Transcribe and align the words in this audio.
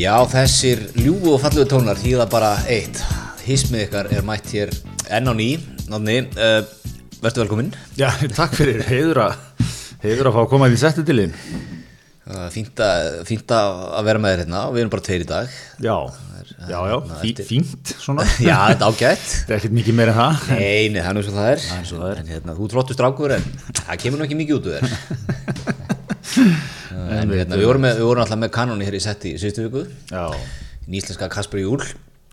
Já, 0.00 0.14
þessir 0.32 0.78
ljúfu 0.96 1.34
og 1.34 1.42
falluðu 1.42 1.66
tónar 1.68 1.98
þýða 2.00 2.24
bara 2.32 2.54
eitt. 2.72 3.02
Hismið 3.44 3.82
ykkar 3.84 4.06
er 4.16 4.22
mætt 4.24 4.48
hér 4.54 4.70
enn 5.12 5.28
á 5.28 5.36
ný. 5.36 5.48
Náttúrulega, 5.92 6.40
uh, 6.40 7.18
verður 7.20 7.42
velkominn. 7.42 7.68
Já, 8.00 8.08
takk 8.32 8.56
fyrir, 8.56 8.80
heiður 8.86 9.20
að, 9.26 9.66
heiður 10.00 10.30
að 10.30 10.38
fá 10.38 10.40
að 10.40 10.48
koma 10.54 10.70
því 10.72 10.78
settu 10.80 11.04
til 11.04 11.18
þín. 11.20 11.36
Fínt, 12.54 12.80
að, 12.80 14.00
vera 14.06 14.24
með 14.24 14.32
þér 14.32 14.42
hérna 14.46 14.64
og 14.70 14.74
við 14.78 14.86
erum 14.86 14.94
bara 14.96 15.06
tveir 15.10 15.26
í 15.26 15.28
dag. 15.34 15.60
Já, 15.84 15.96
já, 16.48 16.80
já, 16.94 16.96
fí, 17.20 17.36
fínt 17.52 17.94
svona. 18.00 18.24
Já, 18.48 18.56
þetta 18.70 18.80
er 18.80 18.88
ágætt. 18.88 19.28
Það 19.36 19.52
er 19.52 19.60
ekkert 19.60 19.78
mikið 19.82 20.00
meira 20.00 20.16
en 20.16 20.20
það. 20.22 20.50
Nei, 20.54 20.82
nei, 20.88 21.00
það 21.02 21.12
er 21.12 21.20
nú 21.20 21.28
svo 21.28 21.36
það 21.36 21.52
er. 21.52 21.64
Það 21.68 21.84
er 21.84 21.92
og 21.92 22.04
það 22.06 22.10
er. 22.14 22.24
En 22.24 22.34
hérna, 22.38 22.56
þú 22.56 22.70
er 22.70 22.76
flottur 22.78 23.02
strákur 23.02 23.36
en 23.36 23.48
það 23.84 24.04
kemur 24.06 24.22
nú 24.22 24.30
ekki 24.30 24.44
mikið 24.46 24.60
út 24.62 24.70
úr 24.70 24.80
þér. 24.80 26.68
En 27.10 27.32
hérna, 27.34 27.58
við 27.58 27.66
vorum, 27.66 27.82
með, 27.82 27.96
við 27.98 28.06
vorum 28.06 28.22
alltaf 28.22 28.38
með 28.38 28.52
kanóni 28.54 28.86
hér 28.86 28.96
í 28.96 29.02
setti 29.02 29.32
í 29.34 29.40
síðustu 29.40 29.64
viku. 29.66 29.82
Já, 30.12 30.26
Í 30.90 30.98
íslenska 30.98 31.28
Kasper 31.30 31.60
Júl, 31.62 31.82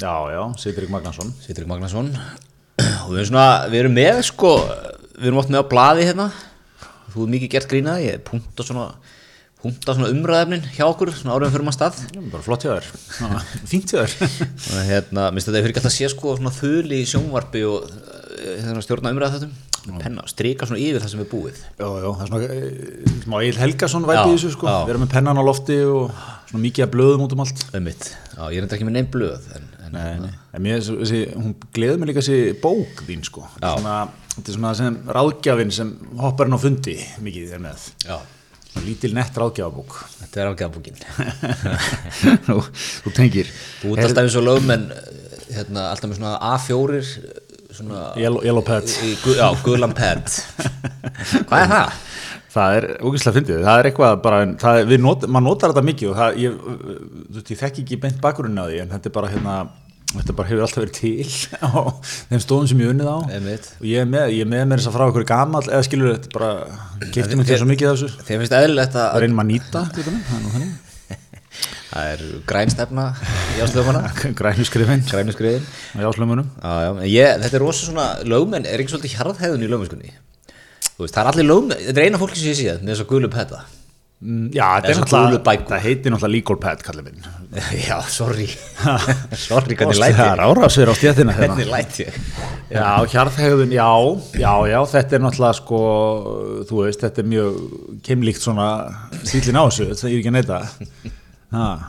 já, 0.01 0.13
já, 0.33 0.41
Sitrik 0.61 0.89
Magnason. 0.93 1.33
Sitrik 1.43 1.67
Magnason. 1.69 2.11
Og 3.05 3.11
við 3.11 3.19
erum 3.23 3.29
svona, 3.31 3.47
við 3.71 3.81
erum 3.83 3.95
með 3.97 4.21
sko, 4.29 4.53
við 5.17 5.29
erum 5.31 5.41
oft 5.41 5.51
með 5.53 5.65
á 5.65 5.69
blaði 5.73 6.07
hérna. 6.07 6.27
Þú 7.13 7.25
er 7.25 7.31
mikið 7.33 7.53
gert 7.55 7.69
grínaði, 7.71 8.07
ég 8.11 8.23
punta 8.25 8.65
svona, 8.65 8.87
punta 9.61 9.97
svona 9.97 10.11
umræðefnin 10.13 10.65
hjá 10.75 10.85
okkur, 10.87 11.13
svona 11.17 11.37
áriðum 11.37 11.55
fyrir 11.55 11.67
maður 11.67 11.77
stað. 11.79 12.01
Já, 12.13 12.21
Bara 12.33 12.45
flott. 12.45 12.67
Já, 12.67 12.77
Fínt 13.73 13.93
hjá 13.93 14.03
þér. 14.03 14.45
Og 14.73 14.91
hérna, 14.91 15.29
minnst 15.33 15.49
þetta 15.49 15.61
er 15.61 15.67
fyrir 15.67 15.77
gætt 15.79 15.89
að 15.89 15.97
sé 15.97 16.11
sko 16.13 16.37
svona 16.37 16.53
þul 16.53 16.93
í 16.97 17.01
sjónvarpi 17.09 17.65
og 17.69 17.89
uh, 17.89 18.21
hérna, 18.61 18.85
stjórna 18.85 19.13
umræða 19.15 19.49
penna, 20.01 20.23
strika 20.27 20.67
svona 20.69 20.81
yfir 20.83 21.01
það 21.03 21.11
sem 21.13 21.21
er 21.23 21.29
búið 21.31 21.57
Já, 21.57 21.87
já, 21.87 22.07
það 22.07 22.23
er 22.23 22.29
svona 22.31 22.49
eh, 22.57 23.15
smá 23.23 23.37
Egil 23.41 23.59
Helgason 23.61 24.07
væpi 24.09 24.19
Já, 24.19 24.27
í 24.27 24.35
þessu 24.37 24.51
sko. 24.57 24.67
já. 24.71 24.77
Við 24.87 24.93
erum 24.93 25.03
með 25.05 25.13
pennan 25.15 25.39
á 25.39 25.43
lofti 25.47 25.77
og 25.87 26.11
svona 26.51 26.63
mikið 26.67 26.85
að 26.87 26.93
blöðum 26.97 27.25
út 27.27 27.35
um 27.37 27.43
allt. 27.45 27.65
ummitt, 27.79 28.07
já, 28.35 28.43
ég 28.51 28.57
er 28.59 28.67
enda 28.67 28.77
ekki 28.77 28.87
með 28.89 28.97
neinn 28.99 29.11
blöð 29.15 29.49
en, 29.57 29.67
en 29.87 29.91
Nei, 29.97 30.13
nei. 30.19 30.31
En 30.57 30.63
mér, 30.65 30.81
þessi, 30.83 31.19
hún 31.37 31.53
gleður 31.75 31.99
mig 32.01 32.09
líka 32.11 32.19
þessi 32.25 32.55
bók 32.61 33.03
þín 33.07 33.21
sko. 33.23 33.45
Þetta 33.55 33.69
er 33.71 33.77
svona, 33.79 33.97
þetta 34.35 34.51
er 34.51 34.57
svona 34.57 34.71
sem 34.79 34.97
ráðgjafinn 35.15 35.71
sem 35.77 35.93
hoppar 36.19 36.49
inn 36.49 36.57
á 36.57 36.59
fundi 36.59 36.97
mikið 37.23 37.53
er 37.55 37.63
með. 37.63 37.85
já, 38.03 38.17
lítil 38.83 39.13
nett 39.15 39.37
ráðgjafabók. 39.39 39.95
þetta 40.19 40.41
er 40.43 40.51
ágæðabókin 40.51 40.99
þú, 42.47 43.13
tengir. 43.15 43.47
þú 43.81 43.95
ert 43.95 44.09
alltaf 44.09 44.27
eins 44.27 44.35
og 44.37 44.45
lögmenn 44.45 44.89
hérna, 45.55 45.87
alltaf 45.93 46.11
með 46.11 46.19
svona 46.19 46.33
A4 46.53 46.99
svona 47.79 48.03
Yellow, 48.19 48.43
yellow 48.45 48.65
pad. 48.67 48.89
í, 49.07 49.13
gu- 49.23 49.37
já, 49.39 49.47
gulan 49.65 49.93
pad 49.97 50.27
hvað 51.47 51.63
er 51.63 51.71
það? 51.73 51.97
Það 52.57 52.75
er 52.77 52.85
ógeðslega 53.05 53.35
fyndið, 53.37 53.57
það 53.67 53.79
er 53.83 53.87
eitthvað 53.91 54.13
bara, 54.23 54.37
það, 54.61 54.79
er- 54.95 55.01
not, 55.03 55.25
maður 55.29 55.45
notar 55.51 55.73
þetta 55.73 55.83
mikið 55.91 56.11
og 56.13 56.15
það, 56.21 56.37
ég, 56.41 56.55
þú 56.63 57.35
veist, 57.37 57.51
ég 57.53 57.59
þekki 57.59 57.83
ekki 57.83 57.99
beint 58.05 58.21
bakgrunni 58.23 58.63
á 58.63 58.65
því 58.71 58.79
en 58.85 58.93
þetta 58.95 59.11
er 59.11 59.15
bara 59.17 59.29
hérna, 59.33 59.57
þetta 60.13 60.35
bara 60.39 60.49
hefur 60.49 60.63
alltaf 60.65 60.81
verið 60.85 60.97
til 60.97 61.27
á 61.67 61.69
þeim 62.31 62.41
stóðum 62.47 62.71
sem 62.71 62.81
ég 62.81 62.93
unnið 62.95 63.11
á 63.13 63.17
Einmitt. 63.37 63.69
og 63.77 63.85
ég 63.91 64.01
er 64.01 64.09
með, 64.09 64.33
ég 64.39 64.47
er 64.47 64.51
með 64.55 64.65
mér 64.71 64.81
þess 64.81 64.89
að 64.93 64.97
frá 64.97 65.05
okkur 65.11 65.27
gamall 65.35 65.65
eða 65.67 65.85
skilur 65.89 66.15
þetta 66.15 66.33
bara, 66.39 66.51
keftum 67.13 67.43
við 67.43 67.53
svo 67.61 67.69
mikið 67.75 67.91
af 67.91 67.99
þessu, 68.01 68.25
þeim 68.31 68.41
finnst 68.45 68.57
eðlilegt 68.63 68.97
það 68.97 69.07
að 69.11 69.23
reynum 69.25 69.43
að 69.45 69.49
nýta, 69.53 69.85
það 69.91 70.01
er 70.07 70.17
nú 70.17 70.25
þannig, 70.31 70.75
það 71.91 72.11
er 72.13 72.23
grænstefna 72.49 73.05
í 73.57 73.63
áslöfuna 73.65 74.03
grænu 74.39 74.67
skrifin. 74.67 75.03
Grænu 75.09 75.35
skriðin 75.35 75.65
á 75.95 75.99
jáslömunum. 76.07 76.51
Já, 76.61 76.75
já, 76.85 76.91
en 76.93 77.09
ég, 77.11 77.41
þetta 77.45 77.59
er 77.61 77.65
rosa 77.65 77.87
svona 77.89 78.07
lögmenn, 78.27 78.67
er 78.67 78.83
ekki 78.83 78.95
svolítið 78.95 79.17
hjarðhæðun 79.17 79.65
í 79.65 79.71
lögmennskunni? 79.73 80.13
Það 80.97 81.19
er 81.23 81.31
allir 81.33 81.45
lögmenn 81.51 81.83
þetta 81.89 81.99
er 82.01 82.07
eina 82.09 82.21
fólki 82.21 82.39
sem 82.41 82.53
ég 82.53 82.57
sé 82.61 82.77
með 82.81 82.93
þess 82.95 83.05
að 83.07 83.11
gulu 83.15 83.33
petta. 83.33 83.65
Mm, 84.17 84.47
Já, 84.49 84.65
þetta 84.81 85.77
heitir 85.83 86.09
náttúrulega 86.09 86.31
legal 86.33 86.55
pad, 86.57 86.79
kallið 86.81 87.05
minn. 87.05 87.27
já, 87.87 87.99
sorry. 88.09 88.47
Sorry, 89.37 89.75
hvernig 89.77 89.99
læt 90.01 90.15
Það 90.17 90.31
er 90.31 90.41
árásir 90.41 90.89
á 90.89 90.93
stjættina 90.97 91.35
hérna. 91.37 91.53
hvernig 91.53 91.69
læt 91.69 91.99
ég? 92.01 92.17
Já, 92.73 92.87
hjarðhegðun, 93.13 93.75
já, 93.77 93.85
já, 94.41 94.53
já, 94.73 94.79
þetta 94.95 95.19
er 95.19 95.23
náttúrulega 95.27 95.59
sko, 95.59 95.81
þú 96.65 96.81
veist, 96.81 97.05
þetta 97.05 97.21
er 97.23 97.29
mjög 97.35 97.61
keimlíkt 98.09 98.41
svona 98.41 98.67
stílinn 99.21 99.61
á 99.61 99.63
þessu, 99.69 99.91
að 101.53 101.85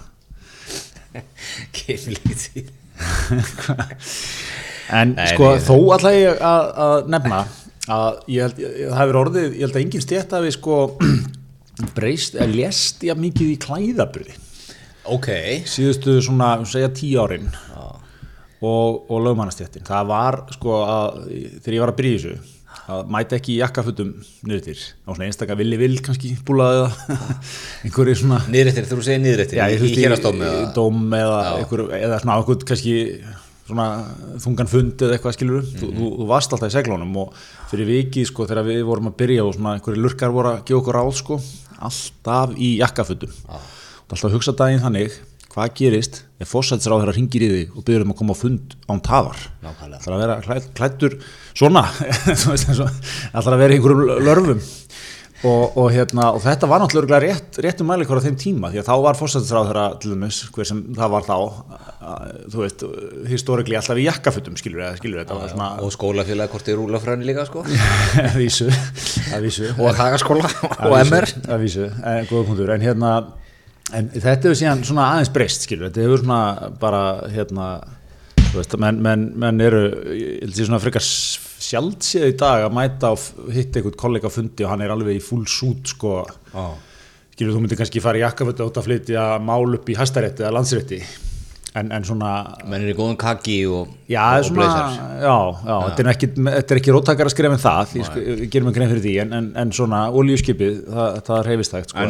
því 2.44 2.66
En 4.88 5.12
Nei, 5.18 5.26
sko, 5.34 5.50
þó 5.60 5.74
alltaf 5.94 6.14
ég 6.16 6.38
að, 6.40 6.68
að 6.84 7.08
nefna 7.12 7.40
að 7.92 8.20
ég 8.32 8.44
held, 8.46 8.60
ég, 8.62 8.76
það 8.88 9.00
hefur 9.02 9.18
orðið, 9.22 9.48
ég 9.48 9.64
held 9.64 9.76
að 9.76 9.82
engin 9.82 10.04
stjætt 10.04 10.34
hafi 10.36 10.52
sko 10.54 10.76
breyst, 11.96 12.36
eða 12.36 12.48
lést 12.54 13.04
ég 13.06 13.20
mikið 13.20 13.52
í 13.52 13.58
klæðaburði. 13.64 14.36
ok, 15.08 15.28
Síðustu 15.68 16.18
svona, 16.24 16.54
segja 16.68 16.90
tíu 16.92 17.20
árin 17.22 17.48
og, 17.78 19.04
og 19.08 19.22
lögmannastjættin. 19.24 19.86
Það 19.86 20.08
var 20.10 20.40
sko 20.56 20.80
að, 20.84 21.20
þegar 21.60 21.76
ég 21.76 21.84
var 21.84 21.92
að 21.92 22.00
byrja 22.00 22.18
þessu, 22.18 22.57
að 22.88 23.10
mæta 23.12 23.36
ekki 23.38 23.52
í 23.54 23.58
jakkafutum 23.60 24.12
til, 24.64 24.76
á 25.04 25.10
svona 25.12 25.26
einstaka 25.28 25.56
villi 25.58 25.76
vill 25.80 25.98
kannski 26.04 26.30
búlaði 26.48 26.86
það, 26.86 27.34
einhverju 27.84 28.14
svona 28.22 28.38
niðrættir, 28.48 28.88
þú 28.88 29.02
segir 29.04 29.20
niðrættir 29.26 29.60
Já, 29.60 29.66
í, 29.68 29.92
í 29.92 30.06
eða 30.08 30.72
dóm 30.76 31.02
eða, 31.18 31.42
einhver, 31.58 31.84
eða 32.00 32.20
svona 32.22 32.38
einhvern 32.40 32.64
kannski 32.72 32.96
svona 33.68 33.86
þungan 34.40 34.70
fund 34.72 35.02
eða 35.04 35.18
eitthvað 35.18 35.34
skilur 35.36 35.64
Mhm. 35.68 35.80
þú, 35.82 35.88
þú, 35.98 36.06
þú 36.22 36.26
varst 36.30 36.52
alltaf 36.56 36.70
í 36.72 36.76
seglunum 36.78 37.16
og 37.20 37.34
fyrir 37.68 37.90
vikið 37.92 38.30
sko 38.30 38.46
þegar 38.48 38.64
við 38.70 38.84
vorum 38.88 39.10
að 39.10 39.18
byrja 39.20 39.44
og 39.44 39.52
svona 39.58 39.74
einhverju 39.76 40.00
lurkar 40.06 40.32
voru 40.32 40.54
að 40.54 40.62
gefa 40.64 40.80
okkur 40.80 40.96
ráð 40.96 41.10
sko 41.20 41.40
alltaf 41.78 42.54
í 42.56 42.70
jakkafutum 42.80 43.34
og 43.52 44.14
alltaf 44.16 44.32
hugsa 44.32 44.54
daginn 44.56 44.80
þannig 44.80 45.18
hvað 45.54 45.74
gerist 45.80 46.22
ef 46.38 46.52
fósætsráð 46.52 47.04
þeirra 47.04 47.16
ringir 47.16 47.44
í 47.44 47.50
þig 47.54 47.76
og 47.78 47.86
byrður 47.86 48.06
um 48.06 48.14
að 48.14 48.18
koma 48.20 48.36
á 48.36 48.42
fund 48.42 48.76
án 48.88 49.02
tafar? 49.04 49.44
Nákvæmlega. 49.64 50.02
Það 50.04 50.16
að 50.16 50.24
vera 50.24 50.58
klæddur 50.78 51.16
svona? 51.58 51.84
Og- 52.84 53.00
ætlar 53.32 53.56
að 53.56 53.62
vera 53.64 53.78
einhverjum 53.78 54.28
lörfum? 54.28 54.62
Og, 55.46 55.76
og, 55.78 55.92
hérna, 55.94 56.32
og 56.34 56.40
þetta 56.42 56.66
var 56.66 56.80
náttúrulega 56.82 57.20
rétt, 57.22 57.58
réttum 57.62 57.86
mælikvara 57.86 58.18
á 58.18 58.26
þeim 58.26 58.38
tíma 58.42 58.72
því 58.72 58.80
að 58.80 58.88
þá 58.88 58.94
var 59.04 59.18
fórsættisráð 59.20 59.68
þeirra 59.68 59.84
til 60.02 60.10
dæmis 60.10 60.38
hver 60.50 60.66
sem 60.66 60.80
það 60.96 61.12
var 61.12 61.28
þá 61.28 61.36
þú 62.50 62.62
veist, 62.64 62.82
historikli 63.30 63.78
alltaf 63.78 64.00
í 64.02 64.08
jakkafutum 64.08 64.56
skilur 64.58 64.82
var 65.38 65.52
svona 65.52 65.68
og 65.78 65.94
skólafélag 65.94 66.50
hvort 66.50 66.70
er 66.72 66.80
rúlafræðin 66.80 67.22
líka 67.28 67.46
sko. 67.46 67.62
Að 68.24 68.34
vísu, 68.40 68.66
að 69.30 69.46
og 69.78 69.94
hagaskóla 70.00 70.50
að 70.50 70.88
og 70.90 70.96
vísu, 70.96 71.06
MR 71.06 71.30
að 71.46 71.62
vísu, 71.62 71.86
góða 72.32 72.48
punktur. 72.50 72.74
En 72.74 72.86
hérna, 72.88 73.12
en 73.96 74.10
þetta 74.12 74.48
hefur 74.48 74.58
síðan 74.58 74.82
svona 74.86 75.06
aðeins 75.14 75.32
breyst, 75.34 75.64
skilur, 75.66 75.88
þetta 75.88 76.04
hefur 76.04 76.24
svona 76.24 76.72
bara, 76.80 77.02
hérna 77.32 77.68
þú 78.48 78.60
veist, 78.60 78.76
menn, 78.80 79.00
menn, 79.04 79.24
menn 79.38 79.64
eru 79.64 79.84
ég 80.16 80.42
held 80.42 80.60
ég 80.60 80.68
svona 80.68 80.82
frekar 80.82 81.04
sjálfséð 81.04 82.28
í 82.30 82.36
dag 82.40 82.66
að 82.66 82.76
mæta 82.76 83.12
og 83.14 83.54
hitta 83.54 83.80
einhvern 83.80 83.98
kollega 84.00 84.32
fundi 84.32 84.66
og 84.66 84.72
hann 84.72 84.84
er 84.84 84.94
alveg 84.94 85.18
í 85.18 85.24
full 85.24 85.46
suit 85.50 85.94
sko, 85.94 86.20
Já. 86.52 86.66
skilur, 87.34 87.56
þú 87.56 87.64
myndir 87.64 87.80
kannski 87.80 88.04
fara 88.04 88.20
í 88.20 88.24
jakkafötu 88.24 88.64
og 88.64 88.72
átt 88.72 88.82
að 88.82 88.90
flytja 88.90 89.24
mál 89.44 89.78
upp 89.78 89.88
í 89.88 89.98
hæstarétti 89.98 90.44
eða 90.44 90.54
landsrétti 90.58 91.02
en, 91.76 91.90
en 91.92 92.06
svona 92.06 92.32
menn 92.64 92.84
er 92.84 92.92
í 92.92 92.96
góðum 92.96 93.18
kaki 93.20 93.58
og, 93.68 93.92
Já, 94.08 94.22
og, 94.38 94.46
svona, 94.48 94.68
já, 95.20 95.36
já, 95.68 95.76
Þetta, 95.84 96.04
er 96.04 96.10
ekki, 96.14 96.30
ekki 96.78 96.94
róttakar 96.94 97.28
að 97.28 97.34
skrifa 97.34 97.58
en 97.58 97.62
það, 97.62 97.94
ég, 98.00 98.08
sko, 98.08 98.24
ég 98.24 98.52
gerum 98.54 98.70
mig 98.70 98.78
grein 98.78 98.92
fyrir 98.92 99.04
því, 99.04 99.14
en, 99.24 99.34
en, 99.38 99.48
en 99.62 99.74
svona 99.76 100.02
olíuskipið, 100.16 100.80
það, 100.88 101.20
það 101.28 101.40
er 101.42 101.50
heifistægt, 101.52 101.94
sko. 101.94 102.08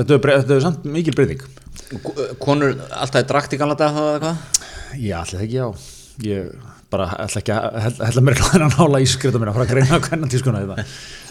Þetta, 0.00 0.20
er, 0.20 0.34
er 0.56 0.64
samt 0.66 0.86
mikil 0.98 1.16
breyting. 1.18 1.46
konur 2.42 2.76
alltaf 2.90 3.26
drakt 3.26 3.56
í 3.56 3.60
gamla 3.60 3.78
dag 3.78 3.96
eða 3.98 4.18
hvað 4.22 4.68
Já, 5.00 5.20
allir 5.22 5.44
ekki, 5.46 5.58
já. 5.58 5.66
Ég 6.26 6.69
bara 6.90 7.06
ætla 7.24 7.40
ekki 7.42 7.54
að 7.54 7.80
hella- 7.86 8.06
hella 8.10 8.22
mér 8.26 8.40
að 8.50 8.76
nála 8.76 9.00
í 9.02 9.08
skrita 9.10 9.40
mér 9.40 9.50
að 9.52 9.58
fara 9.58 9.66
að 9.66 9.72
greina 9.74 10.00
hvernig 10.06 10.30
tískuna 10.34 10.62
þetta. 10.64 10.86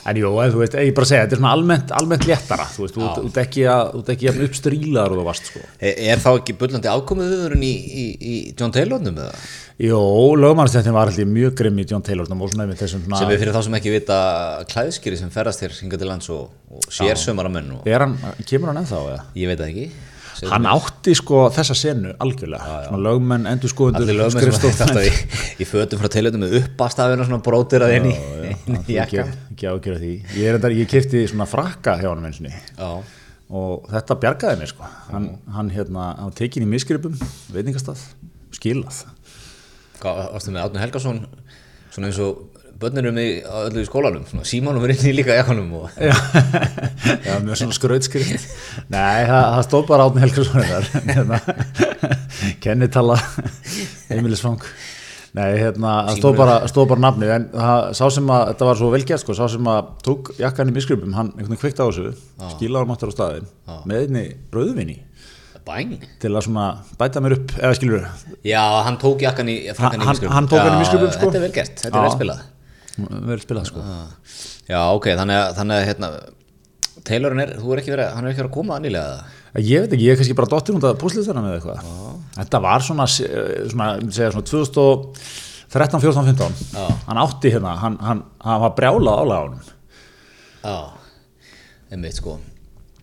En 0.09 0.15
jú, 0.15 0.29
þú 0.31 0.61
veist, 0.61 0.75
ég 0.79 0.93
bara 0.95 1.05
segja, 1.09 1.23
þetta 1.25 1.35
er 1.35 1.39
svona 1.41 1.51
almennt, 1.57 1.89
almennt 1.91 2.23
léttara, 2.25 2.65
þú 2.71 2.85
veist, 2.85 2.95
þú 2.95 3.07
ert- 3.27 3.39
ekki 3.43 3.65
að, 3.67 3.97
að 4.31 4.43
uppstrílaður 4.47 5.15
og 5.15 5.19
þú 5.19 5.25
varst, 5.27 5.49
sko. 5.51 5.63
er, 5.83 5.97
er 6.13 6.21
þá 6.23 6.29
ekki 6.39 6.55
bullandi 6.61 6.89
afkomiðuðurinn 6.93 7.65
í, 7.67 7.73
í, 7.75 8.05
í 8.19 8.35
John 8.57 8.71
Taylornum 8.75 9.19
eða 9.19 9.33
Jó, 9.79 9.99
lögmannstættin 10.35 10.91
var 10.95 11.07
alltaf 11.07 11.27
mjög 11.29 11.53
grimm 11.55 11.77
í 11.79 11.85
John 11.87 12.01
Taylornum 12.03 12.41
og 12.43 12.49
svona 12.51 12.65
með 12.67 12.81
þessum 12.81 13.03
svona... 13.05 13.19
sem 13.21 13.29
er 13.31 13.37
fyrir 13.39 13.53
þá 13.55 13.61
sem 13.67 13.77
ekki 13.77 13.93
vita 13.93 14.17
klæðskýri 14.73 15.19
sem 15.21 15.29
ferðast 15.31 15.63
hér 15.63 15.75
hingað 15.77 16.01
til 16.03 16.09
lands 16.09 16.27
og, 16.35 16.49
og 16.75 16.87
sér 16.91 17.15
sömara 17.19 17.51
menn 17.53 17.69
og 17.77 17.87
Er 17.87 18.03
hann, 18.03 18.17
kemur 18.49 18.73
hann 18.73 18.81
ennþá, 18.81 18.99
eða? 19.13 19.21
ég 19.39 19.47
veit 19.53 19.61
það 19.61 19.69
ekki 19.71 19.85
Segðu 20.39 20.53
Hann 20.53 20.67
átti 20.71 21.13
sko 21.19 21.39
þessa 21.51 21.75
senu 21.75 22.11
algjörlega, 22.23 22.75
svona 22.85 22.99
lögmenn, 23.03 23.47
endur 23.49 23.71
skoðundur, 23.73 24.05
allir 24.05 24.15
lögmenn 24.21 24.53
sem 24.55 24.69
hægt 24.69 24.83
alltaf 24.85 25.03
í, 25.03 25.39
í 25.59 25.67
fötum 25.67 25.99
frá 25.99 26.11
Taylornum 26.13 26.45
með 26.45 26.55
uppastafina 26.61 27.25
svona 27.27 27.41
brótir 27.43 27.83
að 27.83 27.95
í 27.97 28.13
ekki, 29.03 29.19
ekki 29.19 29.67
ágjöra 29.67 29.99
því. 29.99 30.13
Ég, 30.37 30.45
er 30.45 30.55
enda, 30.55 30.71
ég 30.77 30.87
kipti 30.91 31.25
svona 31.27 31.47
frakka 31.49 31.97
hjá 31.99 32.07
hann 32.13 32.23
einsinni 32.29 32.53
já, 32.53 32.87
og 33.51 33.89
þetta 33.91 34.19
bjargaði 34.23 34.61
mér 34.61 34.71
sko. 34.71 34.91
Hann, 35.09 35.27
hann 35.57 35.73
hérna, 35.75 36.07
hann 36.21 36.35
tekin 36.39 36.63
í 36.63 36.71
misgripum, 36.71 37.19
veitingastað, 37.51 38.05
skilað. 38.55 39.03
Hvað, 39.99 40.23
varstu 40.37 40.55
með 40.55 40.69
Átni 40.69 40.83
Helgason 40.85 41.23
svona 41.91 42.13
eins 42.13 42.21
og 42.23 42.45
börnir 42.79 43.09
um 43.09 43.17
á 43.19 43.55
öllu 43.67 43.81
í 43.83 43.87
skólanum 43.87 44.23
svona, 44.29 44.45
símanum 44.47 44.85
er 44.87 44.93
inn 44.93 45.09
í 45.11 45.15
líka 45.17 45.35
jakkanum 45.35 45.71
og 45.81 45.97
Já, 45.99 46.13
já 47.27 47.33
mjög 47.43 47.59
svona 47.59 47.75
skrautskrift 47.75 48.45
Nei, 48.91 49.25
það, 49.27 49.47
það 49.55 49.65
stóð 49.67 49.89
bara 49.89 50.05
átni 50.07 50.29
þar 50.37 50.87
hérna, 51.09 51.41
kennitala 52.63 53.17
heimilisfang. 54.09 54.63
Nei, 55.37 55.49
hérna, 55.59 55.91
það 56.07 56.21
stóð 56.21 56.37
bara, 56.39 56.55
bara 56.89 57.03
nafnið 57.05 57.33
en 57.35 57.49
það, 57.53 57.83
sá 57.99 58.05
sem 58.15 58.31
að, 58.33 58.45
þetta 58.53 58.69
var 58.71 58.79
svo 58.79 58.91
velgjast 58.95 59.25
sko, 59.27 59.35
sá 59.37 59.43
sem 59.53 59.69
að 59.69 59.91
tók 60.07 60.31
jakkan 60.39 60.71
í 60.71 60.75
miskrupum 60.79 61.13
hann 61.17 61.33
einhvern 61.35 61.51
veginn 61.53 61.61
kveikt 61.65 61.83
á 61.83 61.85
þessu, 61.85 62.13
skilaði 62.55 62.81
hann 62.87 62.95
áttur 62.95 63.13
á 63.13 63.17
staðin 63.17 63.51
með 63.91 64.05
einni 64.07 64.25
rauðvinni 64.55 64.97
bæn? 65.69 65.97
Til 66.21 66.31
að 66.33 66.45
svona 66.47 66.67
bæta 66.97 67.21
mér 67.21 67.35
upp 67.37 67.53
eða 67.59 67.75
skilur 67.77 68.07
Já, 68.47 68.63
hann 68.87 68.97
tók 69.01 69.21
jakkan 69.21 69.51
í 69.51 69.59
í 69.67 69.75
Hann- 69.77 70.01
hann 70.07 70.49
tók 70.49 70.63
hann 70.63 70.73
í 70.73 70.79
Já, 70.79 70.79
misgripum, 70.81 71.11
sko. 71.13 71.27
Þetta 71.27 71.37
er 71.37 71.45
vel 71.45 71.51
gert, 71.59 71.83
þetta 71.83 72.07
er 72.07 72.23
vel 72.23 72.39
Já. 72.97 73.39
spilað 73.43 73.69
sko. 73.69 73.83
Já, 74.69 74.79
ok, 74.95 75.11
þannig 75.19 75.39
að, 75.39 75.49
þannig 75.59 75.75
að 75.79 75.87
hérna, 75.89 76.09
Taylorinn 77.07 77.43
er, 77.43 77.53
þú 77.61 77.73
er 77.73 77.81
ekki 77.81 77.93
verið, 77.93 78.09
hann 78.15 78.25
er 78.25 78.33
ekki 78.33 78.41
verið 78.43 78.51
að 78.51 78.57
koma 78.57 78.79
nýlega 78.83 79.11
það 79.19 79.37
Ég 79.57 79.81
veit 79.81 79.93
ekki, 79.95 80.05
ég 80.05 80.13
er 80.13 80.19
kannski 80.19 80.35
bara 80.37 80.49
dottir 80.51 80.75
út 80.77 80.85
af 80.85 80.97
púslistanum 81.01 81.47
eða 81.49 81.57
eitthvað. 81.57 81.79
Þetta 82.35 82.59
var 82.61 82.83
svona, 82.85 83.07
svona, 83.09 83.87
ég 83.97 84.03
myndi 84.03 84.13
segja 84.13 84.33
svona 84.35 84.45
2013, 84.45 86.03
14, 86.03 86.27
15 86.29 86.59
Já. 86.75 86.83
Hann 87.07 87.21
átti 87.23 87.53
hérna, 87.55 87.73
hann, 87.81 87.97
hann, 88.05 88.21
hann 88.45 88.61
var 88.61 88.75
brjálað 88.77 89.23
álega 89.23 89.39
á 89.41 89.45
honum 89.47 89.63
Já, 90.59 90.77
einmitt 91.95 92.19
sko. 92.19 92.37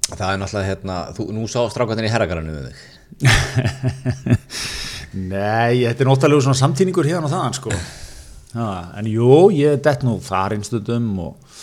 Það 0.07 0.29
er 0.29 0.41
náttúrulega 0.45 0.71
hérna, 0.71 1.01
þú, 1.17 1.29
nú 1.35 1.49
sá 1.51 1.59
strákvæðin 1.73 2.07
í 2.07 2.13
herragaranu 2.15 2.55
við 2.55 2.69
þig. 2.71 2.79
Nei, 5.33 5.83
þetta 5.83 6.05
er 6.05 6.11
nóttalegu 6.13 6.45
svona 6.47 6.59
samtíningur 6.61 7.09
hérna 7.09 7.27
og 7.27 7.33
þaðan 7.33 7.59
sko 7.59 7.75
Já, 8.57 8.69
En 8.99 9.11
jú, 9.11 9.31
ég 9.53 9.77
er 9.77 9.83
dett 9.85 10.03
nú 10.07 10.17
þar 10.25 10.57
einstundum 10.57 11.13
og 11.27 11.61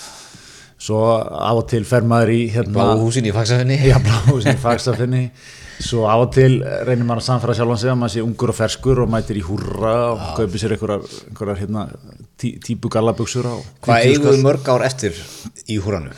svo 0.84 1.00
af 1.18 1.60
og 1.64 1.68
til 1.72 1.84
fer 1.88 2.04
maður 2.06 2.34
í 2.36 2.40
hérna 2.54 2.76
Bláu 2.76 3.04
húsin 3.06 3.26
í 3.26 3.34
Faxafinni 3.36 3.78
Já, 3.88 3.98
bláhúsin 4.04 4.58
í 4.58 4.62
fagstafinni 4.62 5.28
Svo 5.84 6.04
á 6.06 6.16
og 6.22 6.30
til 6.36 6.60
reynir 6.86 7.04
maður 7.08 7.22
að 7.24 7.26
samfæra 7.26 7.56
sjálfan 7.58 7.80
sig 7.82 7.92
að 7.92 7.98
maður 8.00 8.14
sé 8.14 8.22
ungur 8.24 8.52
og 8.54 8.58
ferskur 8.60 9.00
og 9.04 9.10
mætir 9.12 9.40
í 9.40 9.44
húrra 9.44 9.94
og 10.14 10.22
kaupir 10.38 10.62
sér 10.62 10.76
einhverjar, 10.76 11.58
hérna, 11.60 11.88
tí, 12.40 12.54
típu 12.62 12.92
gallabuxur 12.94 13.48
á 13.50 13.56
Hvað 13.84 14.06
50 14.06 14.12
eigum 14.14 14.46
mörg 14.46 14.70
ár 14.70 14.86
eftir 14.86 15.18
í 15.66 15.80
húranu? 15.84 16.14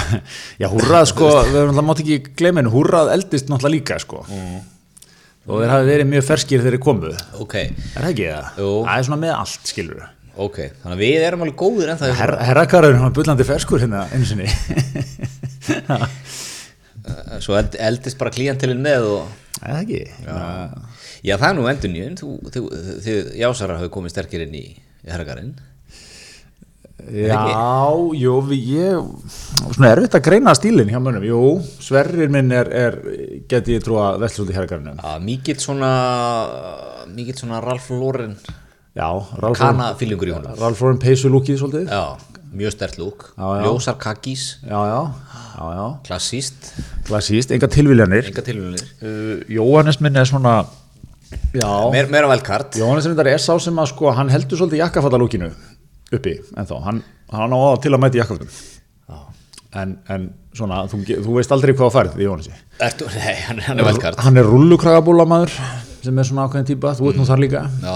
Já, 0.62 0.68
húrrað 0.72 1.08
sko, 1.10 1.32
við 1.50 1.58
erum 1.64 1.74
alltaf 1.74 1.88
mátt 1.90 2.04
ekki 2.04 2.20
gleyma 2.38 2.62
henni, 2.62 2.72
húrrað 2.72 3.10
eldist 3.16 3.50
náttúrulega 3.50 3.74
líka 3.76 3.98
sko. 4.00 4.22
Og 5.50 5.58
þeir 5.64 5.72
hafi 5.74 5.90
verið 5.90 6.10
mjög 6.14 6.26
ferskir 6.30 6.62
þegar 6.62 6.76
þeir 6.78 6.84
komu. 6.86 7.10
Er 7.10 7.42
Ok, 7.42 7.54
það 7.96 8.08
ekki 8.12 8.30
það? 8.30 8.50
Það 8.62 8.94
er 8.94 9.06
svona 9.10 9.22
með 9.26 9.36
allt 9.40 9.74
skilur 9.74 10.02
ok, 10.36 10.58
þannig 10.82 10.96
að 10.96 11.02
við 11.02 11.26
erum 11.26 11.44
alveg 11.46 11.58
góðir 11.60 11.92
en 11.92 12.00
það 12.00 12.16
Her, 12.20 12.32
Herrakarður 12.50 12.98
hann 13.00 13.16
bullandi 13.16 13.46
ferskur 13.48 13.82
hérna 13.82 14.06
einu 14.14 14.26
sinni. 14.28 14.48
Svo 17.44 17.56
eld, 17.58 17.74
eldist 17.80 18.18
bara 18.20 18.32
klíantilinn 18.34 18.82
með 18.84 19.08
og 19.10 19.38
Er 19.60 19.74
það 19.74 19.80
ekki? 19.82 20.04
Já, 21.20 21.34
það 21.36 21.48
er 21.50 21.56
nú 21.58 21.66
endur 21.68 21.90
nýjum 21.92 22.14
þú, 22.20 22.62
jásarar 23.36 23.80
hafi 23.80 23.90
komið 23.92 24.14
sterkir 24.14 24.46
inn 24.46 24.56
í, 24.56 24.62
herragarinn. 25.04 25.52
Já, 27.10 27.40
jú, 28.16 28.34
ég, 28.52 29.04
svona 29.72 29.90
erfitt 29.94 30.16
að 30.18 30.24
greina 30.26 30.52
stílinn 30.56 30.90
hjá 30.92 31.00
mönnum, 31.00 31.24
jú, 31.24 31.42
Sverrir 31.80 32.32
minn 32.32 32.52
er, 32.52 32.68
er 32.76 32.98
geti 33.48 33.76
ég 33.76 33.84
trúa 33.84 34.14
vestlúti. 34.20 34.56
Já, 34.56 35.14
mikill 35.24 35.60
svona 35.60 35.92
mikill 37.12 37.36
svona 37.40 37.60
Já, 37.60 37.64
Ralf 37.66 37.88
kana 39.56 39.92
fílingur 39.98 40.30
í 40.30 40.34
honum 40.34 40.56
Ralf 40.58 40.80
Lauren 40.82 40.98
peysu 41.02 41.30
lúkið 41.30 41.60
svolítið. 41.60 41.90
Já, 41.92 42.16
mjög 42.58 42.72
stert 42.74 42.98
lúk. 42.98 43.26
Já, 43.36 43.46
já. 43.60 43.64
Ljósar 43.68 43.96
kakkís, 44.02 44.44
Já, 44.66 44.80
já, 44.90 45.00
já, 45.54 45.68
já, 45.78 45.86
klassíst 46.08 46.72
klassíst, 47.06 47.50
enga 47.54 47.68
tilviljanir. 47.70 48.26
enga 48.32 48.42
tilhörunir 48.42 48.86
Uh, 49.00 49.44
Jóhannes 49.48 50.00
minn 50.00 50.16
er 50.16 50.26
svona, 50.26 50.64
já, 51.54 51.70
Meir, 51.92 52.10
Meira 52.10 52.28
velkart 52.28 52.76
Jóhannes 52.76 53.06
minn 53.06 53.26
er 53.26 53.38
sá 53.38 53.54
sem 53.60 53.78
að 53.78 53.92
sko, 53.94 54.10
hann 54.12 54.28
heldur 54.28 54.58
svolítið 54.58 54.82
jakkafattalúkinu 54.84 55.52
uppi, 56.12 56.40
en 56.56 56.66
þá, 56.66 56.76
hann, 56.84 57.02
hann 57.30 57.54
á 57.54 57.58
að 57.70 57.80
til 57.86 57.94
að 57.94 58.02
mæti 58.02 58.18
jakkafattum. 58.18 58.50
En, 59.70 59.92
en 60.10 60.24
svona, 60.50 60.80
þú, 60.90 60.98
þú 61.22 61.34
veist 61.36 61.52
aldrei 61.54 61.70
hvað 61.78 61.86
að 61.86 61.92
færð 61.94 62.16
í 62.18 62.24
Jóhannesi. 62.26 62.56
Ertu, 62.82 63.06
Nei, 63.14 63.36
hann, 63.46 63.60
hann 63.68 63.78
er 63.78 63.86
velkart 63.86 64.18
Hann 64.24 64.40
er 64.40 64.48
rullukragabúlamæður 64.50 65.52
sem 66.02 66.18
er 66.18 66.26
svona 66.26 66.48
ákveðin 66.48 66.66
típa, 66.72 66.90
þú 66.98 67.12
ert 67.12 67.20
nú 67.20 67.26
þar 67.28 67.42
líka. 67.44 67.60
Já, 67.84 67.94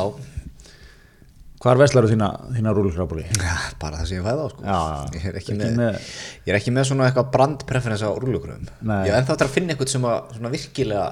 Hvar 1.64 1.78
veslar 1.80 2.04
þína, 2.10 2.26
þína 2.52 2.72
rullukragabúli? 2.76 3.22
Já, 3.40 3.54
bara 3.80 3.96
það 4.02 4.08
sem 4.10 4.18
ég 4.18 4.26
fæði 4.26 4.42
á 4.44 4.48
sko. 4.52 4.64
Já, 4.68 4.80
ég, 5.14 5.22
er 5.30 5.38
ekki 5.40 5.54
Ekki 5.54 5.60
með, 5.62 5.78
með- 5.78 6.10
ég 6.44 6.52
er 6.52 6.58
ekki 6.58 6.74
með 6.76 6.88
svona 6.90 7.06
eitthvað 7.08 7.30
brandpreferens 7.32 8.04
á 8.04 8.10
Nei. 8.12 8.98
Ég 9.08 9.12
er 9.14 9.20
ennþá 9.22 9.32
eftir 9.32 9.48
að 9.48 9.54
finna 9.54 9.72
eitthvað 9.72 9.94
sem 9.94 10.04
að 10.04 10.34
svona 10.36 10.52
virkilega 10.52 11.06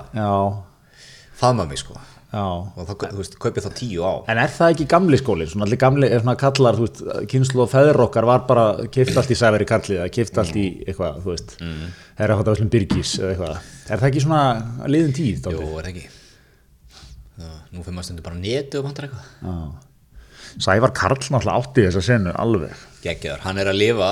faðma 1.43 1.67
mig 1.69 1.81
sko 1.81 1.97
já. 1.97 2.45
og 2.45 2.87
þá, 2.87 2.93
þú 3.01 3.19
veist, 3.19 3.37
kaupið 3.41 3.67
þá 3.67 3.73
tíu 3.81 4.05
á 4.05 4.13
En 4.29 4.41
er 4.43 4.53
það 4.53 4.75
ekki 4.75 4.87
gamli 4.93 5.21
skólinn? 5.21 5.51
Svona 5.53 5.67
allir 5.67 5.81
gamli, 5.81 6.09
er 6.09 6.23
svona 6.23 6.37
kallar, 6.41 6.79
þú 6.79 6.87
veist, 6.87 7.03
kynslu 7.33 7.65
og 7.65 7.71
feður 7.73 8.05
okkar 8.07 8.29
var 8.29 8.47
bara 8.49 8.67
kipt 8.93 9.17
allt 9.17 9.33
í 9.33 9.39
sæveri 9.39 9.69
karlið, 9.69 10.03
kipt 10.15 10.41
allt 10.41 10.59
í 10.61 10.67
eitthvað, 10.87 11.21
þú 11.25 11.33
veist, 11.33 11.57
mm. 11.61 11.95
herra 12.21 12.37
hvað 12.37 12.49
það 12.51 12.59
veslum 12.59 12.73
byrgis 12.77 13.15
eða 13.21 13.33
eitthvað. 13.33 13.71
Er 13.89 14.03
það 14.03 14.11
ekki 14.11 14.25
svona 14.27 14.43
liðin 14.93 15.17
tíð? 15.17 15.49
Jú, 15.57 15.71
er 15.81 15.89
ekki 15.93 16.11
Nú 17.73 17.81
fyrir 17.81 17.97
maður 17.97 18.11
stundur 18.11 18.27
bara 18.27 18.39
netu 18.39 18.79
og 18.79 18.85
vantar 18.87 19.09
eitthvað 19.09 19.49
Já. 19.49 19.57
Sævar 20.61 20.93
Karl 20.97 21.17
náttúrulega 21.23 21.57
átti 21.63 21.87
þessa 21.89 22.03
senu 22.05 22.33
alveg. 22.37 22.75
Geggjaður, 23.03 23.41
hann 23.47 23.59
er 23.63 23.71
að 23.73 23.79
lifa 23.81 24.11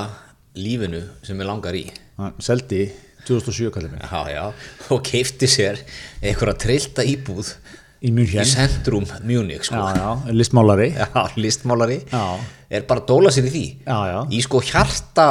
lífinu 0.57 1.03
sem 1.23 1.39
ég 1.39 1.47
langar 1.47 1.77
í 1.77 1.85
Hann 2.19 2.33
seldi 2.43 2.85
2007 3.27 3.69
kallið 3.73 3.93
mig 3.93 4.01
Já, 4.03 4.21
já, 4.33 4.43
og 4.91 5.03
keifti 5.05 5.47
sér 5.49 5.79
einhverja 6.21 6.57
trillta 6.59 7.05
íbúð 7.07 7.53
í 8.01 8.09
í 8.09 8.43
centrum 8.49 9.05
Munich 9.23 9.67
sko. 9.67 9.77
Já, 9.77 9.93
já, 10.01 10.31
listmálari. 10.33 10.89
já, 10.97 11.07
listmálari 11.37 11.99
Já. 12.09 12.23
er 12.69 12.87
bara 12.89 13.03
að 13.03 13.11
dóla 13.13 13.31
sér 13.33 13.45
í 13.45 13.53
því 13.53 13.65
Já, 13.85 13.99
já. 14.09 14.19
í 14.33 14.41
sko 14.41 14.61
hjarta 14.65 15.27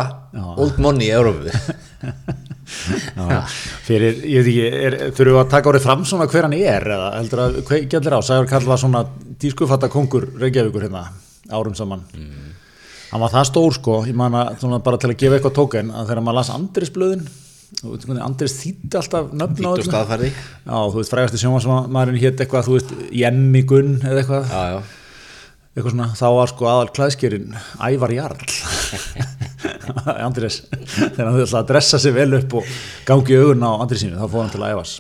old 0.57 0.79
money 0.79 1.11
í 1.11 1.15
Európu 1.17 1.51
Já. 1.51 1.59
Fyrir, 3.87 4.21
ég 4.25 4.47
veit 4.47 4.53
ekki, 4.53 5.11
þurfum 5.19 5.35
við 5.37 5.43
að 5.43 5.51
taka 5.57 5.73
árið 5.73 5.87
fram 5.89 6.07
svona 6.09 6.29
hver 6.31 6.49
hann 6.49 6.57
er 6.59 6.89
eða 6.97 7.11
heldur 7.19 7.45
að 7.47 7.59
hvað 7.69 7.85
gælir 7.95 8.17
á, 8.17 8.21
Sævar 8.27 8.49
Karl 8.51 8.71
var 8.71 8.81
svona 8.83 9.05
dískufatta 9.41 9.91
kongur 9.93 10.29
Reykjavíkur 10.41 10.87
hérna 10.89 11.05
árum 11.51 11.75
saman. 11.79 12.07
Hann 13.11 13.23
var 13.25 13.33
það 13.33 13.49
stór 13.51 13.75
sko, 13.75 14.01
ég 14.07 14.15
man 14.15 14.37
að 14.39 14.83
bara 14.87 15.01
til 15.03 15.11
að 15.11 15.19
gefa 15.19 15.39
eitthvað 15.41 15.57
tóken 15.59 15.91
að 15.91 16.13
þegar 16.13 16.27
maður 16.27 16.39
las 16.41 16.53
Andris 16.55 16.93
blöðin 16.95 17.25
þú 17.81 17.93
veit 17.93 18.07
hvernig 18.07 18.25
Andris 18.27 18.55
þýtti 18.59 18.99
alltaf 18.99 19.29
nöfn 19.41 19.67
á 19.67 19.71
öllu. 19.71 19.85
þú 20.91 20.97
veist, 21.01 21.13
frægasti 21.15 21.41
sjónvarsmaðurinn 21.43 22.23
hétt 22.23 22.43
eitthvað, 22.43 22.67
þú 22.67 22.77
veist, 22.77 22.95
Jemmi 23.21 23.63
Gunn 23.71 23.93
eða 24.03 24.23
eitthvað, 24.25 24.51
Já, 24.51 24.63
já, 24.75 24.81
eitthvað 25.71 25.95
svona, 25.95 26.09
þá 26.19 26.27
var 26.37 26.53
sko 26.53 26.71
aðal 26.71 26.91
klæðskerinn 26.99 27.55
Ævar 27.87 28.15
Jarl 28.17 28.43
Andris 30.27 30.61
þegar 30.71 31.27
hann 31.29 31.39
þurfti 31.39 31.59
að 31.61 31.69
dressa 31.71 32.01
sig 32.03 32.15
vel 32.17 32.29
upp 32.41 32.55
og 32.61 32.75
gangi 33.09 33.39
augun 33.41 33.65
á 33.67 33.71
Andrisínu, 33.85 34.19
þá 34.21 34.27
fór 34.33 34.45
hann 34.45 34.53
til 34.55 34.65
já. 34.67 34.95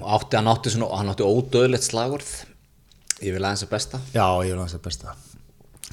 Og 0.00 0.10
Átti, 0.18 0.38
hann 0.38 0.50
átti 0.52 0.72
svona, 0.74 0.90
hann 1.00 1.12
átti 1.12 1.26
ódöðlegt 1.26 1.86
slagorð. 1.88 2.32
Ég 3.24 3.34
vil 3.36 3.42
aðeins 3.44 3.64
að 3.66 3.72
besta. 3.74 4.00
Já, 4.14 4.26
ég 4.44 4.52
vil 4.54 4.60
hans 4.62 4.76
að 4.76 4.84
besta. 4.86 5.14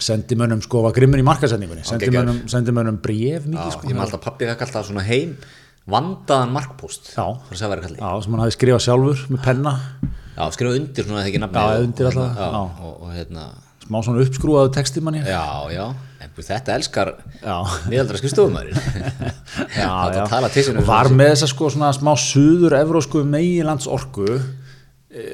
Sendi 0.01 0.37
mönnum 0.39 0.61
sko, 0.63 0.81
var 0.85 0.93
grimmur 0.95 1.19
í 1.19 1.25
markasendingunni 1.27 1.83
sendi 1.85 2.07
mönnum, 2.13 2.37
mönnum 2.73 3.01
bref 3.03 3.43
mikið 3.45 3.73
sko. 3.75 3.89
ég 3.89 3.97
með 3.97 4.05
alltaf 4.05 4.21
pappi 4.23 4.47
fekk 4.47 4.63
alltaf 4.65 4.87
svona 4.87 5.03
heim 5.03 5.33
vandaðan 5.91 6.53
markpóst 6.55 7.11
Já. 7.11 7.25
sem 8.23 8.31
hann 8.37 8.43
hafi 8.45 8.55
skrifað 8.55 8.85
sjálfur 8.85 9.25
með 9.33 9.43
penna. 9.45 9.73
Já, 10.37 10.45
skrifa 10.55 10.77
undir 10.79 11.05
svona 11.05 11.25
þegar 11.25 11.29
ekki 11.33 11.41
nafni 11.43 11.59
Já, 11.59 11.65
og- 11.67 11.83
undir 11.85 12.09
alltaf, 12.09 12.39
já. 12.39 12.47
Og, 12.87 12.95
og 13.03 13.11
hérna 13.17 13.45
smá 13.83 13.99
svona 14.05 14.23
uppskrúaðu 14.23 14.71
texti 14.77 15.03
manni 15.03 15.23
já, 15.27 15.43
já, 15.75 15.85
þetta 16.37 16.75
elskar 16.77 17.13
Já. 17.41 17.55
miðaldra 17.91 18.21
skrifstofumæður 18.21 18.71
Já, 19.81 19.91
þetta 20.11 20.25
tala 20.31 20.51
til 20.53 20.65
og 20.75 20.87
var 20.89 21.11
með 21.13 21.33
þessa 21.35 21.51
sko 21.53 21.71
svona 21.73 21.91
smá 21.97 22.11
suður 22.19 22.77
evrósku 22.81 23.23
meginlands 23.27 23.89
orku 23.91 24.39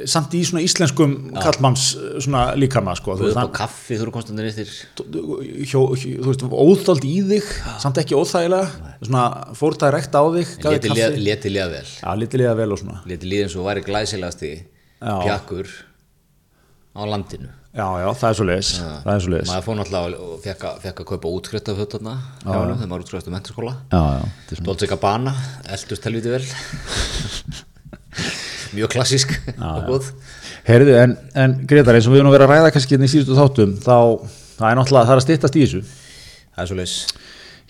samt 0.09 0.33
í 0.33 0.39
svona 0.47 0.63
íslenskum 0.65 1.11
kallmanns 1.37 1.91
eh, 1.97 2.15
svona 2.23 2.47
líkama 2.57 2.95
sko 2.97 3.13
þú 3.19 3.27
veist, 3.27 3.37
á 3.37 3.45
kaffi, 3.53 3.97
þú 3.99 4.07
eru 4.07 4.13
konstantin 4.15 4.47
eftir. 4.49 4.71
Þú 4.97 6.31
veist, 6.31 6.45
óþáld 6.49 7.05
í 7.05 7.17
þig 7.27 7.51
samt 7.83 7.99
ekki 8.01 8.17
óþægilega 8.17 8.95
svona 9.03 9.25
fór 9.57 9.77
það 9.77 9.93
rekt 9.97 10.17
á 10.17 10.23
þig 10.33 10.55
leti 10.65 10.93
liða- 10.95 11.11
leti 11.27 11.53
vel. 11.53 11.85
Já, 11.85 12.09
lítið 12.23 12.43
liða 12.43 12.55
vel 12.57 12.73
og 12.73 12.81
svona. 12.81 13.03
Leti 13.11 13.29
liða 13.29 13.45
eins 13.45 13.57
og 13.59 13.69
væri 13.69 13.85
glæsilegasti 13.85 14.51
Já. 14.57 15.13
pjakkur 15.27 15.69
á 16.97 17.01
landinu 17.05 17.53
Já, 17.75 17.85
já, 18.01 18.07
það 18.17 18.29
er 18.29 18.37
svo 18.39 18.45
leis 18.47 18.69
það 18.79 19.11
er 19.13 19.23
svo 19.23 19.31
leis 19.33 19.49
maður 19.51 19.65
fór 19.67 19.77
náttúrulega 19.81 20.27
og 20.27 20.39
fekk 20.45 20.63
að, 20.69 20.77
fekk 20.85 21.01
að 21.03 21.09
kaupa 21.11 21.33
útskrift 21.37 21.71
af 21.71 21.81
fötuna 21.81 22.15
þegar 22.41 22.87
maður 22.87 23.03
útskrift 23.05 23.27
um 23.29 23.35
mentaskóla 23.37 23.73
Já, 23.91 23.99
já, 23.99 24.23
þetta 24.23 24.55
er 24.55 24.61
svona 24.61 24.69
Dolce 24.71 24.89
Gabbana, 24.93 25.33
eldust 25.75 26.07
helviti 26.07 26.33
vel. 26.33 26.45
Mjög 28.77 28.91
klassísk 28.95 29.35
Herðu, 30.67 30.97
en, 30.99 31.13
en 31.39 31.53
Gretar, 31.69 31.95
eins 31.95 32.07
og 32.09 32.15
við 32.15 32.23
erum 32.23 32.31
að 32.31 32.37
vera 32.37 32.47
að 32.49 32.53
ræða 32.55 32.73
kannski 32.75 32.95
hérna 32.95 33.07
í 33.07 33.11
síðustu 33.13 33.37
þáttum, 33.37 33.77
þá 33.79 33.95
það 34.57 34.67
er 34.67 34.79
náttúrulega, 34.81 35.07
það 35.07 35.13
er 35.13 35.21
að 35.21 35.25
styttast 35.27 35.55
í 35.55 35.63
þessu. 35.63 35.81
Það 36.57 36.63
er 36.63 36.69
svo 36.71 36.77
leis 36.81 36.95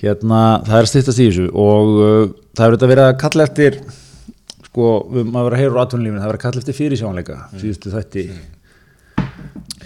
hérna, 0.01 0.41
það 0.65 0.79
er 0.79 0.87
að 0.87 0.91
styttast 0.91 1.21
í 1.21 1.27
þessu 1.29 1.47
og 1.53 1.91
uh, 1.97 2.23
það 2.57 2.63
hefur 2.65 2.77
þetta 2.77 2.89
verið 2.93 3.05
að 3.07 3.15
kalla 3.23 3.47
eftir 3.47 3.79
sko, 4.67 4.89
við 5.13 5.29
maður 5.29 5.47
verið 5.49 5.57
að 5.57 5.61
heyra 5.63 5.73
úr 5.73 5.81
atvinnulífinu, 5.83 6.21
það 6.21 6.31
verið 6.31 6.39
að 6.39 6.45
kalla 6.45 6.63
eftir 6.63 6.77
fyrirsjónleika 6.77 7.37
síðustu 7.61 7.93
þætti 7.93 8.25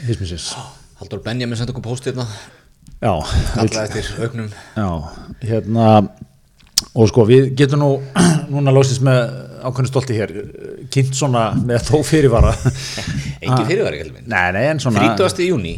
hismisins 0.07 0.51
Haldur 1.01 1.21
Benjamin 1.25 1.57
sendi 1.57 1.73
okkur 1.73 1.83
post 1.85 2.05
hérna. 2.05 2.27
Já, 3.01 3.13
Kallaði 3.55 4.01
eftir 4.01 4.09
auknum 4.21 4.49
já, 4.51 4.89
hérna 5.41 5.85
og 6.93 7.07
sko, 7.09 7.25
við 7.29 7.53
getum 7.57 7.81
nú 7.81 7.89
núna 8.53 8.73
lósist 8.73 9.01
með 9.05 9.21
ákveðinu 9.61 9.89
stolti 9.89 10.17
hér 10.17 10.33
kynnt 10.93 11.15
svona 11.17 11.47
með 11.57 11.87
þó 11.87 12.01
fyrirvara. 12.05 12.51
Engi 13.45 13.63
fyrirværi, 13.69 14.01
kallið 14.01 14.13
minn. 14.17 14.27
Nei, 14.29 14.49
nei, 14.57 14.65
en 14.73 14.81
svona 14.83 15.05
30. 15.17 15.45
júni, 15.47 15.75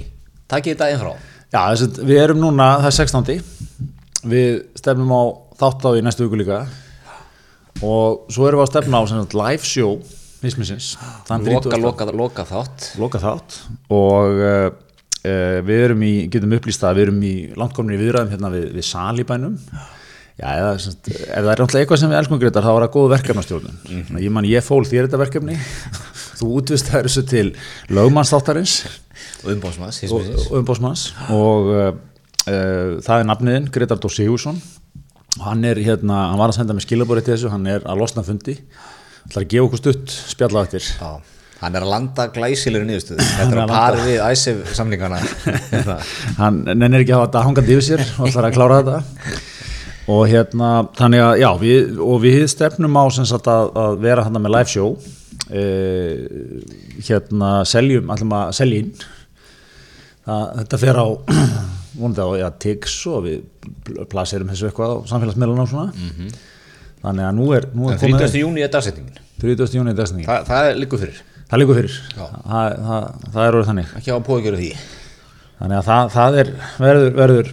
takkið 0.51 0.75
þetta 0.75 0.89
einn 0.91 1.01
frá. 1.03 1.13
Já, 1.53 1.59
þess 1.61 1.85
að 1.85 2.01
við 2.09 2.21
erum 2.23 2.41
núna, 2.41 2.69
það 2.81 2.89
er 2.89 2.97
16. 2.97 3.43
Við 4.33 4.49
stefnum 4.79 5.13
á 5.13 5.21
þátt 5.59 5.87
á 5.87 5.91
í 5.99 6.03
næstu 6.03 6.25
viku 6.25 6.39
líka. 6.39 6.63
Og 7.83 8.27
svo 8.31 8.47
erum 8.47 8.63
við 8.63 8.65
að 8.65 8.71
stefna 8.71 9.03
á 9.03 9.03
live 9.43 9.67
show 9.67 9.97
Hismisins 10.47 10.93
þann 11.27 11.47
Loka, 11.47 11.71
30. 11.71 11.83
loka, 11.83 12.07
loka 12.23 12.47
þátt. 12.49 12.87
Loka 13.01 13.21
þátt. 13.23 13.59
Og 13.93 14.43
uh, 14.43 14.69
við 15.23 15.83
erum 15.89 16.05
í, 16.05 16.13
getum 16.31 16.55
upplýst 16.57 16.83
að 16.83 16.99
við 16.99 17.07
erum 17.07 17.25
í 17.27 17.35
langtkomni 17.59 17.99
viðræðum 17.99 18.33
hérna 18.35 18.53
við, 18.53 18.71
við 18.75 18.89
salibænum 18.89 19.59
Já, 20.33 20.47
eða, 20.57 20.69
sem 20.81 20.95
sagt, 20.95 21.11
ef 21.13 21.27
það 21.29 21.51
er 21.51 21.59
náttúrulega 21.61 21.83
eitthvað 21.83 21.99
sem 22.01 22.09
við 22.09 22.17
elskum 22.17 22.39
greitar 22.41 22.65
þá 22.65 22.69
er 22.71 22.83
það 22.83 22.93
góð 22.95 23.11
verkefnastjórnun. 23.11 23.75
Mm 23.85 24.21
ég 24.23 24.31
man 24.33 24.47
ég 24.49 24.65
fól 24.65 24.81
þér 24.89 25.05
þetta 25.05 25.19
verkefni. 25.21 25.57
Þú 26.39 26.47
útvist 26.57 26.89
það 26.89 27.05
þessu 27.07 27.23
til 27.29 27.43
lögmannsþáttarins. 27.93 28.73
Og 29.43 29.51
umbóðsmaðs, 29.53 29.99
og, 30.09 30.31
og 30.47 30.55
umbósmanns 30.57 31.03
og 31.35 31.69
uh, 31.69 31.91
uh, 32.49 32.97
það 33.05 33.19
er 33.19 33.29
nafniðinn 33.29 33.69
Gretar 33.75 34.01
Dór 34.01 34.15
Sigursson 34.15 34.57
og 35.37 35.45
hann 35.45 35.63
er 35.69 35.77
hérna, 35.83 36.31
hann 36.31 36.41
var 36.41 36.49
að 36.49 36.57
senda 36.57 36.73
mig 36.73 36.85
skilabórið 36.87 37.27
til 37.27 37.35
þessu. 37.35 37.53
Hann 37.53 37.69
er 37.69 37.85
að 37.85 38.01
losna 38.01 38.25
fundi 38.25 38.57
ætlar 39.27 39.45
að 39.45 39.49
gefa 39.53 39.67
okkur 39.69 39.81
stutt 39.81 40.15
spjalla 40.33 40.63
eftir? 40.67 40.87
Já, 40.99 41.11
hann 41.63 41.77
er 41.79 41.85
að 41.85 41.91
landa 41.93 42.25
glæsilegur 42.35 42.87
niðurstöðu. 42.89 43.25
Þetta 43.37 43.55
er 43.55 43.61
að 43.63 43.73
pari 43.73 44.05
við 44.09 44.21
æsif 44.27 44.61
samlingana 44.77 45.19
hann 46.41 46.61
nennir 46.73 47.03
ekki 47.05 47.15
að 47.15 47.21
hafa 47.21 47.29
þetta 47.31 47.43
hangandi 47.47 47.75
yfir 47.77 47.87
sér 47.87 48.05
og 48.17 48.29
ætlar 48.29 48.49
að 48.49 48.57
klára 48.59 48.79
þetta. 48.83 49.41
Og 50.13 50.25
hérna, 50.27 50.69
þannig 50.99 51.21
að 51.23 51.33
já, 51.39 51.49
við, 51.61 51.99
og 52.03 52.17
við 52.25 52.41
stefnum 52.51 52.97
á 52.99 53.03
sem 53.15 53.27
sagt 53.29 53.47
að, 53.47 53.69
að 53.79 53.93
vera 54.03 54.25
hann 54.27 54.41
með 54.43 54.51
live 54.57 54.71
show. 54.73 54.97
Uh, 55.47 56.63
hérna 57.07 57.51
seljum, 57.67 58.11
ætlum 58.13 58.33
að 58.35 58.51
selja 58.57 58.81
inn. 58.83 58.91
Það, 60.27 60.43
þetta 60.59 60.79
fer 60.83 60.99
á 60.99 61.07
vonandi 61.99 62.25
á, 62.25 62.29
já, 62.41 62.47
Tix 62.63 62.97
og 63.11 63.23
við 63.27 63.41
pl- 63.87 64.05
plaserum 64.11 64.51
þessu 64.51 64.69
eitthvað 64.69 64.91
á 64.91 64.97
samfélagsmiðluna 65.13 65.65
og 65.65 65.71
svona 65.71 65.87
þannig 67.03 67.27
að 67.29 67.37
nú 67.37 67.51
er, 67.57 67.67
nú 67.75 67.91
er 67.91 67.97
En 67.99 68.01
30. 68.17 68.39
júni 68.41 68.63
er 68.65 68.71
dagsetningin 68.73 69.21
30. 69.43 69.77
júni 69.77 69.91
er 69.93 69.99
dagsetningin. 69.99 70.29
Þa, 70.31 70.39
Það 70.49 70.69
er 70.71 70.81
líku 70.81 70.99
fyrir 71.01 71.21
það 71.51 71.61
líkur 71.63 71.79
fyrir 71.81 71.95
Já. 72.17 72.25
það, 72.25 72.75
það, 72.87 73.07
það 73.35 73.47
er 73.47 73.57
orðið 73.59 73.71
þannig 73.71 73.95
Ekki 73.99 74.13
á 74.13 74.15
að 74.17 74.25
póðgjöru 74.31 74.59
því 74.63 74.71
Þannig 75.63 75.77
að 75.79 75.85
það, 75.87 76.09
það 76.13 76.37
er, 76.41 76.49
verður, 76.81 77.13
verður, 77.19 77.49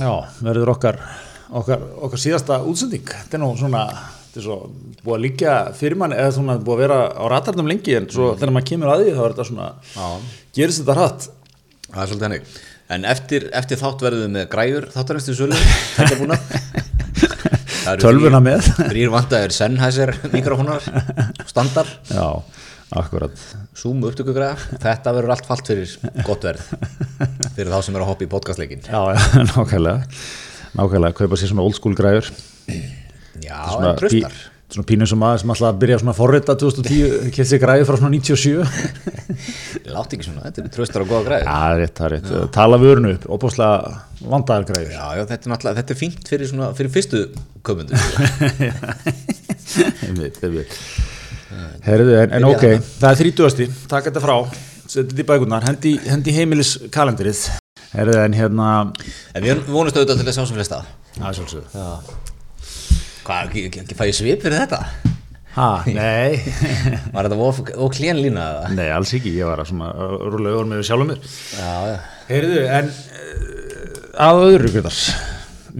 já, 0.00 0.10
verður 0.46 0.70
okkar, 0.72 0.98
okkar, 1.60 1.82
okkar 2.06 2.20
síðasta 2.22 2.56
útsending. 2.70 3.10
Þetta 3.10 3.36
er 3.36 3.42
nú 3.42 3.48
svona, 3.58 3.82
þetta 4.30 4.40
er 4.40 4.46
svo 4.46 4.56
búið 5.02 5.16
að 5.16 5.24
líka 5.26 5.56
fyrir 5.76 5.98
mann, 6.00 6.14
eða 6.16 6.30
svona 6.38 6.54
búið 6.62 6.76
að 6.78 6.82
vera 6.86 6.98
á 7.10 7.24
ratarnum 7.34 7.68
lengi, 7.68 7.96
en 7.98 8.06
svo 8.14 8.30
þegar 8.38 8.54
maður 8.56 8.68
kemur 8.70 8.92
að 8.94 9.02
því 9.02 9.12
þá 9.18 9.20
er 9.26 9.34
þetta 9.34 9.46
svona, 9.50 9.66
Já. 9.92 10.06
gerist 10.56 10.80
þetta 10.80 10.96
hratt. 11.00 11.26
Það 11.90 12.00
er 12.04 12.12
svolítið 12.12 12.28
hennig 12.30 12.54
En 12.90 13.04
eftir, 13.06 13.44
eftir 13.60 13.78
þátt 13.82 14.00
verðum 14.06 14.24
við 14.24 14.32
með 14.38 14.48
græjur 14.54 14.86
þáttarins 14.94 15.26
til 15.28 15.36
sölu 15.38 15.58
Þetta 15.98 16.14
er 16.14 16.18
búin 16.22 16.32
Tölvuna 18.00 18.40
með. 18.44 18.66
Þrýr 18.90 19.10
vandaðir 19.12 19.54
Sennheiser 19.56 20.12
mikrofónar 20.34 20.84
Standar 21.48 21.88
Já, 22.10 22.26
akkurat. 23.00 23.34
Zoom 23.78 24.02
upptökugræða 24.08 24.78
Þetta 24.82 25.14
verður 25.16 25.34
allt 25.36 25.48
falt 25.48 25.70
fyrir 25.70 25.94
gott 26.26 26.44
verð 26.44 26.62
Fyrir 27.56 27.72
þá 27.72 27.80
sem 27.86 27.96
er 27.98 28.04
að 28.04 28.10
hoppa 28.12 28.26
í 28.26 28.30
podcastleikin 28.32 28.84
Já, 28.86 29.00
já, 29.16 29.20
nákvæmlega, 29.54 30.06
nákvæmlega, 30.78 31.16
kaupa 31.22 31.40
sér 31.40 31.52
svona 31.54 31.64
old 31.66 31.76
school 31.78 31.96
græður. 31.98 32.30
Já, 33.40 33.58
en 33.80 33.94
tröstar 33.98 34.30
pí- 34.34 34.48
svona 34.70 34.86
pínum 34.86 35.08
sem 35.10 35.22
aðeins 35.26 35.42
sem 35.42 35.50
alltaf 35.50 35.66
að 35.72 35.78
byrja 35.82 35.96
svona 35.98 36.12
forrita 36.14 36.54
2010, 36.60 37.30
kemst 37.34 37.50
sér 37.54 37.58
græður 37.64 37.88
frá 37.88 37.96
svona 37.98 38.12
97. 38.14 38.60
Látt 39.94 40.14
ekki 40.16 40.26
svona, 40.28 40.44
þetta 40.46 40.62
er 40.62 40.72
tröstar 40.74 41.04
og 41.04 41.10
góða 41.10 41.22
græður 41.26 41.44
Já, 41.46 41.52
það 41.52 41.74
er 41.74 41.80
rétt, 41.82 41.94
það 41.98 42.06
er 42.06 42.14
rétt. 42.14 42.32
Tala 42.56 42.78
vörunu 42.80 43.12
upp, 43.16 43.26
opáslega 43.36 43.92
vandaðar 44.32 44.66
græður. 44.70 44.92
Já, 44.94 45.06
já, 45.18 45.22
þetta 45.30 45.54
er 45.56 45.78
þetta 45.80 45.94
er 45.94 46.00
fínt 46.00 46.32
fyrir 46.32 46.50
svona, 46.50 46.70
fyrir 46.78 46.92
fyrstu 46.94 47.22
einmitt. 50.06 50.76
Herðu, 51.84 52.14
en, 52.22 52.34
en 52.38 52.46
ok, 52.50 52.66
það 53.00 53.10
er 53.10 53.20
30. 53.24 53.78
Takk 53.90 54.08
þetta 54.10 54.22
frá, 54.22 54.36
setja 54.84 55.06
þetta 55.08 55.24
í 55.24 55.28
bækunar, 55.32 55.66
hendi, 55.66 55.94
hendi 56.06 56.34
heimilis 56.36 56.76
kalendarið. 56.94 57.44
Herðu, 57.90 58.18
en 58.22 58.36
hérna, 58.38 58.66
En 59.34 59.42
við 59.46 59.64
vonumst 59.66 59.98
auðvitað 59.98 60.22
til 60.22 60.28
að 60.30 60.36
sjá 60.36 60.44
sem 60.44 60.58
flesta 60.58 60.82
það 61.16 61.30
er 61.30 61.38
svolítið. 61.40 61.64
Hvað, 63.26 63.48
ekki, 63.48 63.64
ekki, 63.68 63.82
ekki 63.84 63.98
fæ 63.98 64.04
ég 64.08 64.16
svip 64.20 64.44
fyrir 64.46 64.62
þetta? 64.62 64.84
Ha, 65.56 65.68
nei, 65.90 66.38
Var 67.14 67.26
þetta 67.26 67.38
klén 67.96 68.20
lína 68.22 68.44
nei, 68.70 68.86
alls 68.94 69.10
ekki, 69.16 69.32
ég 69.34 69.48
var 69.48 69.58
að 69.64 69.72
rúlega 70.30 70.60
yfir 70.60 70.68
með 70.70 70.82
sjálfum 70.86 71.08
mér. 71.10 71.24
Já, 71.58 71.72
já. 71.90 71.96
Herðu, 72.30 72.60
en 72.78 72.90
uh, 72.94 73.98
að 74.28 74.42
öðru 74.46 74.70
greitar, 74.76 74.98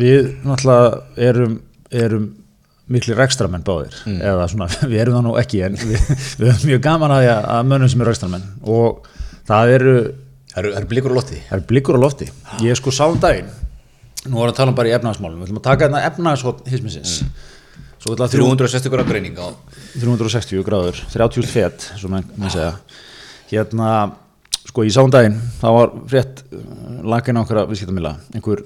við 0.01 0.31
náttúrulega 0.43 1.29
erum, 1.31 1.55
erum 2.03 2.27
miklu 2.91 3.15
rekstramenn 3.15 3.63
báðir, 3.67 3.95
eða 4.19 4.49
svona, 4.51 4.67
við 4.91 5.05
erum 5.05 5.21
það 5.21 5.27
nú 5.29 5.37
ekki, 5.45 5.63
en 5.69 5.79
við, 5.79 6.11
við 6.41 6.49
erum 6.51 6.67
mjög 6.73 6.83
gaman 6.89 7.15
að, 7.21 7.29
að- 7.39 7.69
mönnum 7.71 7.93
sem 7.93 8.03
eru 8.03 8.11
rekstramenn 8.11 8.49
og 8.67 9.07
það 9.51 9.77
eru 9.79 9.95
Það 10.51 10.65
eru, 10.65 10.71
eru 10.81 10.89
blikur 10.91 11.13
á 11.15 11.19
lofti? 11.21 11.37
Það 11.47 11.61
er 11.61 11.61
blikur 11.71 11.95
á 11.95 12.01
lofti. 12.03 12.27
Ég 12.67 12.75
sko 12.81 12.91
sá 12.91 13.05
um 13.07 13.21
daginn, 13.23 13.47
nú 14.27 14.41
erum 14.41 14.49
við 14.49 14.51
að 14.51 14.57
tala 14.59 14.73
um 14.73 14.79
bara 14.81 14.91
í 14.91 14.95
efnaðasmálum, 14.97 15.37
við 15.39 15.47
ætlum 15.47 15.61
að 15.61 15.67
taka 15.69 15.87
hérna 15.87 16.01
efnaðashotn 16.09 16.73
hismisins. 16.73 17.13
Svo 18.01 18.15
ætla 18.17 18.31
360 18.33 18.89
gráð 18.89 19.11
greining 19.13 19.37
á 19.37 19.53
360 20.01 20.65
gráður, 20.65 21.01
30 21.13 21.49
fett, 21.51 21.91
menn 22.09 22.25
menn 22.41 22.53
segja. 22.53 22.73
Hérna, 23.51 23.91
sko 24.65 24.87
ég 24.87 24.95
sá 24.95 25.03
um 25.05 25.13
það 25.13 25.77
var 25.77 25.93
frétt 26.09 26.41
lakin 27.05 27.37
á 27.37 27.41
einhverja 27.43 27.67
viðskiptamila, 27.69 28.15
einhver 28.33 28.63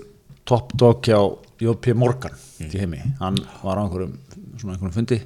top 0.47 0.71
dog 0.79 1.03
hjá 1.03 1.19
J.P. 1.59 1.97
Morgan 1.99 2.39
í 2.63 2.79
heimi. 2.79 3.03
Hann 3.19 3.41
var 3.65 3.83
á 3.83 3.83
einhverjum, 3.83 4.15
svona 4.61 4.77
einhverjum 4.77 4.95
fundi 5.01 5.21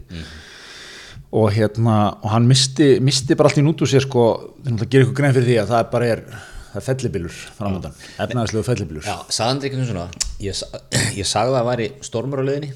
og 1.29 1.53
hérna, 1.53 1.99
og 2.25 2.33
hann 2.33 2.49
misti, 2.49 2.95
misti 3.05 3.37
bara 3.37 3.51
allt 3.51 3.61
í 3.61 3.67
nútu 3.67 3.85
sér 3.85 4.07
sko, 4.07 4.55
þegar 4.65 4.81
það 4.81 4.93
gerir 4.95 5.05
ykkur 5.05 5.19
grein 5.21 5.35
fyrir 5.37 5.51
því 5.51 5.59
að 5.61 5.73
það 5.75 5.89
bara 5.93 6.13
er, 6.15 6.23
það 6.71 6.81
er 6.81 6.87
fellibilur 6.87 7.41
framöndan, 7.59 7.99
efnaðislegu 8.25 8.65
fellibilur. 8.71 9.05
Já, 9.05 9.19
sagðan 9.29 9.61
þetta 9.61 9.69
ekki 9.69 9.89
svona 9.91 10.09
Ég, 10.41 10.63
ég 11.21 11.29
sagði 11.29 11.53
að 11.53 11.59
það 11.59 11.69
væri 11.69 11.91
stormur 12.09 12.41
á 12.41 12.49
leiðinni 12.49 12.73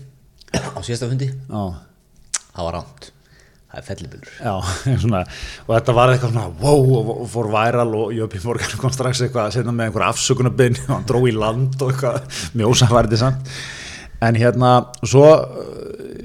á 0.52 0.78
síðasta 0.85 1.09
fundi. 1.09 1.32
Já. 1.32 1.64
Það 2.52 2.68
var 2.68 2.80
ránt 2.80 3.12
Það 3.73 3.78
er 3.80 3.85
fellibillur 3.87 4.32
og 5.64 5.71
þetta 5.71 5.92
var 5.97 6.11
eitthvað 6.12 6.35
svona 6.35 6.49
wow, 6.61 6.90
og 7.00 7.23
fór 7.32 7.47
væral 7.54 7.94
og 7.97 8.11
Jöpi 8.12 8.42
Morgan 8.44 8.75
kom 8.82 8.92
strax 8.92 9.23
eitthvað 9.25 9.47
að 9.47 9.54
setja 9.54 9.73
með 9.73 9.87
einhver 9.87 10.04
afsökunarbyn 10.11 10.76
og 10.82 10.90
hann 10.90 11.06
dró 11.09 11.23
í 11.25 11.32
land 11.32 11.80
og 11.80 11.94
eitthvað 11.94 12.42
mjósa 12.61 12.90
værið 12.92 13.23
samt. 13.23 13.54
En 14.23 14.37
hérna, 14.37 14.75
svo 15.09 15.25
uh, 15.25 15.73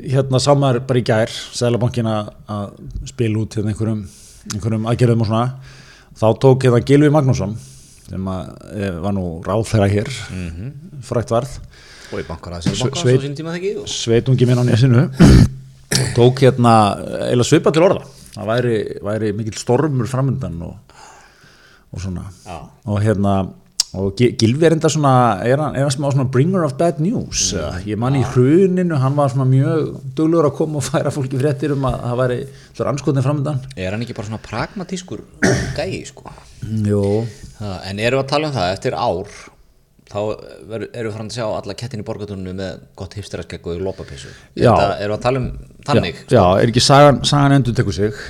hérna 0.04 0.42
sá 0.44 0.52
maður 0.60 0.82
bara 0.90 1.00
í 1.00 1.06
gær 1.08 1.32
Sælabankin 1.32 2.12
að 2.12 2.76
spila 3.14 3.46
út 3.46 3.56
hérna 3.56 3.72
einhverjum, 3.72 4.04
einhverjum 4.52 4.92
aðgerðum 4.92 5.24
og 5.24 5.32
svona. 5.32 5.74
Þá 6.20 6.28
tók 6.44 6.68
hérna 6.68 6.84
Gilvi 6.84 7.14
Magnússon 7.16 7.56
sem 8.08 8.28
að 8.32 8.52
eh, 8.76 9.00
var 9.04 9.16
nú 9.16 9.26
ráðfæra 9.44 9.88
hér 9.92 10.12
frækt 11.08 11.32
varð 11.32 11.58
Og 12.14 12.20
í 12.22 12.26
bankar 12.28 12.54
að 12.58 12.68
Sve- 12.68 12.76
Selbanka 12.78 13.02
sveit- 13.04 13.20
Svo 13.20 13.28
sín 13.28 13.36
tíma 13.38 13.52
það 13.54 13.60
ekki? 13.62 13.74
Og- 13.82 13.92
sveitungi 13.92 14.48
minn 14.48 14.62
á 14.62 14.66
nesinu 14.68 15.06
tók 16.18 16.40
hérna 16.44 16.74
eila 17.32 17.44
svipa 17.48 17.72
til 17.74 17.84
orða. 17.88 18.04
Það 18.38 18.50
væri, 18.52 18.76
væri 19.02 19.32
mikill 19.34 19.58
stormur 19.58 20.06
framöndan 20.10 20.60
og, 20.62 20.76
og 21.94 22.02
svona. 22.04 22.28
Já. 22.46 22.60
og 22.86 23.00
hérna 23.02 23.38
og 23.98 24.12
Gi- 24.20 24.34
Gylfi 24.38 24.66
er 24.68 24.74
enda 24.76 24.90
svona 24.92 25.12
er 25.48 25.58
hann, 25.58 25.76
er 25.76 25.86
hann 25.88 25.94
smá 25.96 26.10
svona 26.12 26.28
bringer 26.30 26.64
of 26.68 26.76
bad 26.78 27.00
news? 27.00 27.54
Mm. 27.56 27.86
ég 27.88 27.98
man 27.98 28.14
í 28.20 28.22
hruninu, 28.34 28.98
hann 29.00 29.16
var 29.16 29.32
svona 29.32 29.48
mjög 29.50 29.96
duglegur 30.14 30.50
að 30.52 30.56
koma 30.60 30.78
og 30.82 30.84
færa 30.86 31.10
fólki 31.16 31.40
fréttir 31.40 31.72
um 31.74 31.86
að 31.88 31.96
það 32.04 32.20
væri 32.22 32.40
anskotin 32.92 33.24
framöndan 33.26 33.62
Er 33.80 33.92
hann 33.96 34.04
ekki 34.04 34.14
bara 34.14 34.28
svona 34.28 34.44
pragmatískur 34.44 35.24
gæi 35.80 36.04
sko? 36.06 36.30
Jó, 36.86 37.26
en 37.64 38.00
erum 38.04 38.20
við 38.20 38.26
að 38.26 38.30
tala 38.36 38.52
um 38.52 38.54
það 38.60 38.74
eftir 38.76 38.94
ár 39.00 39.32
þá 40.08 40.20
erum 40.24 40.86
við 40.94 41.12
farin 41.16 41.32
að 41.32 41.36
sjá 41.36 41.46
alla 41.48 41.76
kettin 41.78 42.04
í 42.04 42.08
borgatunni 42.08 42.54
með 42.56 42.86
gott 43.00 43.18
hipsteraskegg 43.18 43.68
og 43.68 43.82
lópapissu 43.84 44.32
Já. 44.56 44.72
erum 44.72 45.12
við 45.12 45.18
að 45.18 45.26
tala 45.26 45.42
um 45.42 45.50
þannig 45.88 46.22
já, 46.24 46.38
já, 46.38 46.46
er 46.62 46.72
ekki 46.72 46.84
sagan, 46.84 47.20
sagan 47.28 47.58
endur 47.60 47.76
tekur 47.78 47.98
sig 47.98 48.24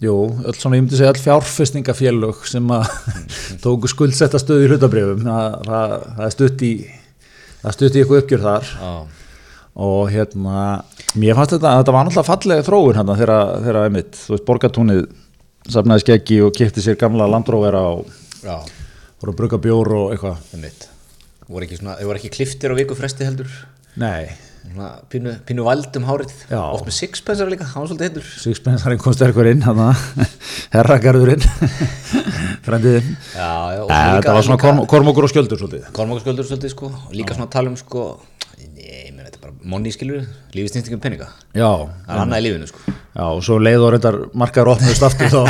Jú, 0.00 0.14
öll 0.48 0.56
svona, 0.56 0.78
ég 0.78 0.86
myndi 0.86 0.96
segja 0.96 1.10
all 1.12 1.20
fjárfestingafélög 1.20 2.38
sem 2.48 2.70
að 2.72 2.86
tóku 3.64 3.90
skuldsetta 3.92 4.40
stöð 4.40 4.64
í 4.64 4.70
hlutabrifum 4.70 5.26
það, 5.26 5.56
það, 5.66 5.96
það 6.16 6.30
stutt 6.32 6.64
í 6.64 6.70
það 7.60 7.74
stutt 7.76 7.98
í 7.98 8.00
eitthvað 8.00 8.22
uppgjör 8.22 8.44
þar. 8.46 8.70
Já, 8.80 8.92
og 9.80 10.12
hérna, 10.12 10.62
mér 11.20 11.36
fannst 11.38 11.54
þetta 11.56 11.74
þetta 11.80 11.94
var 11.94 12.08
náttúrulega 12.08 12.28
fallega 12.30 12.66
þróun 12.66 13.00
hérna 13.00 13.18
þegar, 13.20 13.80
einmitt, 13.84 14.16
þú 14.16 14.34
veist, 14.34 14.46
borgartúnið 14.48 15.02
safnaði 15.70 16.04
skeggi 16.06 16.40
og 16.46 16.54
kipti 16.56 16.84
sér 16.84 16.96
gamla 17.00 17.28
landróvera 17.30 17.84
og 17.92 18.08
já, 18.40 18.56
voru 19.20 19.34
að 19.34 19.38
brugga 19.42 19.60
bjór 19.60 19.92
og 20.00 20.16
eitthvað 20.16 20.40
Voru 21.50 21.66
ekki 21.66 21.80
svona, 21.80 21.96
voru 22.06 22.20
ekki 22.20 22.30
kliftir 22.36 22.70
á 22.70 22.74
viku 22.78 22.94
fresti 22.98 23.26
heldur. 23.26 23.50
Nei, 24.00 24.30
Svona 24.60 24.90
pínu, 25.10 25.32
pínu 25.48 25.64
væld 25.64 25.94
um 25.98 26.04
hárið. 26.06 26.30
Já. 26.50 26.60
Oft 26.76 26.84
með 26.86 26.94
sixpensar 26.98 27.48
líka, 27.50 27.64
hann 27.72 27.80
var 27.82 27.88
svolítið 27.90 28.06
heitur. 28.10 28.26
Sixpensarinn 28.42 29.00
kom 29.00 29.14
sterkur 29.16 29.48
inn 29.50 29.64
herragarðurinn. 30.74 31.42
Já, 32.70 33.48
já, 33.74 33.80
og 33.82 33.88
líka- 33.88 34.20
þetta 34.20 34.34
var 34.36 34.44
svona 34.46 34.84
kormokur 34.92 35.26
og 35.26 35.32
skjöldur 35.32 35.58
svolítið. 35.58 35.88
Kormákasköldur 35.96 36.46
svolítið 36.46 36.74
sko. 36.74 36.90
Og 37.08 37.14
líka 37.16 37.34
svona 37.34 37.50
tala 37.50 37.72
um 37.72 37.76
sko 37.80 38.04
Nei, 38.60 39.10
menn, 39.10 39.24
þetta 39.26 39.38
er 39.38 39.42
bara 39.46 39.49
monni 39.68 39.92
skilur 39.92 40.22
Lífið 40.54 40.72
snýst 40.72 40.88
ekki 40.88 40.96
um 40.96 41.02
peninga? 41.02 41.26
Já, 41.54 41.68
Það 42.06 42.14
er 42.14 42.22
annað 42.24 42.40
í 42.40 42.44
lífinu 42.46 42.68
sko. 42.70 42.94
Já, 42.94 43.24
og 43.26 43.42
svo 43.44 43.58
leið 43.60 43.84
og 43.84 43.92
reyndar 43.94 44.18
markaður 44.38 44.72
opnust 44.74 45.04
aftur 45.06 45.32
þá. 45.34 45.42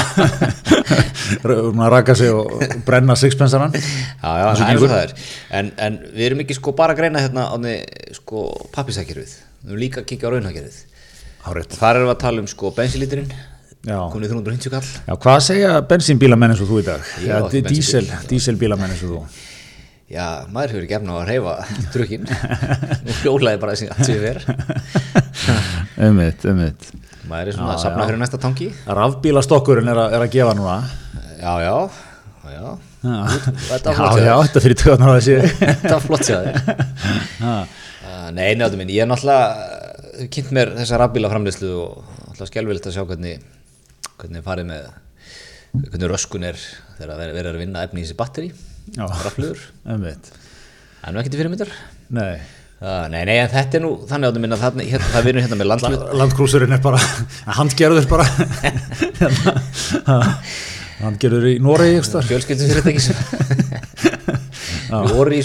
Raka 1.95 2.17
sig 2.19 2.33
og 2.35 2.65
brenna 2.87 3.17
sixpensarann. 3.17 3.77
Já, 3.77 4.33
já, 4.41 4.47
það 4.59 4.65
er 4.71 4.81
og 4.81 4.91
það 4.91 5.05
er. 5.05 5.15
En, 5.61 5.71
en 5.79 6.01
við 6.15 6.27
erum 6.31 6.43
ekki 6.45 6.57
sko 6.59 6.75
bara 6.79 6.97
að 6.97 7.03
greina 7.03 7.23
hérna 7.23 7.47
ánni 7.55 7.77
sko 8.17 8.49
pappisakirfið 8.75 9.37
Við 9.61 9.71
erum 9.75 9.83
líka 9.85 10.03
að 10.03 10.09
kíkja 10.11 10.29
á 10.29 10.33
raunhakirfið 10.35 10.81
Hárétt 11.45 11.79
Þar 11.79 12.01
erum 12.01 12.11
við 12.11 12.15
að 12.17 12.23
tala 12.25 12.45
um 12.45 12.51
sko 12.51 12.73
bensinlíturinn 12.77 13.31
Já. 13.81 13.97
Komið 14.13 14.35
350 14.35 14.73
kall. 14.75 14.89
Já, 15.07 15.15
hvað 15.25 15.39
segja 15.47 15.69
bensínbílamenn 15.89 16.53
eins 16.53 16.61
og 16.61 16.69
þú 16.69 16.81
í 16.83 16.85
dag? 16.85 17.07
Já, 17.25 17.39
díselbílamenn 18.29 18.93
eins 18.93 19.05
og 19.07 19.15
þú 19.15 19.23
Já, 20.11 20.27
maður 20.51 20.73
hefur 20.75 20.85
ekki 20.89 20.97
efna 20.99 21.15
á 21.15 21.17
að 21.21 21.29
reyfa 21.31 21.53
drukkin 21.95 22.25
Nú 22.27 23.15
hljólaði 23.21 23.61
bara 23.63 23.75
þessi 23.77 23.91
allt 23.95 24.09
sem 24.09 24.17
við 24.19 24.25
er 24.33 24.41
Ummitt, 26.09 26.45
ummitt 26.51 26.89
Maður 27.31 27.51
er 27.53 27.55
svona 27.55 27.71
Já, 27.71 27.77
að 27.77 27.83
sapna 27.85 28.03
já. 28.03 28.07
fyrir 28.09 28.19
næsta 28.25 28.39
tanki. 28.43 28.67
Rafbílastokkurinn 28.99 29.91
er, 29.93 29.99
er 30.17 30.23
að 30.25 30.33
gefa 30.35 30.55
núna. 30.59 30.77
Já, 31.39 31.53
já, 31.63 31.75
já, 32.51 32.55
já. 32.57 32.73
Þetta 33.69 33.93
Já, 33.93 34.01
var 34.01 34.01
flott 34.01 34.19
já, 34.19 34.33
þér. 34.33 34.41
þetta 34.49 34.63
fyrir 34.65 34.79
töðunar 34.81 35.13
á 35.13 35.15
þessi 35.15 35.37
Þetta 35.61 35.93
var 35.95 36.03
flott 36.09 36.25
sér 36.27 36.49
þér. 36.49 36.57
Nei, 38.41 38.49
neðan 38.59 38.81
minn, 38.81 38.91
ég 38.97 39.05
er 39.05 39.11
náttúrulega 39.13 40.27
kynnt 40.35 40.51
mér 40.59 40.73
þessa 40.81 40.99
rafbíla 41.05 41.31
framleyslu 41.31 41.71
og 41.85 42.03
náttúrulega 42.03 42.51
skelvilegt 42.51 42.91
að 42.91 42.97
sjá 42.99 43.05
hvernig 43.07 43.47
hvernig 44.21 44.45
farið 44.51 44.69
með 44.73 44.91
hvernig 45.87 46.11
röskun 46.11 46.49
er 46.51 46.59
þegar 46.99 47.15
verið 47.31 47.53
að 47.55 47.63
vinna 47.63 47.87
efni 47.87 48.03
í 48.03 48.09
þessi 48.09 48.19
batteri 48.19 48.51
Ummitt 49.97 50.33
það 51.01 51.09
er 51.09 51.15
nú 51.15 51.21
ekkert 51.23 51.37
í 51.37 51.41
fyrirmyndar. 51.41 51.71
Nei. 52.17 52.41
Uh, 52.81 53.05
nei, 53.13 53.23
nei, 53.29 53.35
en 53.43 53.51
þetta 53.53 53.77
er 53.77 53.83
nú 53.85 53.91
þannig 54.09 54.31
áttum 54.31 54.45
minna 54.47 54.57
það, 54.57 54.79
hérna, 54.89 55.09
það 55.13 55.27
vinur 55.27 55.45
hérna 55.45 55.57
með 55.61 55.69
landlut 55.69 56.05
Landkrúsurinn 56.17 56.73
er 56.73 56.81
bara 56.81 57.01
handgerður 57.59 58.07
bara. 58.09 58.25
Handgerður 61.01 61.45
í 61.51 61.59
þar 61.61 62.29
fjölskyldum 62.31 62.73
fyrirtækis 62.73 63.11
voru 65.13 65.37
í 65.37 65.43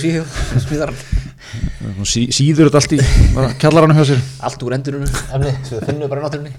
Nú 1.85 2.07
sí, 2.07 2.25
síður 2.33 2.71
þetta 2.71 2.81
allt 2.81 2.95
í 2.95 3.01
bara 3.35 3.51
kjallaranum 3.59 3.99
hjá 3.99 4.07
sér. 4.13 4.23
Allt 4.47 4.63
úr 4.65 4.79
endurinu 4.79 5.11
efni, 5.11 5.53
svo 5.67 5.77
það 5.77 5.87
finnum 5.91 6.07
við 6.07 6.11
bara 6.15 6.23
náttúrunni. 6.25 6.53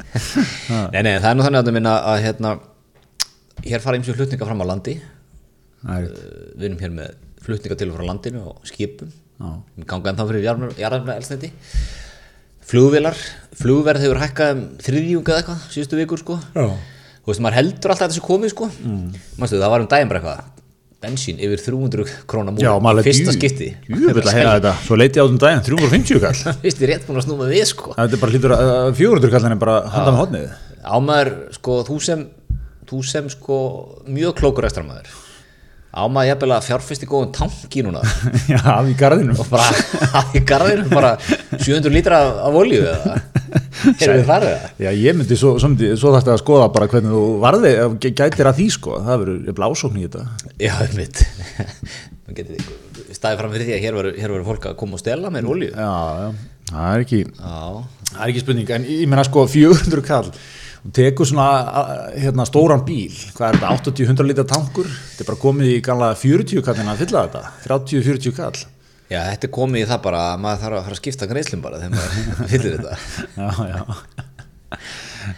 Nei, 0.96 1.00
nei, 1.04 1.14
það 1.20 1.30
er 1.30 1.36
nú 1.36 1.44
þannig 1.44 1.60
áttum 1.60 1.76
minna 1.76 1.94
að 2.08 2.24
hérna 2.24 2.56
hér 3.68 3.84
fara 3.84 4.00
ymsjum 4.00 4.16
flutninga 4.16 4.48
fram 4.48 4.64
á 4.64 4.70
landi 4.72 4.96
við 5.86 6.66
erum 6.68 6.78
hér 6.82 6.94
með 6.94 7.18
flutninga 7.40 7.78
til 7.80 7.90
og 7.90 7.98
frá 7.98 8.06
landinu 8.06 8.44
og 8.52 8.68
skipum. 8.68 9.10
Við 9.40 9.88
ganga 9.88 10.12
ennþá 10.12 10.28
fyrir 10.28 10.46
jarðarfna 10.46 11.16
elsniti 11.16 11.52
flugvélar 12.70 13.18
flugverð 13.58 14.04
hefur 14.04 14.20
hækkað 14.20 14.54
um 14.54 14.62
þriðjunga 14.84 15.32
eða 15.32 15.40
eitthvað 15.40 15.62
síðustu 15.74 15.98
vikur 15.98 16.20
sko. 16.20 16.38
Já. 16.54 16.66
þú 17.24 17.32
veist 17.32 17.42
maður 17.42 17.58
heldur 17.58 17.94
alltaf 17.94 18.12
þessu 18.12 18.24
komið 18.24 18.52
sko. 18.54 18.68
Mm. 18.84 19.20
Manstu, 19.40 19.58
það 19.58 19.72
var 19.72 19.84
um 19.84 19.88
daginn 19.90 20.10
bara 20.12 20.20
eitthvað 20.20 20.58
bensín 21.00 21.40
yfir 21.40 21.62
300 21.64 22.16
krónar 22.28 22.54
maður 22.84 23.08
fyrsta 23.08 23.34
skipti. 23.34 23.70
Svo 24.84 24.98
leiti 25.00 25.18
ég 25.18 25.24
á 25.24 25.26
þessum 25.26 25.40
daginn 25.40 25.64
350 25.66 26.22
kall. 26.22 26.42
Fyrst 26.64 26.84
ég 26.84 26.92
rétt 26.92 27.08
búin 27.08 27.22
að 27.22 27.26
snúma 27.26 27.48
við 27.50 27.64
sko. 27.72 27.94
Þetta 27.96 28.18
er 28.18 28.22
bara 28.22 28.34
hlýtur 28.36 28.54
að 28.56 28.72
að 28.74 28.90
400 29.00 29.32
kallin 29.34 29.56
er 29.56 29.62
bara 29.64 29.78
handa 29.88 30.12
með 30.12 30.20
hodnið 30.20 30.50
ámaður 30.80 31.32
sko 31.56 31.80
þú 31.88 31.96
sem 32.04 32.22
þú 32.90 33.00
sem 33.06 33.26
sko 33.32 33.58
mjög 34.08 34.38
klókur 34.40 34.68
ekstramaður 34.68 35.10
ámaður 35.90 36.28
jafnvel 36.30 36.52
að 36.56 36.66
fjárfesti 36.68 37.08
góðum 37.10 37.32
tanki 37.34 37.84
núna? 37.86 38.02
Já, 38.52 38.60
í 38.86 38.94
garðinum. 38.98 39.40
Og 39.42 39.50
bara 39.50 39.66
að 40.20 40.36
í 40.38 40.44
garðinu 40.46 40.86
bara 40.92 41.14
700 41.24 41.94
lítra 41.94 42.20
af, 42.26 42.42
af 42.48 42.60
olju 42.62 42.82
eða? 42.84 43.16
Erum 43.96 44.20
við 44.20 44.28
farið 44.28 44.52
það? 44.52 44.68
Já, 44.84 44.90
ég 45.00 45.16
myndi 45.18 45.40
svo, 45.40 45.56
svo, 45.58 46.12
þarfti 46.14 46.34
að 46.34 46.42
skoða 46.42 46.68
bara 46.74 46.90
hvernig 46.92 47.16
þú 47.16 47.24
varði, 47.42 47.74
gætir 48.06 48.50
að 48.50 48.60
því 48.60 48.68
sko, 48.76 49.00
það 49.06 49.24
verður 49.24 49.58
blásókn 49.58 49.98
í 49.98 50.06
þetta. 50.06 50.26
Já, 50.60 50.74
einmitt. 50.84 51.24
Maður 52.30 52.38
geti 52.44 53.16
staðið 53.16 53.40
fram 53.40 53.54
fyrir 53.54 53.66
því 53.68 53.74
að 53.74 53.84
hér 53.84 53.96
verður, 53.98 54.46
fólk 54.46 54.66
að 54.70 54.76
koma 54.80 54.96
og 54.96 55.02
stela 55.02 55.30
með 55.34 55.48
olju 55.50 55.70
Já, 55.72 55.90
já, 56.20 56.28
það 56.70 56.92
er 56.92 57.04
ekki, 57.04 57.20
Já, 57.26 57.60
það 58.10 58.20
er 58.20 58.32
ekki 58.32 58.42
spurning, 58.44 58.72
en 58.76 58.86
ég 58.86 59.10
meina 59.10 59.24
sko 59.26 59.44
400 59.50 60.04
kall, 60.06 60.30
þú 60.80 60.90
tekur 60.96 61.28
svona 61.28 61.46
hérna 62.16 62.46
stóran 62.48 62.84
bíl, 62.86 63.12
hvað 63.36 63.46
er 63.50 63.58
þetta, 63.60 63.72
80-100 63.92 64.28
litra 64.30 64.46
tankur, 64.48 64.88
þetta 64.88 65.24
er 65.24 65.30
bara 65.30 65.42
komið 65.44 65.72
í 65.74 65.80
gamla 65.84 66.12
40 66.18 66.64
kallin 66.66 66.92
að 66.92 67.02
fylla 67.04 67.24
þetta, 67.26 67.42
30-40 67.66 68.36
kall. 68.38 68.62
Já, 69.10 69.20
þetta 69.32 69.48
er 69.48 69.54
komið 69.56 69.82
í 69.84 69.88
það 69.90 70.02
bara 70.06 70.24
að 70.30 70.42
maður 70.44 70.62
þarf 70.64 70.78
að 70.78 70.84
fara 70.86 70.96
að 70.96 71.00
skipta 71.02 71.28
greiðslum 71.30 71.62
bara 71.64 71.80
þegar 71.82 71.96
maður 71.98 72.50
fyllir 72.52 72.76
þetta. 72.78 72.94
Já, 73.36 73.48
já. 73.74 73.80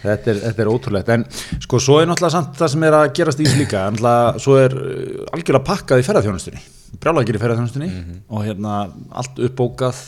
Þetta 0.03 0.29
er, 0.31 0.37
þetta 0.45 0.61
er 0.63 0.69
ótrúlegt, 0.71 1.09
en 1.11 1.23
sko 1.65 1.79
svo 1.81 1.97
er 1.99 2.07
náttúrulega 2.07 2.35
samt 2.37 2.53
það 2.59 2.69
sem 2.71 2.83
er 2.87 2.95
að 2.95 3.07
gerast 3.17 3.41
í 3.41 3.47
þessu 3.47 3.59
líka, 3.59 3.81
náttúrulega 3.91 4.43
svo 4.45 4.55
er 4.61 4.75
uh, 4.77 5.25
algjörlega 5.35 5.67
pakkað 5.67 6.03
í 6.03 6.05
ferðarþjónustunni, 6.07 6.61
brjálækir 7.03 7.39
í 7.39 7.41
ferðarþjónustunni 7.41 7.89
og 8.29 8.45
hérna 8.45 8.75
allt 9.19 9.41
uppbókað, 9.49 9.99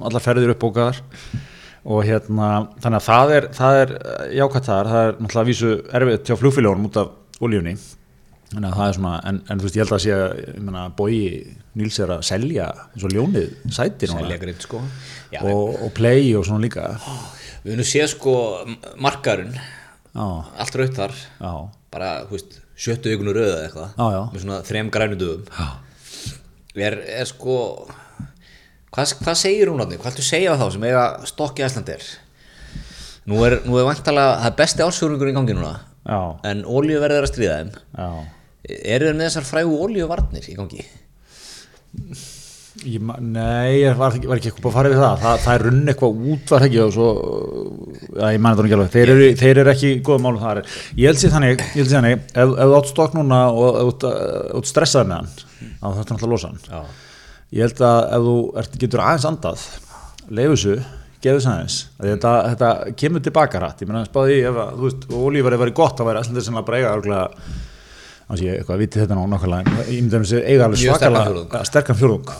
allar 0.00 0.24
ferðir 0.24 0.54
uppbókaðar 0.56 0.98
og 1.82 2.04
hérna 2.06 2.50
þannig 2.82 3.00
að 3.00 3.08
það 3.08 3.34
er, 3.36 3.48
það 3.56 3.80
er 3.80 3.96
uh, 3.96 4.22
jákvæmt 4.38 4.68
þar, 4.68 4.92
það 4.92 5.08
er 5.08 5.18
náttúrulega 5.18 5.50
vísu 5.50 5.72
erfitt 5.98 6.30
hjá 6.30 6.38
flugféljónum 6.38 6.88
út 6.88 7.00
af 7.02 7.42
olíunni, 7.42 7.74
að 8.54 8.68
það 8.68 8.86
er 8.86 8.96
svona, 8.98 9.12
en, 9.30 9.42
en 9.50 9.60
þú 9.60 9.66
veist 9.66 9.78
ég 9.78 9.84
held 9.84 9.96
að 9.96 10.02
sé 10.04 10.16
að, 10.16 10.80
bói 10.98 11.18
Níls 11.80 11.96
er 12.04 12.10
að 12.12 12.24
selja 12.28 12.66
eins 12.92 13.04
og 13.08 13.14
ljónið 13.14 13.52
sæti 13.72 14.10
núna. 14.10 14.26
Selja 14.26 14.40
grind 14.42 14.64
sko. 14.66 14.82
Já, 15.32 15.38
og, 15.40 15.78
og 15.86 15.94
play 15.96 16.34
og 16.36 16.44
svona 16.44 16.60
líka, 16.66 16.90
við 17.62 17.78
höfum 17.78 17.88
séð 17.88 18.10
sko 18.12 18.34
markarun 19.00 19.54
allt 20.12 20.76
raut 20.76 20.98
þar. 20.98 21.16
Já. 21.40 21.52
bara, 21.92 22.10
þú 22.28 22.36
veist, 22.36 22.58
sjöttu 22.76 23.12
vikunur 23.12 23.36
rauða 23.36 23.54
eða 23.54 23.64
eitthvað. 23.66 23.96
Með 24.34 24.44
svona 24.44 24.60
þrem 24.68 24.92
grænu 24.92 25.18
dögum. 25.20 25.64
Er, 26.72 26.96
er 27.20 27.28
sko 27.28 27.56
hvað, 28.92 29.14
hvað 29.22 29.38
segir 29.42 29.70
hún 29.72 29.82
átni, 29.84 29.98
hvað 30.00 30.12
ættu 30.12 30.24
að 30.24 30.28
segja 30.30 30.52
á 30.54 30.60
þá 30.60 30.66
sem 30.74 30.86
eiga 30.88 31.04
stokki 31.30 31.64
æslandir 31.66 32.04
nú 33.30 33.40
er, 33.46 33.58
nú 33.66 33.78
er 33.80 33.86
vantalega 33.88 34.36
það 34.42 34.50
er 34.52 34.58
besti 34.62 34.86
ásfjörungur 34.86 35.32
í 35.32 35.36
gangi 35.38 35.56
núna 35.58 35.74
Já, 36.02 36.18
en 36.50 36.64
olíuverð 36.66 37.20
er 37.20 37.26
að 37.28 37.30
stríða 37.30 37.58
þeim 37.60 37.74
já. 37.94 38.08
eru 38.96 39.06
þeir 39.08 39.18
með 39.20 39.28
þessar 39.28 39.44
frægu 39.52 39.76
olíuvarnir 39.86 40.48
í 40.50 40.56
gangi 40.58 40.86
Ég, 42.82 43.02
nei, 43.20 43.82
ég 43.84 43.94
var, 44.00 44.14
ekki- 44.16 44.26
var 44.30 44.40
ekki 44.40 44.48
eitthvað 44.48 44.70
að 44.70 44.74
fara 44.74 44.90
við 44.90 45.00
það. 45.02 45.18
það. 45.22 45.40
Það 45.44 45.54
er 45.58 45.64
runn 45.66 45.90
eitthvað 45.92 46.22
út 46.32 46.52
var 46.54 46.64
ekki 46.66 46.78
og 46.82 46.92
svo, 46.94 47.08
já, 48.16 48.24
ég 48.32 48.40
það 48.56 48.62
nú 48.62 48.64
ekki 48.70 48.76
alveg. 48.78 48.90
Þeir 48.94 49.12
eru, 49.12 49.26
þeir 49.42 49.60
eru 49.62 49.72
ekki 49.74 49.90
góða 50.08 50.22
málum 50.24 50.40
þar. 50.40 50.60
Ég 50.96 51.06
held 51.10 51.20
sér 51.20 51.34
þannig, 51.34 51.60
ég 51.60 51.76
held 51.82 51.90
sér 51.92 51.98
þannig, 52.00 52.24
ef, 52.32 52.54
þú 52.62 52.76
átt 52.78 52.90
stokk 52.90 53.14
núna 53.18 53.40
og 53.52 53.76
ef 53.76 53.84
þú 53.84 53.92
ert, 53.92 54.06
uh, 54.08 54.56
ert 54.58 54.70
stressað 54.72 55.06
með 55.12 55.20
hann, 55.20 55.28
þá 55.36 55.86
þetta 55.86 56.00
er 56.00 56.16
náttúrulega 56.16 56.26
að 56.26 56.32
losa 56.32 56.48
hann. 56.48 56.60
Já. 56.72 57.11
Ég 57.52 57.66
held 57.66 57.82
að 57.84 58.00
ef 58.16 58.26
þú 58.26 58.36
ert, 58.62 58.76
getur 58.80 59.02
aðeins 59.04 59.26
andað, 59.28 59.64
leifu 60.32 60.54
þessu, 60.54 60.76
geðu 61.22 61.40
þess 61.40 61.50
aðeins. 61.52 61.80
Að 61.98 62.08
Þetta, 62.12 62.32
þetta 62.52 62.70
kemur 63.02 63.24
tilbaka 63.26 63.60
rætt. 63.62 63.82
Ég 63.84 63.90
meina, 63.90 64.06
spáði, 64.08 64.38
ef 64.48 64.60
að, 64.62 64.72
þú 64.78 64.88
veist, 64.88 65.04
og 65.10 65.26
olíu 65.28 65.44
verið 65.48 65.74
gott, 65.76 65.98
þá 65.98 66.08
væri 66.08 66.22
æslandir 66.22 66.46
sem 66.46 66.60
að 66.62 66.68
breyga 66.70 66.94
örgulega, 66.96 67.50
þá 68.32 68.32
sé 68.38 68.46
ég 68.48 68.60
eitthvað 68.60 68.78
að 68.78 68.84
viti 68.86 69.02
þetta 69.02 69.18
nákvæmlega, 69.18 69.76
ég 69.90 69.98
myndi 70.00 70.16
að 70.18 70.24
þessi 70.24 70.42
eiga 70.46 70.68
alveg 70.68 70.82
svakalega 70.82 71.64
sterkan 71.68 71.98
fjórðung 71.98 72.32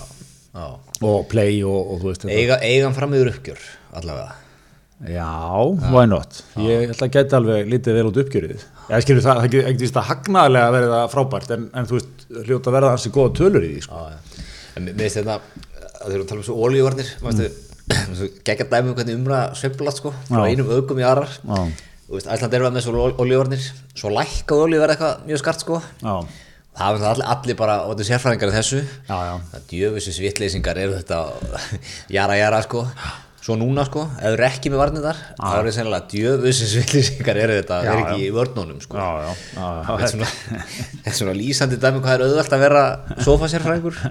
Já. 0.52 0.66
og 1.08 1.26
play 1.32 1.58
og, 1.64 1.92
og 1.92 2.00
þú 2.00 2.08
veist 2.10 2.24
eiga, 2.28 2.58
eigan 2.64 2.96
frammiður 2.96 3.32
uppgjör 3.32 3.60
allavega 3.96 4.38
Já, 5.02 5.26
why 5.90 6.06
not? 6.06 6.44
Ég 6.62 6.92
held 6.92 7.00
að 7.02 7.14
geta 7.16 7.38
alveg 7.40 7.66
lítið 7.66 7.96
vel 7.98 8.04
út 8.06 8.18
uppgjörið. 8.22 8.60
Ég 8.92 9.02
skilur 9.02 9.24
það, 9.24 9.40
það 9.40 9.46
ekki 9.48 9.62
ekki 9.66 9.82
víst 9.82 9.96
að 9.98 10.04
hagnaðlega 10.12 10.74
verið 10.76 10.92
það 10.94 11.08
frábært 11.16 11.54
en, 11.56 11.64
en 11.74 11.88
þú 11.90 11.96
veist, 11.96 12.22
hljóta 12.36 12.70
að 12.70 12.76
verða 12.76 12.92
hansi 12.92 13.10
góða 13.16 13.32
tölur 13.40 13.66
í 13.66 13.72
því, 13.72 13.80
sko. 13.82 13.98
Já, 13.98 14.12
já. 14.14 14.31
En 14.76 14.86
mér 14.86 14.98
finnst 14.98 15.20
þetta 15.20 15.38
að 15.38 16.04
þeir 16.06 16.14
eru 16.16 16.24
að 16.24 16.28
tala 16.30 16.42
um 16.42 16.46
svo 16.46 16.58
olíuvarnir 16.66 17.10
mm. 17.22 18.36
geggjart 18.46 18.70
dæmi 18.72 18.92
um 18.92 18.96
hvernig 18.98 19.18
umræða 19.18 19.56
sveiflast 19.58 20.02
sko, 20.02 20.14
frá 20.28 20.44
einum 20.46 20.70
ögum 20.74 21.02
í 21.02 21.06
aðrar. 21.06 21.34
Æsland 22.12 22.56
er 22.56 22.68
með 22.68 22.86
svo 22.86 23.10
olíuvarnir 23.22 23.66
svo 23.92 24.12
lækkað 24.12 24.64
olíuverð 24.66 24.96
eitthvað 24.96 25.26
mjög 25.28 25.42
skart 25.42 25.64
sko. 25.64 25.82
Já, 26.02 26.14
það 26.78 26.96
er 27.02 27.10
allir, 27.10 27.26
allir 27.34 27.58
bara, 27.58 27.80
og 27.84 27.92
þetta 27.92 28.04
er 28.04 28.10
sérfræðingar 28.10 28.52
í 28.52 28.56
þessu. 28.56 28.80
Já, 29.08 29.18
já. 29.28 29.34
það 29.52 29.68
djöfisins 29.72 30.22
vittleysingar 30.24 30.80
eru 30.86 30.96
þetta 31.00 31.20
jara 32.18 32.40
jara 32.40 32.62
sko 32.64 32.86
svo 33.42 33.56
núna 33.58 33.82
sko, 33.88 34.04
ef 34.20 34.22
þú 34.22 34.36
er 34.36 34.44
ekki 34.46 34.70
með 34.70 34.80
varnir 34.84 35.02
þar 35.02 35.22
þá 35.34 35.46
er 35.48 35.66
það 35.66 35.76
sennilega 35.76 36.10
djöfisins 36.12 36.74
vittleysingar 36.78 37.40
eru 37.42 37.56
þetta, 37.58 37.78
það 37.82 37.90
er 37.92 38.02
ekki 38.02 38.26
í 38.26 38.30
vörnunum 38.36 38.82
sko. 38.84 39.00
Já, 39.00 39.08
já, 39.18 39.32
já, 39.56 39.70
þetta 39.88 39.96
er 40.04 41.16
svona, 41.16 41.32
er 41.32 41.40
lýsandi 41.40 41.80
dæmi 41.82 42.02
hvað 42.04 42.14
er 42.14 42.24
auðvelt 42.28 42.54
að 42.54 42.64
vera 42.68 42.84
sofasérfræðingur 43.26 43.98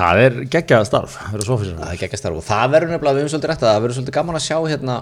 Það 0.00 0.20
er 0.24 0.36
geggjað 0.48 0.84
starf, 0.88 1.16
það 1.20 1.80
er 1.84 1.96
ekki 1.96 2.18
starf 2.18 2.38
og 2.40 2.44
það 2.46 2.70
verður 2.72 2.92
nefnilega 2.94 3.16
við 3.16 3.24
erum 3.24 3.32
svolítið 3.34 3.50
rætt 3.50 3.64
að 3.64 3.70
það 3.70 3.82
verður 3.84 3.96
svolítið 3.98 4.16
gaman 4.16 4.38
að 4.38 4.44
sjá 4.46 4.56
hérna 4.64 4.94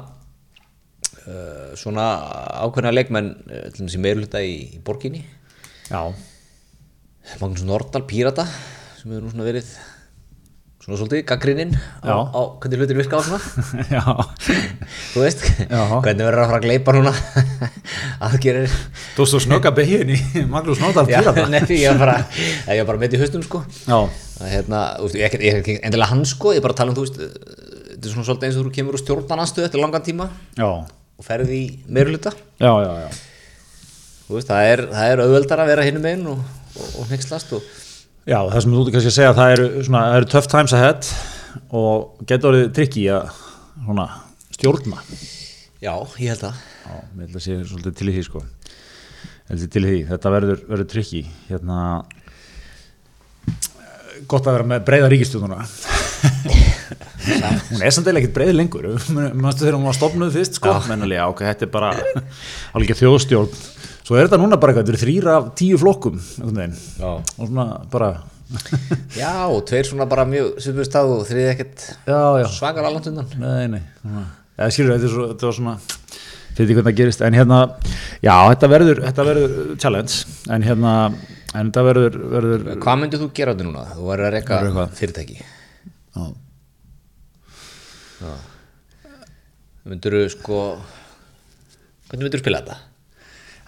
uh, 1.29 1.69
svona 1.79 2.07
ákveðna 2.65 2.95
leikmenn 2.97 3.29
uh, 3.37 3.69
til 3.69 3.85
dæmis 3.85 3.99
í 3.99 4.49
í, 4.49 4.81
borginni. 4.83 5.23
Já, 5.87 6.03
Magnús 7.39 7.63
Nordal, 7.69 8.03
Pírata 8.09 8.49
sem 8.99 9.13
hefur 9.13 9.29
nú 9.29 9.31
svona 9.31 9.47
verið 9.47 9.71
svona 10.89 10.99
svolítið 11.03 11.25
gaggrininn 11.29 11.75
á, 12.01 12.17
á 12.33 12.41
hvernig 12.57 12.81
hlutir 12.81 12.97
virka 12.97 13.21
á 13.21 13.23
svona. 13.27 13.41
Þú 15.13 15.21
veist, 15.21 15.45
Já. 15.69 15.83
hvernig 16.01 16.25
verður 16.25 16.41
að 16.41 16.49
fara 16.49 16.59
að 16.59 16.65
gleipa 16.65 16.95
núna? 16.97 17.13
Aðgerir 18.25 18.73
þú 19.19 19.27
stóð 19.29 19.45
snögga 19.45 19.75
begin 19.77 20.15
í 20.17 20.19
Magnús 20.49 20.81
Pírata. 20.81 21.45
nei, 21.53 21.61
ég 21.77 21.93
var 21.93 22.01
bara, 22.01 22.19
bara 22.89 23.03
með 23.05 23.19
í 23.19 23.23
haustum 23.23 23.45
sko. 23.45 23.63
Að 23.85 24.53
hérna, 24.55 24.83
veist, 25.03 25.19
ég 25.19 25.37
er 25.39 25.61
ekki- 25.61 25.81
endilega 25.83 26.13
hann 26.15 26.25
sko, 26.29 26.55
ég 26.57 26.63
er 26.63 26.65
bara 26.65 26.77
að 26.77 26.81
tala 26.81 26.95
um, 26.95 26.99
þú 26.99 27.05
veist 27.05 27.21
þetta 27.99 28.07
er 28.07 28.15
svona 28.15 28.27
svolítið 28.29 28.47
eins 28.49 28.59
og 28.61 28.67
þú 28.69 28.73
kemur 28.77 28.95
úr 28.95 29.03
stjórnananstöð 29.03 29.67
eftir 29.67 29.83
langan 29.83 30.05
tíma 30.07 30.29
já, 30.55 30.69
og 31.19 31.27
ferði 31.27 31.59
í 31.59 31.67
meiruluta 31.91 32.31
já, 32.63 32.71
já, 32.71 32.93
já. 33.03 33.09
þú 34.29 34.37
veist, 34.39 34.53
það 34.53 34.71
er, 34.71 34.83
það 34.93 35.13
er 35.13 35.23
auðveldar 35.25 35.63
að 35.65 35.71
vera 35.73 35.87
hinum 35.89 36.07
einn 36.13 36.23
og, 36.31 36.45
og, 36.79 36.93
og 37.03 37.09
hnekslast 37.11 37.57
og 37.59 37.67
Já, 38.29 38.43
það 38.45 38.59
sem 38.61 38.73
þú 38.75 38.81
ert 38.83 38.91
kannski 38.93 39.09
að 39.09 39.15
segja, 39.17 39.35
það 39.39 39.51
eru, 39.55 39.67
svona, 39.87 40.01
það 40.05 40.17
eru 40.19 40.27
tough 40.35 40.49
times 40.53 40.73
ahead 40.77 41.07
og 41.79 41.95
getur 42.29 42.49
orðið 42.51 42.67
trikki 42.77 43.05
að 43.15 43.25
svona, 43.87 44.05
stjórna. 44.53 44.99
já, 45.81 45.95
ég 46.21 46.29
held 46.35 46.45
að 46.51 46.55
Já, 46.89 46.93
ég 46.99 47.23
held 47.23 47.39
að 47.39 47.45
sé 47.47 47.53
svolítið 47.71 47.95
til 47.97 48.09
í 48.09 48.13
því 48.19 48.25
sko. 48.27 48.41
Ég 48.45 49.49
held 49.55 49.65
að 49.65 49.73
til 49.73 49.83
í 49.83 49.89
því, 49.89 50.01
þetta 50.11 50.35
verður, 50.35 50.59
verður 50.69 50.89
trikki. 50.93 51.23
Hérna, 51.49 51.77
gott 54.29 54.45
að 54.45 54.55
vera 54.59 54.69
með 54.75 54.85
breyða 54.91 55.09
ríkistjóðuna. 55.15 55.61
hún 57.73 57.83
er 57.85 57.93
samt 57.97 58.09
eða 58.13 58.21
ekkert 58.23 58.37
breið 58.37 58.55
lengur 58.57 58.87
mannstu 58.93 59.65
þegar 59.65 59.77
hún 59.77 59.89
var 59.89 59.97
stopnuð 59.97 60.37
fyrst 60.37 60.55
sko, 60.61 60.73
mennilega, 60.89 61.29
ok, 61.33 61.41
þetta 61.49 61.65
er 61.69 61.73
bara 61.73 61.91
alveg 62.77 62.97
þjóðstjórn 62.99 63.53
svo 64.09 64.17
er 64.17 64.27
þetta 64.27 64.41
núna 64.41 64.57
bara 64.57 64.73
eitthvað, 64.73 64.89
þetta 64.89 64.97
eru 64.97 65.05
þrýra 65.05 65.37
af 65.37 65.53
tíu 65.61 65.79
flokkum 65.81 66.17
já. 66.17 67.11
og 67.13 67.45
svona 67.45 67.69
bara 67.93 68.11
já, 69.21 69.33
og 69.45 69.61
tveir 69.69 69.85
svona 69.85 70.09
bara 70.09 70.25
mjög 70.25 70.57
svipur 70.65 70.89
stað 70.89 71.15
og 71.19 71.27
þriði 71.29 71.51
ekkert 71.53 71.85
já, 72.09 72.21
já, 72.41 72.47
svakar 72.57 72.89
allant 72.89 73.11
undan 73.13 73.29
nei, 73.37 73.69
nei 73.77 73.83
eða 74.59 74.71
skilur, 74.73 74.97
þetta, 74.97 75.13
svo, 75.13 75.27
þetta 75.35 75.51
var 75.51 75.59
svona 75.59 75.75
fyrir 76.59 76.71
því 76.73 76.77
hvernig 76.79 76.89
það 76.89 76.99
gerist, 76.99 77.21
en 77.23 77.37
hérna 77.39 77.59
já, 78.25 78.35
þetta 78.51 78.71
verður, 78.73 79.01
þetta 79.05 79.27
verður 79.29 79.53
challenge. 79.79 80.17
En 80.51 80.65
hérna, 80.67 80.95
en 81.53 81.71
þetta 81.71 81.85
verður, 81.87 82.19
verður 82.33 82.67
hvað 82.83 83.01
myndið 83.05 83.23
þú 83.23 83.31
gera 83.39 83.55
þetta 83.55 83.69
núna? 83.69 83.85
þú 83.95 84.09
væri 84.09 84.27
að 84.27 84.35
reyka 84.35 84.61
Verður 84.65 84.97
fyrirtæki. 84.99 85.39
Já, 88.19 88.33
myndir 89.87 90.19
þú 90.19 90.25
sko 90.35 90.63
hvernig 92.09 92.25
myndir 92.25 92.41
þú 92.41 92.43
spila 92.43 92.63
þetta? 92.65 92.81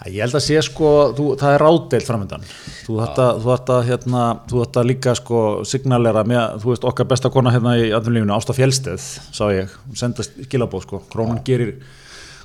Ég 0.09 0.23
held 0.25 0.37
að 0.39 0.45
sé 0.47 0.61
sko, 0.65 0.91
þú, 1.13 1.25
það 1.41 1.55
er 1.55 1.63
ráðdeilt 1.65 2.07
framöndan 2.09 2.45
þú 2.87 2.95
þarft 3.03 3.19
að, 3.21 3.49
að, 3.75 3.81
hérna, 3.91 4.23
að 4.65 4.87
líka 4.89 5.13
sko 5.19 5.41
signalera 5.69 6.23
með, 6.25 6.61
þú 6.63 6.71
veist 6.73 6.87
okkar 6.89 7.09
besta 7.11 7.31
kona 7.33 7.53
hérna 7.53 7.75
í 7.77 7.91
atvinnulífinu, 7.93 8.33
Ásta 8.33 8.57
Fjellsteð 8.57 9.05
sá 9.37 9.43
ég, 9.53 9.75
hún 9.85 10.01
senda 10.01 10.25
skilabóð 10.25 10.87
sko. 10.87 11.03
Krónan 11.13 11.43
gerir 11.45 11.75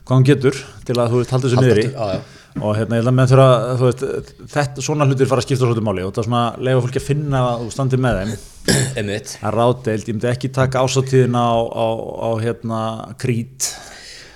hvað 0.05 0.19
hún 0.19 0.27
getur 0.27 0.59
til 0.85 0.97
að 0.99 1.13
þú 1.15 1.21
veist 1.21 1.33
halda 1.33 1.53
þessu 1.53 1.87
já, 1.87 2.11
já. 2.11 2.19
og 2.59 2.75
hérna 2.75 2.99
ég 2.99 3.01
held 3.01 3.13
að 3.13 3.17
menn 3.21 3.31
þurfa, 3.31 3.47
þú 3.79 3.87
veist 3.87 4.05
þetta, 4.57 4.85
svona 4.89 5.09
hlutir 5.09 5.31
fara 5.31 5.41
að 5.41 5.47
skipta 5.47 5.63
svolítið 5.63 5.87
máli. 5.87 6.05
Og 6.05 6.11
það 6.11 6.21
er 6.25 6.29
svona 6.29 6.45
leifa 6.67 6.85
fólki 6.85 7.01
að 7.01 7.07
finna 7.07 7.47
að 7.47 7.63
þú 7.63 7.73
standir 7.79 8.03
með 8.03 8.19
þeim. 8.19 8.37
Einmitt. 8.99 9.35
það 9.39 9.49
er 9.49 9.59
ráðdeilt, 9.61 10.07
ég 10.09 10.15
myndi 10.15 10.31
ekki 10.31 10.51
taka 10.53 10.81
ásatíðina 10.83 11.41
á, 11.41 11.57
á, 11.71 11.87
á 12.19 12.29
hérna 12.41 12.79
krít 13.21 13.71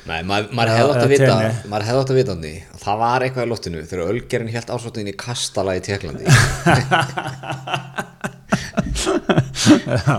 Nei, 0.07 0.21
maður, 0.23 0.45
Já, 0.71 0.77
hefði 0.77 0.93
átt 0.93 1.03
að 1.03 1.11
vita 1.11 1.33
maður 1.69 1.85
hefði 1.89 2.01
átt 2.01 2.11
að 2.13 2.19
vita 2.19 2.33
hann 2.33 2.43
því 2.45 2.53
það 2.83 3.01
var 3.01 3.25
eitthvað 3.25 3.45
í 3.45 3.49
loftinu 3.51 3.81
þegar 3.89 4.11
Ölgerinn 4.13 4.53
helt 4.53 4.71
ásóttin 4.73 5.09
í 5.11 5.15
kastala 5.19 5.75
í 5.75 5.81
Tjeklandi 5.85 6.23
Já, 9.89 10.17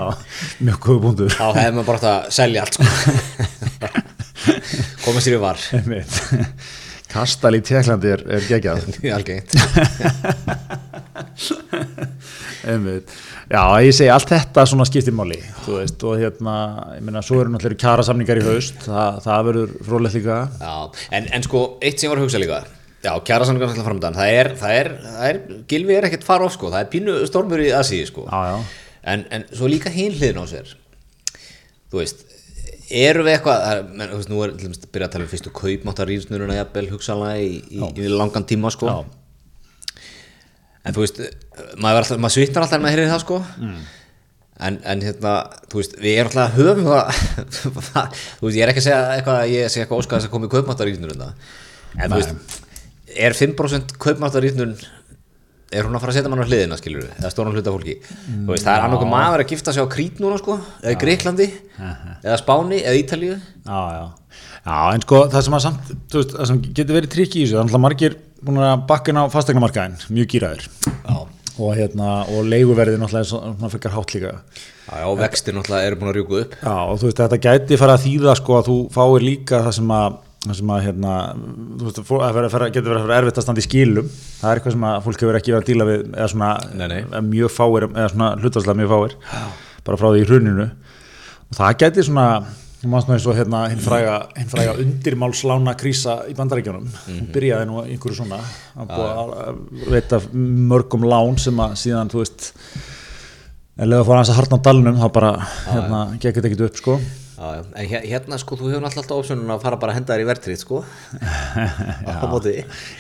mjög 0.61 0.79
góða 0.85 1.01
búndur 1.07 1.33
þá 1.35 1.47
hefði 1.57 1.73
maður 1.79 1.89
bara 1.89 2.01
átt 2.01 2.09
að 2.11 2.21
selja 2.37 2.67
allt 2.67 2.75
sko. 2.77 2.85
koma 5.07 5.25
sér 5.25 5.37
í 5.39 5.43
var 5.43 5.59
Einmitt. 5.81 6.13
Kastal 7.11 7.57
í 7.59 7.63
Tjekklandi 7.67 8.15
er, 8.15 8.27
er 8.37 8.43
algengt 9.17 9.57
Einmitt. 9.57 9.57
Já, 13.51 13.63
ég 13.83 13.95
segi 13.97 14.11
allt 14.13 14.31
þetta 14.31 14.65
svona 14.69 14.87
skiptir 14.89 15.15
máli 15.17 15.39
þú 15.65 15.79
veist, 15.79 16.03
og 16.07 16.21
hérna, 16.21 16.57
ég 16.97 17.07
meina 17.07 17.23
svo 17.25 17.41
eru 17.43 17.53
náttúrulega 17.55 17.83
kjara 17.83 18.05
samningar 18.07 18.41
í 18.43 18.45
haust, 18.47 18.83
það, 18.87 19.23
það 19.27 19.49
verður 19.49 19.73
frólægt 19.89 20.19
líka. 20.21 20.37
Já, 20.61 21.07
en, 21.19 21.31
en 21.39 21.47
sko, 21.47 21.65
eitt 21.83 22.03
sem 22.03 22.13
var 22.13 22.21
að 22.21 22.29
hugsa 22.29 22.43
líka 22.43 22.61
Já, 23.01 23.15
kjara 23.25 23.47
samlingar 23.49 23.71
alltaf 23.73 23.87
framdann 23.89 24.17
það 24.19 24.35
er, 24.37 24.53
það 24.61 24.77
er, 24.77 24.91
það 25.07 25.29
er, 25.31 25.39
Gilvi 25.73 25.97
er 25.97 26.07
ekkert 26.11 26.27
far 26.27 26.45
of 26.45 26.53
sko, 26.53 26.69
það 26.73 26.83
er 26.85 26.91
pínu 26.93 27.15
stormur 27.31 27.63
í 27.65 27.71
Asíu 27.73 28.05
sko. 28.09 28.27
Já, 28.29 28.53
já. 28.53 28.91
En, 29.09 29.25
en 29.33 29.47
svo 29.57 29.71
líka 29.73 29.89
hinn 29.95 30.13
hliðin 30.13 30.43
á 30.45 30.47
sér 30.51 30.75
Þú 31.89 32.03
veist 32.03 32.27
Eru 32.91 33.23
við 33.23 33.37
eitthvað, 33.37 33.85
menn, 33.95 34.11
þú 34.11 34.19
veist, 34.19 34.31
nú 34.33 34.41
er 34.43 34.53
dæmis 34.59 34.81
að 34.83 35.05
tala 35.15 35.23
um 35.23 35.31
fyrstu 35.31 35.53
kaupmáttarýrsnuruna 35.55 36.57
jafnvel 36.57 36.89
hugsanlega 36.91 37.45
í, 37.47 37.61
í, 37.71 37.79
í 38.03 38.09
langan 38.11 38.47
tíma 38.51 38.73
sko. 38.75 38.91
Já. 38.91 39.20
En 40.87 40.97
þú 40.97 41.05
veist, 41.05 41.19
maður, 41.77 42.03
alltaf, 42.03 42.21
maður 42.23 42.37
svitnar 42.39 42.65
alltaf 42.65 42.81
með 42.83 42.95
heyrið 42.95 43.11
það 43.13 43.25
sko. 43.25 43.41
En, 44.61 44.77
en 44.93 45.03
hérna, 45.05 45.35
þú 45.73 45.81
veist, 45.81 45.99
við 46.01 46.19
erum 46.21 46.33
alltaf 46.35 46.57
höfum 46.57 46.89
það 46.89 48.17
þú 48.41 48.47
veist, 48.47 48.57
ég 48.59 48.65
er 48.65 48.73
ekki 48.73 48.83
að 48.83 48.89
segja 48.89 49.03
eitthvað 49.17 49.39
að 49.41 49.53
ég 49.55 49.73
sé 49.73 49.83
eitthvað 49.83 50.03
óskað 50.03 50.19
þess 50.19 50.29
að 50.29 50.35
koma 50.35 50.49
í 50.49 50.55
kaupmáttarýrnur 50.55 51.15
en 51.17 52.13
þú 52.13 52.19
veist, 52.19 52.59
er 53.27 53.37
5% 53.39 53.95
kaupmáttarýrnur 54.05 54.89
er 55.71 55.87
hún 55.87 55.95
að 55.95 56.03
fara 56.03 56.13
að 56.13 56.17
setja 56.19 56.31
mann 56.33 56.43
á 56.43 56.49
hliðina 56.51 56.77
skilur 56.81 57.05
við, 57.05 57.11
eða 57.21 57.31
stóran 57.31 57.55
hluta 57.55 57.73
fólki. 57.73 57.95
Þú 58.03 58.51
veist, 58.51 58.65
það 58.67 58.73
er 58.75 58.87
annarkoð 58.89 59.11
maður 59.13 59.45
að 59.45 59.53
gifta 59.53 59.75
sig 59.75 59.85
á 59.87 59.93
Krít 59.93 60.23
núna 60.23 60.39
sko, 60.41 60.57
eða 60.83 60.95
í 60.97 60.99
Greiklandi 60.99 61.47
eða 62.25 62.39
Spáni, 62.41 62.81
eða 62.83 62.99
Ítalíu. 62.99 63.37
Já, 63.39 63.79
já. 63.95 64.41
Já, 64.67 64.75
en 64.97 65.05
sko 65.05 65.21
það 65.31 65.47
sem 65.47 65.59
samt, 65.63 65.93
veist, 66.17 66.35
það 66.35 66.51
sem 66.51 66.59
getur 66.67 66.99
verið 66.99 67.15
trikki 67.15 67.45
í 67.45 67.47
þessu, 67.47 67.61
er 68.41 68.47
alltaf 68.47 68.47
búin 68.47 68.63
að 68.65 68.87
bakka 68.89 69.11
inn 69.13 69.21
á 69.21 69.25
fastegnamarkaðin, 69.29 69.97
mjög 70.11 70.29
gýraðir 70.33 70.67
já, 70.89 71.17
og 71.61 71.75
hérna, 71.77 72.25
og 72.31 72.47
er 73.21 73.25
svona 73.29 73.69
fyrir 73.69 73.93
hátt 73.93 74.15
líka. 74.15 74.41
já, 74.89 75.05
og 75.07 75.19
vextir 75.19 75.55
náttúrulega 75.55 75.87
eru 75.87 75.97
búin 76.01 76.11
að 76.11 76.17
rjúku 76.17 76.41
upp. 76.41 76.55
Já, 76.63 76.77
og 76.89 76.99
þú 76.99 77.07
veist, 77.11 77.21
þetta 77.21 77.41
gæti 77.45 77.79
fara 77.79 77.97
að 77.97 78.05
þýða 78.07 78.37
sko 78.37 78.57
að 78.59 78.67
þú 78.71 78.77
fáir 78.95 79.25
líka 79.25 79.63
það 79.65 79.75
sem 79.77 79.91
að 79.91 80.19
það 80.41 80.57
sem 80.57 80.71
að 80.73 80.85
hérna, 80.87 81.15
þú 81.77 81.85
veist, 81.85 82.01
getur 82.73 82.95
verið 82.95 83.03
að 83.03 83.11
vera 83.11 83.19
erfitt 83.21 83.39
að 83.39 83.45
standa 83.45 83.61
í 83.61 83.67
skilum. 83.67 84.09
Það 84.41 84.51
er 84.51 84.61
eitthvað 84.61 84.73
sem 84.73 84.87
að 84.89 85.03
fólk 85.05 85.21
hefur 85.21 85.37
ekki 85.41 85.53
verið 85.53 85.61
að 85.61 85.69
díla 85.69 85.89
við 85.91 86.07
eða 86.15 86.31
svona 86.33 86.51
Nei, 86.81 86.87
nei. 86.89 87.21
mjög 87.29 87.53
fáir 87.53 87.87
eða 87.91 88.09
svona 88.15 88.31
hlutastlega 88.41 88.81
mjög 88.81 88.95
fáir 88.95 89.17
bara 89.85 90.01
frá 90.01 90.09
því 90.09 90.23
í 90.23 90.29
hruninu. 90.31 90.67
Og 91.51 91.59
það 91.61 91.77
gæti 91.83 92.07
svona 92.09 92.27
eins 92.81 93.27
og 93.29 93.37
hérna 93.37 93.67
hinn 93.69 93.81
fræga, 93.85 94.15
fræga 94.49 94.75
undirmálslána 94.81 95.75
krísa 95.77 96.21
í 96.31 96.35
bandaríkjunum. 96.39 96.87
Hún 97.09 97.27
byrjaði 97.35 97.67
nú 97.69 97.83
einhverju 97.85 98.17
svona 98.23 98.39
að 98.81 98.93
búa 98.95 99.11
að 99.21 99.59
veita 99.93 100.21
mörgum 100.33 101.05
lán 101.05 101.37
sem 101.39 101.61
að 101.61 101.77
síðan, 101.83 102.09
þú 102.13 102.23
veist 102.23 102.53
en 103.81 103.89
leða 103.89 104.07
fór 104.09 104.17
hans 104.21 104.31
að 104.33 104.39
harna 104.41 104.61
á 104.61 104.65
dalnum 104.65 105.01
þá 105.01 105.09
bara, 105.13 105.33
hérna, 105.69 106.05
gekk 106.21 106.39
þetta 106.41 106.49
ekkert 106.51 106.65
upp 106.71 106.81
sko. 106.81 106.97
Já, 107.41 107.51
já, 107.57 107.61
en 107.73 107.87
hér- 107.89 108.03
hérna 108.05 108.37
sko, 108.41 108.57
þú 108.61 108.67
hefur 108.69 108.83
náttúrulega 108.85 109.01
alltaf 109.01 109.21
opsunum 109.23 109.53
að 109.55 109.63
fara 109.63 109.77
bara 109.81 109.93
að 109.95 109.97
henda 109.97 110.13
þér 110.17 110.25
í 110.25 110.29
verðtrið 110.29 110.59
sko. 110.61 110.81
Á 112.21 112.25
móti. 112.29 112.53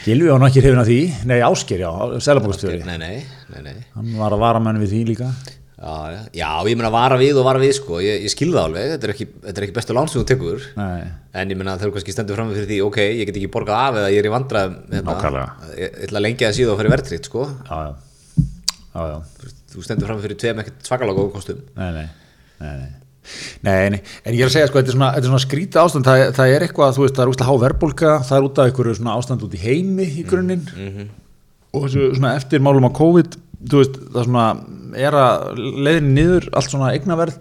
Gilvi 0.06 0.30
var 0.32 0.40
nú 0.40 0.48
ekki 0.48 0.62
hrifin 0.64 0.80
af 0.80 0.88
því, 0.88 1.00
nei 1.28 1.40
Ásker 1.44 1.82
já, 1.84 1.90
selabókstjóri, 2.24 2.80
Nei, 2.88 2.96
nei, 3.00 3.18
nei, 3.52 3.60
nei. 3.66 3.74
Hann 3.98 4.14
var 4.16 4.32
að 4.36 4.44
vara 4.46 4.62
menn 4.64 4.80
við 4.80 4.94
því 4.94 5.02
líka 5.12 5.28
Já, 5.80 6.26
já, 6.36 6.48
ég 6.68 6.76
meina 6.76 6.90
vara 6.92 7.16
við 7.16 7.38
og 7.40 7.46
vara 7.46 7.60
við 7.62 7.70
sko, 7.78 8.02
ég, 8.04 8.18
ég 8.26 8.32
skil 8.32 8.50
það 8.52 8.66
alveg, 8.66 8.88
þetta 8.92 9.06
er 9.06 9.12
ekki, 9.14 9.26
þetta 9.46 9.60
er 9.62 9.64
ekki 9.66 9.74
bestu 9.78 9.94
lán 9.96 10.10
sem 10.12 10.20
þú 10.20 10.24
tekur. 10.28 10.66
Nei, 10.76 11.06
En 11.40 11.52
ég 11.54 11.56
meina 11.56 11.76
þegar 11.78 11.88
þú 11.88 11.94
kannski 11.96 12.12
stendur 12.16 12.36
fram 12.36 12.50
fyrir 12.52 12.68
því, 12.68 12.78
ok, 12.84 12.98
ég 13.06 13.30
get 13.30 13.38
ekki 13.40 13.48
borgað 13.54 13.80
af 13.86 13.98
eða 14.02 14.10
ég 14.12 14.20
er 14.20 14.28
í 14.28 14.32
vandræðum 14.34 14.74
hérna. 14.92 15.14
Ég 15.80 15.96
ætla 16.04 16.20
að 16.20 16.26
lengja 16.26 16.50
það 16.50 16.56
síðan 16.58 16.74
og 16.74 16.80
fara 16.82 16.90
í 16.90 16.94
verðtrýtt 16.96 17.30
sko. 17.30 17.46
Já, 17.70 17.78
já, 17.86 17.92
já, 18.92 19.02
já. 19.14 19.54
Þú 19.70 19.84
stendur 19.86 20.10
fram 20.10 20.20
fyrir 20.26 20.40
tveim 20.42 20.60
ekkert 20.64 20.90
svakalega 20.90 21.16
góðum 21.20 21.32
kostum. 21.38 21.62
Nei, 21.80 21.90
nei, 21.96 22.06
nei, 22.60 22.72
nei. 22.82 22.90
Nei, 23.62 23.90
nei, 23.94 24.00
en 24.26 24.34
ég 24.34 24.40
er 24.42 24.48
að 24.50 24.54
segja 24.56 24.68
sko, 24.68 24.80
þetta 24.80 24.90
er 24.90 24.96
svona, 24.96 25.10
þetta 25.14 25.28
er 25.28 25.30
svona 25.30 25.44
skrítið 25.44 25.80
ástand, 25.84 26.06
það, 26.08 26.22
það 26.36 26.54
er 26.56 26.64
eitthvað, 26.66 26.94
þú 26.96 27.02
veist, 27.04 27.14
það 27.16 27.24
er 27.24 27.32
úslega 27.32 27.48
há 27.48 27.60
verbulga, 27.64 28.12
það 28.26 28.36
er 28.40 28.46
út 28.48 28.60
af 28.60 28.70
einhverju 28.70 28.94
svona 28.98 29.16
ástand 29.20 29.44
út 29.46 29.54
í 29.54 29.60
heimi 29.62 30.06
í 30.18 30.24
grunninn. 30.26 30.64
Og 31.70 31.84
þessu 31.86 32.08
svona 32.16 32.32
eftir 32.40 32.64
málum 32.64 32.88
á 32.88 32.92
COVID, 32.96 33.36
þú 33.68 33.82
veist, 33.82 33.98
það 34.14 34.26
svona 34.28 34.46
er 35.00 35.16
að 35.16 35.60
leiðin 35.86 36.10
niður 36.16 36.48
allt 36.56 36.72
svona 36.72 36.90
eignaverð, 36.94 37.36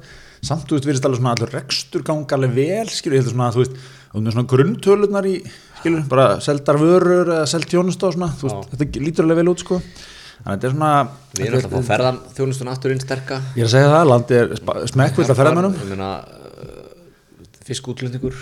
samt, 0.45 0.67
þú 0.67 0.77
veist, 0.77 0.88
virðist 0.88 1.08
alveg 1.08 1.21
svona 1.21 1.34
allur 1.36 1.55
rekstur 1.55 2.05
ganga 2.08 2.38
alveg 2.38 2.55
vel, 2.55 2.91
skilur, 2.91 3.17
ég 3.17 3.23
held 3.23 3.32
að 3.32 3.36
svona, 3.36 3.49
þú 3.55 3.63
veist, 3.63 3.89
og 4.10 4.23
með 4.23 4.36
svona 4.36 4.51
grunntölunar 4.53 5.29
í, 5.29 5.36
skilur, 5.79 6.05
bara 6.12 6.27
seldar 6.43 6.79
vörur 6.82 7.34
eða 7.36 7.49
seld 7.49 7.67
tjónust 7.71 8.05
og 8.08 8.15
svona, 8.15 8.32
þú 8.39 8.49
veist, 8.49 8.71
þetta 8.75 9.03
lítur 9.05 9.27
alveg 9.27 9.41
vel 9.41 9.51
út, 9.53 9.63
sko, 9.65 9.79
þannig 9.82 10.47
að 10.47 10.55
þetta 10.55 10.69
er 10.69 10.75
svona, 10.77 10.93
Við 11.39 11.45
erum 11.45 11.60
alltaf 11.60 11.73
að 11.73 11.84
fá 11.84 11.91
ferðan 11.93 12.21
þjónustun 12.38 12.71
aftur 12.71 12.93
inn 12.95 13.03
sterka. 13.03 13.41
Ég 13.55 13.63
er 13.63 13.67
að 13.67 13.73
segja 13.75 13.91
það, 13.93 14.08
landi 14.10 14.39
er 14.39 14.55
smekkvill 14.89 15.27
að 15.27 15.39
ferðamennum, 15.39 15.75
Ég 15.79 15.91
meina, 15.91 16.10
uh, 16.25 17.51
fiskútlendingur. 17.67 18.39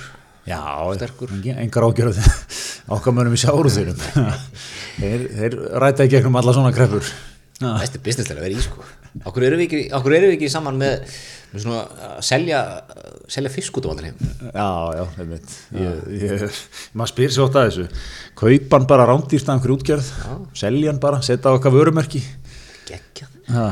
Já, 0.47 0.61
engar 1.59 1.89
ágjörð 1.89 2.21
okkar 2.95 3.17
mönnum 3.17 3.35
í 3.35 3.41
þeir, 5.01 5.25
þeir 5.35 5.57
ræta 5.83 6.07
í 6.07 6.13
gegnum 6.13 6.39
alla 6.39 6.55
svona 6.55 6.71
kreppur 6.71 7.03
Já, 7.57 7.71
Þetta 7.81 7.97
er 7.97 8.03
business 8.05 8.29
til 8.29 8.35
að 8.37 8.43
vera 8.45 8.53
í 8.57 8.61
sko. 8.61 8.83
Akkur 9.25 9.45
erum 9.47 9.61
við 9.63 9.65
ekki, 9.65 9.79
erum 9.89 10.13
við 10.13 10.35
ekki 10.35 10.49
saman 10.53 10.77
með, 10.77 11.15
með 11.53 11.63
svona 11.63 11.79
að 12.11 12.19
selja, 12.27 12.59
selja 13.33 13.49
fisk 13.49 13.79
út 13.79 13.87
á 13.87 13.91
allir 13.95 14.11
heim 14.11 14.19
já, 14.53 14.67
já, 14.99 15.03
einmitt. 15.23 15.55
Ég, 15.73 16.03
ég, 16.21 16.59
maður 16.93 17.13
spyr 17.15 17.33
sér 17.33 17.47
ótt 17.47 17.57
að 17.57 17.69
þessu. 17.71 17.87
Kaupan 18.37 18.85
bara 18.91 19.07
rándýrst 19.09 19.49
af 19.49 19.57
einhver 19.57 19.73
útgerð 19.73 20.11
seljan 20.57 21.01
bara, 21.01 21.23
setja 21.25 21.49
á 21.49 21.57
okkar 21.57 21.73
vörumerki. 21.73 22.21
Gekkja 22.87 23.25
Já, 23.47 23.65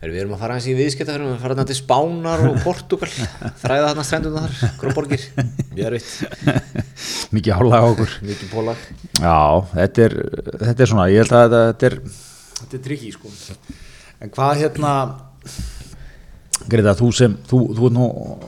Heru, 0.00 0.14
Við 0.14 0.22
erum 0.22 0.32
að 0.38 0.42
fara 0.46 0.56
eins 0.56 0.70
í 0.70 0.74
viðskipta 0.78 1.12
Við 1.12 1.18
erum 1.20 1.34
að 1.34 1.42
fara 1.42 1.56
þarna 1.58 1.68
til 1.68 1.76
Spánar 1.76 2.42
og 2.48 2.58
Portugal 2.64 3.10
Þræða 3.60 3.84
þarna 3.90 4.06
strenduna 4.08 4.42
þar, 4.46 4.72
gróborgir 4.80 5.26
Mjög 5.74 5.84
erfitt, 5.90 6.72
mikið 7.36 7.68
á 7.68 7.80
okkur. 7.82 8.16
Mikið 8.24 8.52
pólag 8.54 8.88
Já, 9.20 9.36
þetta 9.74 10.06
er, 10.06 10.16
þetta 10.64 10.86
er 10.86 10.92
svona, 10.94 11.08
ég 11.12 11.20
held 11.26 11.36
að 11.36 11.56
þetta 11.58 11.90
er, 11.90 11.98
þetta 12.70 12.78
er 12.78 12.84
trikki 12.86 13.10
sko. 13.16 13.28
En 14.20 14.28
hvað 14.30 14.56
hérna, 14.62 14.92
Greta, 16.70 16.92
þú 16.94 17.08
sem, 17.16 17.32
þú, 17.48 17.58
þú 17.74 17.82
er 17.88 17.92
nú 17.96 18.04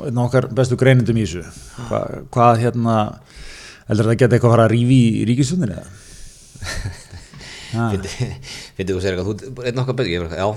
einn 0.07 0.19
af 0.21 0.25
okkar 0.29 0.45
bestu 0.55 0.77
greinindum 0.79 1.17
í 1.17 1.25
þessu, 1.25 1.43
Hva, 1.89 1.99
hvað 2.35 2.55
hérna, 2.61 2.95
heldur 3.89 4.07
það 4.11 4.19
geta 4.21 4.35
eitthvað 4.37 4.51
að 4.51 4.55
fara 4.55 4.67
að 4.69 4.73
rífi 4.75 5.01
í 5.23 5.25
ríkistjónir 5.31 5.71
eða? 5.79 5.87
Ha. 7.73 7.87
Fyndið 8.77 8.93
þú 8.93 9.01
segir 9.01 9.17
eitthvað, 9.17 9.49
þú 9.49 9.57
er 9.63 9.67
einn 9.71 9.81
okkar 9.81 9.97
betur 9.97 10.13
Ég 10.13 10.21
er 10.21 10.29
bara, 10.29 10.37
já, 10.37 10.49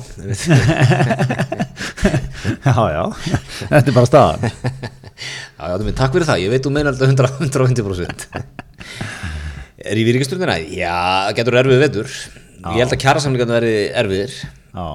Já, 2.65 2.75
já, 2.91 3.03
þetta 3.69 3.87
er 3.87 3.95
bara 3.95 4.09
staðan. 4.09 4.43
Já, 4.43 5.63
já, 5.63 5.75
þú 5.79 5.83
minn, 5.87 5.95
takk 5.95 6.11
fyrir 6.11 6.27
það, 6.27 6.41
ég 6.43 6.51
veit 6.51 6.59
þú 6.67 6.71
meinar 6.75 6.91
þetta 6.97 7.07
100, 7.07 7.47
120% 7.47 8.27
Er 9.85 9.95
í 9.95 10.03
virkasturnina? 10.09 10.57
Já, 10.67 10.91
það 11.29 11.37
getur 11.39 11.55
erfið 11.61 11.79
vetur 11.85 12.11
Ég 12.73 12.81
held 12.81 12.95
að 12.95 13.01
kjærasamlingarna 13.03 13.57
verði 13.59 13.75
erfiðir. 14.01 14.37
Já, 14.75 14.87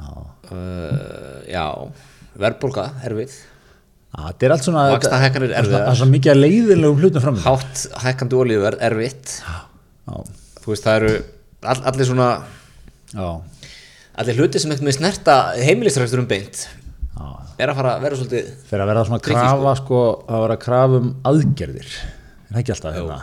uh, 0.00 1.40
Já, 1.50 1.64
verðbólga, 2.40 2.86
erfið. 3.08 3.34
Já, 4.10 4.20
þetta 4.26 4.46
er 4.46 4.54
allt 4.54 4.66
svona, 4.66 4.84
Vaxtahækkanir 4.94 5.50
það 5.50 5.56
er 5.56 5.64
erfiðar. 5.64 5.84
það 5.84 5.92
er 5.92 5.98
svo 6.00 6.08
mikið 6.10 6.32
að 6.32 6.40
leiðinlegum 6.44 7.02
hlutum 7.02 7.24
fram. 7.24 7.40
Hátt 7.44 7.82
hækkandi 8.04 8.38
olíuverð, 8.38 8.82
erfitt. 8.90 9.34
Já, 9.42 10.16
Þú 10.60 10.72
veist, 10.74 10.84
það 10.86 10.96
eru 11.00 11.12
all, 11.70 11.80
allir 11.90 12.08
svona 12.08 12.28
já, 13.14 13.28
Allir 14.20 14.40
hluti 14.40 14.60
sem 14.60 14.72
eitthvað 14.74 14.96
snerta 14.98 15.36
heimilistrækstur 15.56 16.22
um 16.22 16.28
beint 16.30 16.64
já. 16.66 17.26
Er 17.60 17.72
að 17.72 17.78
fara 17.80 17.92
að 17.96 18.06
vera 18.06 18.18
svolítið 18.18 18.48
fyrir 18.68 18.84
að 18.84 18.90
vera 18.90 19.04
svona 19.08 19.20
Tricky, 19.24 19.38
krafa 19.38 19.74
sko, 19.80 20.00
að 20.28 20.44
vera 20.46 20.56
krafa 20.60 21.00
um 21.00 21.10
aðgerðir. 21.30 21.92
Er 22.48 22.54
það 22.54 22.62
ekki 22.62 22.74
alltaf 22.76 22.96
hérna 22.98 23.20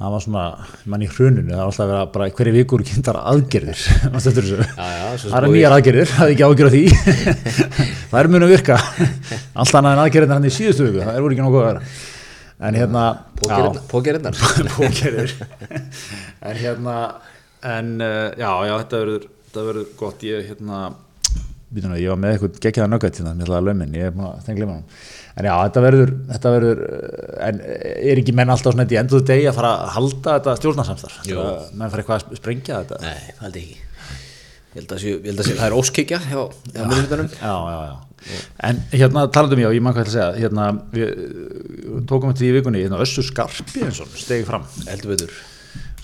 það 0.00 0.14
var 0.14 0.24
svona, 0.24 0.44
mann 0.90 1.04
í 1.04 1.10
hruninu 1.10 1.52
það 1.52 1.60
var 1.60 1.68
alltaf 1.68 1.84
að 1.84 1.92
vera 1.92 2.06
bara 2.16 2.30
hverju 2.38 2.54
vikur 2.56 2.84
kynntar 2.88 3.20
aðgerðir? 3.20 3.84
Það 4.14 5.38
eru 5.38 5.52
nýjar 5.54 5.76
aðgerðir, 5.76 6.10
það 6.10 6.24
er 6.24 6.32
ekki 6.34 6.48
ágjör 6.48 6.68
af 6.68 6.74
því. 6.74 6.82
Það 8.10 8.18
er 8.20 8.28
mun 8.32 8.46
að 8.46 8.52
virka. 8.54 8.80
Allt 9.54 9.78
annað 9.78 9.94
en 9.94 10.02
aðgerðir 10.02 10.34
hann 10.34 10.48
í 10.48 10.52
síðustu 10.54 10.88
viku 10.88 11.04
það 11.04 11.14
er 11.14 11.24
voru 11.24 11.36
ekki 11.36 11.46
nokkuð 11.46 11.62
að 11.62 11.70
vera 11.70 11.86
en 12.64 12.74
hérna 12.74 13.04
pókerir 14.70 15.34
en 16.48 16.56
hérna 16.56 16.96
en 17.62 17.90
uh, 18.00 18.30
já, 18.38 18.50
já, 18.68 18.74
þetta 18.78 19.00
verður 19.02 19.26
þetta 19.26 19.66
verður 19.68 19.90
gott, 19.98 20.24
ég 20.26 20.46
hérna 20.50 20.84
ég 21.74 22.08
var 22.12 22.20
með 22.20 22.36
eitthvað 22.36 22.60
geggjaða 22.62 22.90
nöggætt 22.92 23.20
hérna, 23.20 23.34
að 23.34 23.68
laumin, 23.68 23.96
ég 23.98 24.08
er 24.08 24.14
búin 24.14 24.28
að 24.30 24.44
þengla 24.46 24.68
með 24.68 24.76
hann 24.76 24.86
en 25.34 25.48
já, 25.48 25.54
þetta 25.64 25.82
verður, 25.84 26.12
þetta 26.30 26.52
verður 26.54 26.82
uh, 26.84 27.48
en 27.48 27.60
er 27.64 28.20
ekki 28.22 28.34
menn 28.38 28.52
alltaf 28.54 28.76
svona 28.76 28.86
í 28.86 29.00
endur 29.00 29.24
degi 29.26 29.48
að 29.50 29.58
fara 29.58 29.72
að 29.82 29.92
halda 29.96 30.36
þetta. 30.38 30.56
Það- 31.24 31.74
menn 31.74 31.90
fara 31.94 32.04
eitthvað 32.04 32.24
að 32.30 32.40
sprengja 32.40 32.80
þetta? 32.84 33.00
Nei, 33.02 33.34
það 33.38 33.46
held 33.48 33.60
ekki. 33.62 33.78
Ég 34.74 34.80
held 34.80 34.90
að, 34.96 35.02
sé, 35.04 35.10
ég 35.14 35.28
held 35.30 35.40
að 35.42 35.48
sé, 35.48 35.54
það 35.60 35.68
er 35.68 35.78
óskikja 35.78 36.18
hjá, 36.24 36.40
hjá 36.74 36.82
já, 37.38 37.54
já, 37.74 37.78
já 37.92 38.04
en 38.64 38.78
hérna 38.94 39.26
talandum 39.32 39.60
ég 39.60 39.68
á, 39.68 39.76
ég 39.76 39.82
mann 39.84 39.94
hvað 39.94 40.06
ætla 40.08 40.12
að 40.12 40.16
segja 40.16 40.44
hérna, 40.44 40.66
við 40.94 41.10
uh, 41.12 41.98
tókum 42.08 42.32
þetta 42.32 42.46
í 42.46 42.52
vikunni 42.56 42.80
hérna, 42.84 43.00
Össur 43.04 43.26
Skarpíðinsson 43.26 44.10
stegi 44.16 44.46
fram. 44.48 44.64
Heldur 44.88 45.12
betur. 45.14 45.34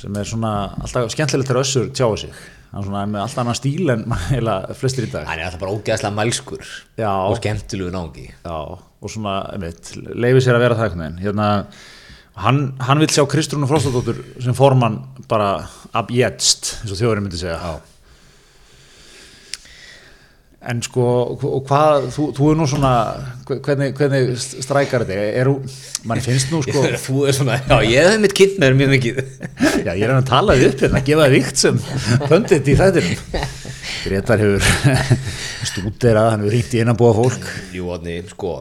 Sem 0.00 0.16
er 0.16 0.28
svona 0.28 0.52
alltaf 0.80 1.10
skemmtilegt 1.14 1.48
þegar 1.50 1.62
Össur 1.64 1.88
tjáu 1.96 2.18
sig. 2.20 2.34
Hann 2.70 2.82
er 2.84 2.86
svona 2.90 3.06
með 3.10 3.24
alltaf 3.24 3.42
annan 3.42 3.58
stíl 3.58 3.94
en 3.94 4.04
flestir 4.80 5.08
í 5.08 5.10
dag. 5.14 5.26
Hann 5.28 5.40
er 5.40 5.48
alltaf 5.48 5.64
bara 5.64 5.74
ógeðslega 5.78 6.14
mælskur 6.20 6.62
Já. 7.00 7.10
og 7.10 7.40
skemmtilegu 7.40 7.92
náungi. 7.94 8.28
Já, 8.44 8.58
og 9.00 9.12
svona, 9.12 9.38
einmitt, 9.54 9.94
leifi 9.96 10.44
sér 10.44 10.58
að 10.58 10.66
vera 10.66 10.76
það 10.78 10.88
einhvern 10.88 11.04
veginn 11.04 11.22
hérna, 11.24 11.48
hann, 12.44 12.60
hann 12.84 13.00
vil 13.02 13.10
sjá 13.12 13.24
Kristrúnu 13.30 13.68
Frostadóttur 13.70 14.20
sem 14.42 14.56
formann 14.56 15.00
bara 15.30 15.52
abjetst, 15.96 16.76
eins 16.82 16.92
og 16.92 17.00
þjóðurinn 17.00 17.26
myndi 17.28 17.40
segja 17.40 17.58
Já. 17.60 17.72
En 20.60 20.82
sko, 20.84 21.04
og 21.40 21.62
hvað 21.64 22.10
þú, 22.12 22.24
þú 22.36 22.48
er 22.50 22.58
nú 22.58 22.66
svona, 22.68 22.92
hvernig, 23.48 23.94
hvernig 23.96 24.34
strækar 24.36 25.06
þetta, 25.08 25.28
er 25.40 25.48
hún 25.48 25.70
mann 26.08 26.20
finnst 26.20 26.52
nú 26.52 26.60
sko, 26.66 26.82
Þú 27.06 27.22
er 27.30 27.36
svona, 27.38 27.56
já 27.64 27.78
ég 27.88 28.10
hef 28.10 28.20
mitt 28.20 28.34
kynnt 28.36 28.60
með 28.60 28.76
mjög 28.76 28.92
mikið. 28.96 29.20
Já, 29.86 29.94
ég 29.96 30.04
er 30.04 30.12
að 30.12 30.26
tala 30.28 30.56
þið 30.60 30.66
upp 30.68 30.82
hérna, 30.84 31.00
gefa 31.06 31.24
það 31.24 31.34
vikt 31.38 31.60
sem 31.62 31.78
pöndit 32.28 32.68
í 32.68 32.76
þættinum. 32.76 33.18
Gretar 34.04 34.42
hefur 34.44 34.62
stúderað, 35.70 36.30
hann 36.34 36.44
hefur 36.44 36.56
ringt 36.58 36.76
í 36.76 36.82
innanbúa 36.84 37.14
fólk. 37.16 37.48
Jú, 37.72 37.88
Átni, 37.96 38.20
sko 38.28 38.58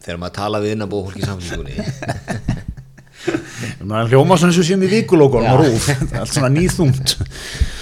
Þegar 0.00 0.20
maður 0.20 0.36
tala 0.36 0.60
við 0.60 0.76
innanbúið 0.76 1.08
fólk 1.08 1.20
í 1.20 1.28
samfélíkunni 1.28 2.60
maður 3.84 4.14
hljóma 4.14 4.36
svona 4.40 4.52
eins 4.52 4.60
og 4.62 4.64
séum 4.64 4.84
í 4.84 4.88
vikulókunum 4.88 5.52
og 5.52 5.60
rúf, 5.60 5.88
allt 6.16 6.32
svona 6.32 6.48
nýþungt. 6.54 7.16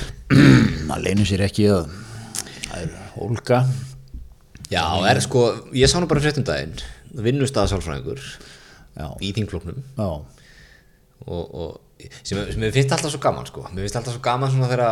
Maður 0.89 1.05
leynir 1.05 1.29
sér 1.29 1.45
ekki 1.47 1.69
að 1.71 1.93
það 3.29 3.37
hólka 3.37 3.63
Já, 4.69 4.85
er 5.09 5.21
sko, 5.25 5.43
ég 5.73 5.89
sá 5.89 5.97
nú 5.97 6.09
bara 6.11 6.21
fréttum 6.21 6.45
daginn. 6.45 6.75
Vinnustæða 7.17 7.71
sálfræðingur 7.71 8.21
já, 8.21 9.07
í 9.25 9.31
þingfloknum 9.33 9.79
og, 9.97 10.27
og 11.29 12.11
sem, 12.21 12.37
sem 12.37 12.61
mér 12.61 12.75
finnst 12.75 12.93
alltaf 12.93 13.15
svo 13.15 13.21
gaman 13.23 13.49
sko. 13.49 13.65
mér 13.71 13.87
finnst 13.87 13.97
alltaf 13.97 14.19
svo 14.19 14.25
gaman 14.25 14.53
svona 14.53 14.69
þegar 14.69 14.91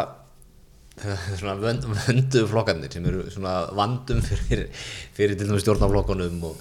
svona 1.37 1.59
vönd, 1.61 1.85
vöndu 2.07 2.47
flokkarnir 2.49 2.93
sem 2.93 3.05
eru 3.05 3.27
svona 3.29 3.59
vandum 3.77 4.23
fyrir, 4.25 4.71
fyrir 5.17 5.37
til 5.37 5.51
dæmis 5.51 5.67
stjórnaflokkunum 5.67 6.41
og, 6.49 6.57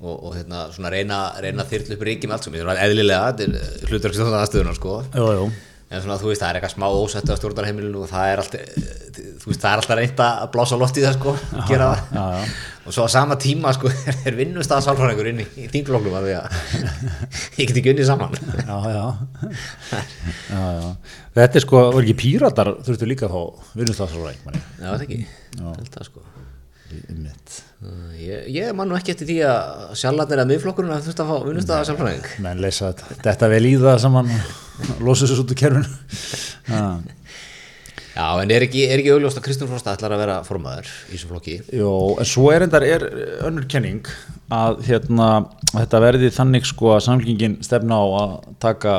og, 0.00 0.14
og 0.14 0.38
hérna 0.38 0.70
svona 0.72 0.94
reyna, 0.94 1.20
reyna 1.44 1.66
að 1.66 1.74
þyrla 1.74 1.98
upp 1.98 2.06
ríkjum 2.08 2.32
allt 2.32 2.48
sem 2.48 2.56
er 2.56 2.72
eðlilega, 2.86 3.34
þetta 3.36 3.50
er 3.50 3.92
hlutverkstjórnar 3.92 4.46
aðstöðunar 4.46 4.80
sko. 4.80 5.02
Jú, 5.12 5.28
jú 5.36 5.50
en 5.90 6.02
svona 6.04 6.18
þú 6.20 6.30
veist 6.30 6.42
það 6.42 6.50
er 6.50 6.58
eitthvað 6.58 6.74
smá 6.76 6.86
ósættu 6.94 7.34
á 7.34 7.38
stjórnarheimilinu 7.40 8.04
og 8.04 8.10
það 8.10 8.32
er 8.32 8.42
alltaf 8.44 9.00
þú 9.40 9.50
veist 9.50 9.62
það 9.62 9.72
er 9.72 9.80
alltaf 9.80 9.98
reynt 9.98 10.22
að 10.22 10.42
blása 10.54 10.78
loft 10.78 10.98
í 11.00 11.04
það 11.04 11.16
sko 11.16 11.32
gera 11.66 11.88
það. 11.90 12.02
já, 12.14 12.24
já. 12.36 12.52
og 12.86 12.94
svo 12.94 13.06
á 13.06 13.08
sama 13.10 13.38
tíma 13.40 13.72
sko 13.74 13.90
er 14.28 14.38
vinnustæða 14.38 14.84
sálfræðingur 14.86 15.30
inn 15.32 15.42
í, 15.42 15.66
þingfloknum 15.72 16.18
að 16.20 16.28
við 16.28 16.36
að 16.40 16.60
ég 17.58 17.70
get 17.70 17.80
ekki 17.80 17.94
unnið 17.94 18.10
saman. 18.10 18.38
Já, 18.60 18.76
já. 18.94 19.04
já, 20.54 20.62
já. 20.78 20.86
þetta 21.40 21.60
er 21.60 21.66
sko, 21.66 21.82
var 21.96 22.04
ekki 22.04 22.18
píratar 22.22 22.74
þurftu 22.86 23.10
líka 23.10 23.26
að 23.26 23.34
fá 23.34 23.74
vinnustafsfólk 23.80 24.46
manni? 24.46 24.62
Já, 24.78 24.86
það 24.92 25.06
ekki, 25.08 25.20
það 25.90 26.08
sko. 26.12 26.26
Ég, 28.20 28.48
ég 28.50 28.72
man 28.74 28.90
nú 28.90 28.96
ekki 28.98 29.14
eftir 29.14 29.28
því 29.28 29.36
að 29.46 29.92
sjálflarnir 30.00 30.42
að 30.42 30.50
miðflokkurinn 30.50 30.94
að 30.94 31.06
þurft 31.06 31.22
að 31.22 31.30
fá 31.30 31.46
vinnustæða 31.46 31.86
sjálfræðing 31.86 32.32
menn 32.42 32.62
leysa 32.64 32.90
þetta, 32.90 33.20
þetta 33.28 33.50
vel 33.54 33.62
í 33.68 33.76
það 33.78 34.02
saman 34.02 34.32
losa 35.04 35.26
þessu 35.26 35.44
út 35.44 35.54
úr 35.54 35.60
kerfinu. 35.60 35.86
Já, 36.68 36.84
Já, 38.10 38.26
en 38.42 38.50
er 38.52 38.64
ekki, 38.66 38.82
er 38.90 39.00
ekki 39.00 39.12
augljóst 39.14 39.38
að 39.38 39.44
Kristján 39.46 39.68
Frosta 39.70 39.92
ætlar 39.94 40.12
að 40.16 40.20
vera 40.24 40.38
formaður 40.44 40.88
í 40.90 41.12
þessu 41.14 41.28
flokki? 41.30 41.54
Jó, 41.78 41.90
en 42.20 42.26
svo 42.28 42.48
er 42.52 42.64
endar 42.66 42.84
er 42.84 43.04
önnur 43.46 43.68
kenning 43.70 44.08
að 44.52 44.80
hérna, 44.88 45.28
þetta 45.70 46.00
verði 46.02 46.32
þannig 46.34 46.66
sko 46.68 46.90
að 46.96 47.04
samlingin 47.06 47.54
stefna 47.64 48.00
á 48.02 48.06
að 48.18 48.34
taka 48.66 48.96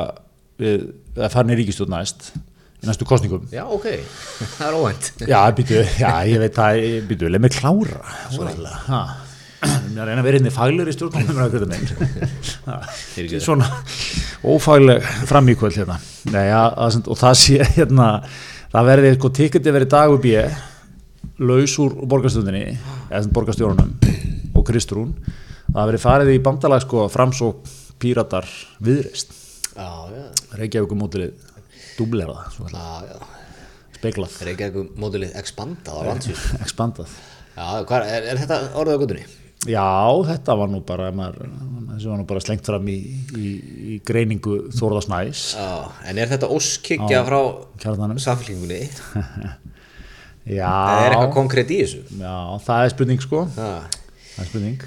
við, 0.62 0.88
að 1.18 1.34
fara 1.36 1.44
niður 1.50 1.60
ríkistjóð 1.60 1.92
næst 1.92 2.30
í 2.32 2.88
næstu 2.88 3.06
kostningum 3.06 3.44
Já, 3.52 3.62
ok, 3.68 3.86
það 4.56 4.64
er 4.70 4.78
óvænt. 4.80 5.10
Já, 5.28 5.38
býtu, 5.60 5.82
já, 6.00 6.12
ég 6.32 6.42
veit 6.42 6.62
að, 6.64 6.80
býtu, 7.12 7.28
leið 7.30 7.44
mig 7.44 7.54
klára 7.60 8.16
Svona, 8.32 8.78
ha 8.88 9.02
að 9.62 10.08
reyna 10.08 10.20
að 10.22 10.26
vera 10.26 10.40
inn 10.40 10.48
í 10.48 10.52
faglir 10.54 10.90
í 10.90 10.94
stjórnum. 10.96 11.28
Svona 13.42 13.68
ófagleg 14.42 15.04
framíkvöld 15.30 15.76
hérna. 15.78 15.98
Nei, 16.32 16.46
ja, 16.48 16.64
að, 16.70 17.02
og 17.06 17.18
það 17.20 17.38
sé 17.42 17.58
hérna 17.76 18.08
það 18.72 18.88
verði, 18.88 19.12
sko, 19.18 19.32
tikketi 19.38 19.74
verið 19.74 19.92
dag 19.92 20.14
upp 20.16 20.26
ég 20.26 20.56
laus 21.42 21.76
úr 21.82 21.94
borgarstundinni 22.08 22.64
eða 22.72 23.22
sem 23.22 23.34
borgarstjórunum 23.34 23.94
og 24.58 24.66
Kristrún. 24.68 25.14
Það 25.72 25.88
verið 25.92 26.04
farið 26.04 26.32
í 26.34 26.42
bandalag 26.44 26.82
sko 26.84 27.06
frams 27.12 27.40
og 27.46 27.62
píratar 28.02 28.48
viðreist 28.82 29.38
Reykjavík 30.58 30.92
mótilið 30.98 31.32
dúblerða, 31.96 32.42
speglað, 33.96 34.34
Reykjavík 34.48 34.98
módulið 35.00 35.36
expandað 35.38 36.10
expandað. 36.64 37.14
Já, 37.52 37.84
hvað, 37.88 38.08
er, 38.08 38.26
er 38.32 38.42
þetta 38.42 38.58
orðið 38.80 38.96
á 38.96 39.00
gutunni? 39.04 39.24
Já, 39.70 39.86
þetta 40.26 40.56
var 40.58 40.70
nú 40.72 40.80
bara 40.86 41.10
maður, 41.14 41.50
var 42.02 42.18
nú 42.18 42.24
bara 42.26 42.40
slengt 42.42 42.66
fram 42.66 42.88
í, 42.90 42.96
í, 43.38 43.50
í 43.94 43.98
greiningu 44.06 44.56
Þórðarsnæs 44.74 45.42
Já, 45.54 45.68
en 46.10 46.18
er 46.18 46.32
þetta 46.32 46.48
óskikja 46.50 47.20
frá 47.28 47.38
samfélkingunni? 48.24 48.80
Já, 50.42 50.66
Það 50.66 51.04
er 51.04 51.12
eitthvað 51.12 51.34
konkrétt 51.36 51.70
í 51.70 51.78
þessu? 51.84 52.00
já, 52.18 52.34
það 52.64 52.84
er 52.84 52.92
spurning 52.96 53.20
sko. 53.22 53.44
Já, 53.54 53.70
það 54.32 54.42
er 54.42 54.48
spurning 54.48 54.86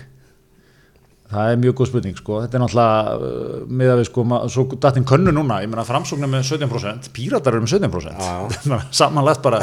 það 1.31 1.51
er 1.51 1.59
mjög 1.61 1.75
góð 1.79 1.89
spurning 1.89 2.17
sko. 2.19 2.37
Þetta 2.43 2.57
er 2.57 2.63
náttúrulega 2.63 3.15
uh, 3.15 3.65
með 3.81 3.91
að 3.93 3.99
við 4.01 4.07
sko 4.09 4.25
svo 4.53 4.65
dattinn 4.85 5.07
könnu 5.09 5.33
núna, 5.35 5.59
ég 5.63 5.71
meina 5.71 5.85
framsóknir 5.87 6.29
með 6.31 6.45
17% 6.51 7.11
píratar 7.15 7.57
eru 7.57 7.65
með 7.65 7.75
17% 7.79 8.21
Já. 8.21 8.79
samanlegt 9.01 9.43
bara 9.45 9.61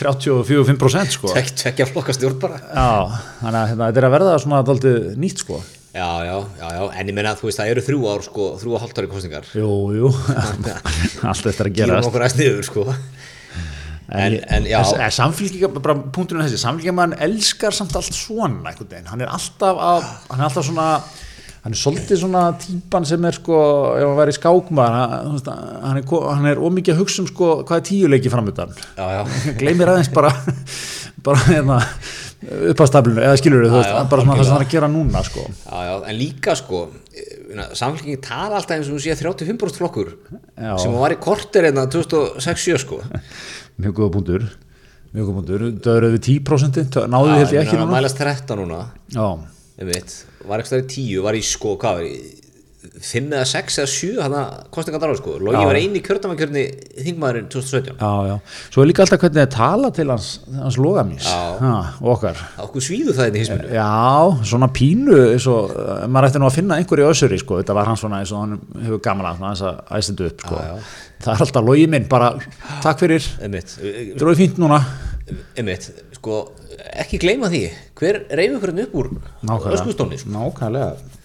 34-5% 0.00 1.16
sko. 1.16 1.32
Tvekk, 1.34 1.52
tvekja 1.64 1.88
flokka 1.90 2.16
stjórn 2.16 2.40
bara. 2.42 2.60
Já, 2.68 3.20
þannig 3.42 3.60
að 3.60 3.68
hérna, 3.72 3.90
þetta 3.90 4.02
er 4.02 4.08
að 4.10 4.16
verða 4.18 4.38
svona 4.44 4.64
daldið 4.70 5.12
nýtt 5.20 5.44
sko. 5.44 5.60
Já, 5.90 6.06
já, 6.22 6.36
já, 6.60 6.66
já, 6.70 6.82
en 7.00 7.08
ég 7.10 7.14
meina 7.16 7.32
að 7.32 7.40
þú 7.40 7.48
veist 7.48 7.58
það 7.58 7.70
eru 7.72 7.82
þrjú 7.82 8.04
ár 8.12 8.20
sko, 8.22 8.44
þrjú 8.60 8.74
og 8.76 8.82
hálft 8.84 8.98
ári 9.00 9.08
kostningar 9.10 9.48
Jú, 9.58 9.70
jú, 9.96 10.10
allt 11.26 11.48
þetta 11.48 11.64
er 11.64 11.66
að 11.66 11.72
Gýrum 11.74 11.90
gerast. 11.96 12.06
okkur 12.12 12.24
að 12.28 12.34
sniður 12.36 12.68
sko 12.68 12.84
En, 14.10 14.36
En 14.50 15.12
samfélkinga, 15.14 15.70
bara 15.78 15.94
punkturinn 16.14 16.42
þessi 16.46 16.58
samfélkinga 16.64 16.94
mann 16.96 17.16
elskar 17.22 17.74
samt 17.76 17.94
allt 17.94 18.16
svona 18.16 18.72
hann 19.06 19.22
er 19.22 19.30
alltaf 19.30 19.82
að, 19.90 20.06
hann 20.32 20.40
er 20.40 20.48
alltaf 20.48 20.66
svona 20.66 20.86
hann 21.60 21.76
er 21.76 21.78
svolítið 21.78 22.22
svona 22.22 22.42
típan 22.58 23.06
sem 23.06 23.24
er 23.28 23.36
sko, 23.36 23.58
ef 23.98 24.06
hann 24.08 24.18
væri 24.18 24.34
skákmaður 24.34 24.96
hann, 24.96 26.00
þú 26.08 26.20
er, 26.22 26.26
hann 26.32 26.48
er 26.50 26.62
ómikið 26.64 26.94
að 26.96 27.02
hugsa 27.04 27.22
um 27.22 27.28
sko 27.28 27.50
hvað 27.68 27.82
er 27.82 27.86
tíuleiki 27.90 28.32
já, 28.32 29.20
gleymir 29.60 29.92
aðeins 29.92 30.10
bara 30.14 30.32
bara 31.26 31.44
hérna 31.46 31.78
uppastaflinu, 32.72 33.20
eða 33.20 33.36
skilur 33.36 33.66
þú 33.68 33.82
Já, 33.84 33.90
já, 33.92 34.04
bara 34.08 34.24
svona 34.24 34.38
það 34.38 34.46
sem 34.48 34.54
hann 34.54 34.62
er 34.62 34.66
að 34.66 34.74
gera 34.74 34.88
núna 34.88 35.22
sko. 35.26 35.42
Já, 35.66 35.94
en 36.00 36.16
líka 36.16 36.56
sko 36.56 36.82
samfélkingi 37.76 38.20
tala 38.24 38.56
alltaf 38.56 38.76
eins 38.76 38.88
og 38.88 38.96
hún 38.96 39.02
sé 39.02 39.14
35% 39.18 39.80
flokkur 39.80 40.12
Já. 40.54 40.76
sem 40.80 40.94
var 40.94 41.12
í 41.12 41.18
korter 41.20 41.66
hérna 41.66 41.86
2006-7 41.90 42.78
sko 42.84 43.00
mjög 43.84 43.94
góða 44.00 44.12
punktur. 44.16 44.44
Mjög 45.14 45.24
góða 45.26 45.36
punktur, 45.40 45.64
það 45.84 45.96
eru 46.00 46.10
við 46.14 46.22
10% 46.28 46.98
náðu 47.10 47.32
held 47.34 47.54
ég 47.56 47.64
ekki 47.64 47.78
núna. 47.78 47.90
mælast 47.94 48.20
13 48.20 48.60
núna. 48.60 48.82
Var 50.48 50.60
ekki 50.62 50.70
stæði 50.70 50.86
10 50.94 51.24
var 51.24 51.38
í 51.38 51.42
sko, 51.46 51.76
hvað 51.80 52.00
var 52.00 52.06
í 52.06 52.14
5 52.98 53.30
eða 53.30 53.46
6 53.46 53.76
eða 53.80 53.90
7 53.92 54.08
hann 54.24 54.34
að 54.34 54.54
kostninga 54.74 55.00
dráð 55.02 55.18
sko. 55.20 55.36
Logi 55.40 55.60
Já. 55.60 55.66
var 55.68 55.78
eini 55.78 56.00
kjördamakjörni 56.04 56.64
þingmaðurinn 56.98 57.46
2017 57.52 58.00
já, 58.00 58.10
já. 58.26 58.34
Svo 58.74 58.82
er 58.82 58.90
líka 58.90 59.04
alltaf 59.04 59.22
hvernig 59.22 59.44
það 59.44 59.52
tala 59.54 59.90
til 59.94 60.06
hans, 60.10 60.30
hans 60.58 60.78
logamís 60.80 61.28
okkar. 62.00 62.40
Okkur 62.66 62.84
svíðu 62.84 63.14
það 63.16 63.30
inn 63.30 63.38
í 63.38 63.44
hisminu 63.44 63.70
Já, 63.76 63.92
svona 64.52 64.70
pínu 64.74 65.20
og, 65.54 65.70
uh, 65.70 66.02
maður 66.10 66.30
ætti 66.30 66.42
nú 66.42 66.48
að 66.50 66.56
finna 66.58 66.80
einhverju 66.80 67.12
össuri 67.12 67.38
sko, 67.40 67.60
þetta 67.62 67.76
var 67.78 67.90
hann 67.90 68.00
svona 68.00 68.20
eins 68.24 68.34
og 68.34 68.42
hann 68.44 68.58
hefur 68.86 69.02
svona, 69.06 69.34
aðeins 69.38 69.64
að 69.70 69.94
æstendu 70.00 70.26
upp 70.26 70.44
sko. 70.46 70.58
Já, 70.58 70.74
já. 70.74 70.90
það 71.26 71.32
er 71.36 71.46
alltaf 71.46 71.68
logi 71.70 71.86
minn, 71.94 72.08
bara 72.10 72.32
takk 72.82 73.04
fyrir, 73.06 73.30
er 73.38 74.40
fínt 74.40 74.58
núna. 74.60 74.82
Einmitt, 75.54 75.92
sko 76.18 76.42
ekki 77.00 77.20
gleyma 77.22 77.50
því, 77.52 77.62
hver 77.98 78.24
reyfi 78.34 78.58
ykkur 78.58 78.74
upp 78.84 79.00
úr 79.00 79.10
öskustóni 79.76 80.18
sko. 80.18 80.34
Nákvæmlega 80.34 81.19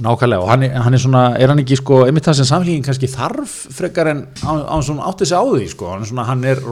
Nákvæmlega, 0.00 0.40
og 0.40 0.48
hann 0.48 0.62
hann 0.70 0.94
er 0.96 1.02
svona, 1.02 1.24
er 1.36 1.50
hann 1.52 1.60
ekki 1.60 1.76
sko, 1.80 2.04
einmitt 2.06 2.24
það 2.28 2.38
sem 2.38 2.48
samfélgin 2.48 2.86
kannski 2.86 3.10
þarf 3.10 3.56
frekar 3.76 4.08
en 4.14 4.22
á, 4.40 4.52
á 4.72 4.76
svona 4.80 5.08
átti 5.10 5.28
sig 5.28 5.36
á 5.36 5.44
því 5.44 5.66
sko, 5.74 5.90
hann 5.92 6.06
er 6.06 6.08
svona, 6.08 6.24
hann 6.30 6.46
er, 6.48 6.62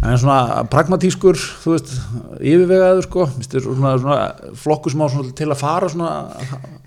hann 0.00 0.14
er 0.14 0.22
svona 0.22 0.38
pragmatískur, 0.72 1.36
þú 1.36 1.74
veist, 1.74 1.92
yfirvegaður 2.40 3.04
sko, 3.08 3.28
mistur, 3.36 3.66
svona, 3.68 3.92
svona 4.00 4.54
flokku 4.62 4.92
sem 4.94 5.04
á 5.04 5.06
svona 5.12 5.36
til 5.42 5.50
að 5.50 5.60
fara 5.60 5.92
svona 5.92 6.14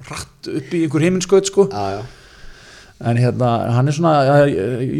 hratt 0.10 0.52
upp 0.56 0.74
í 0.74 0.84
einhver 0.88 1.06
heiminskaut 1.06 1.54
sko, 1.54 1.68
já, 1.70 2.00
já, 2.00 2.02
en 3.12 3.20
hérna, 3.22 3.54
hann 3.78 3.92
er 3.92 4.00
svona 4.00 4.18
ja, 4.26 4.42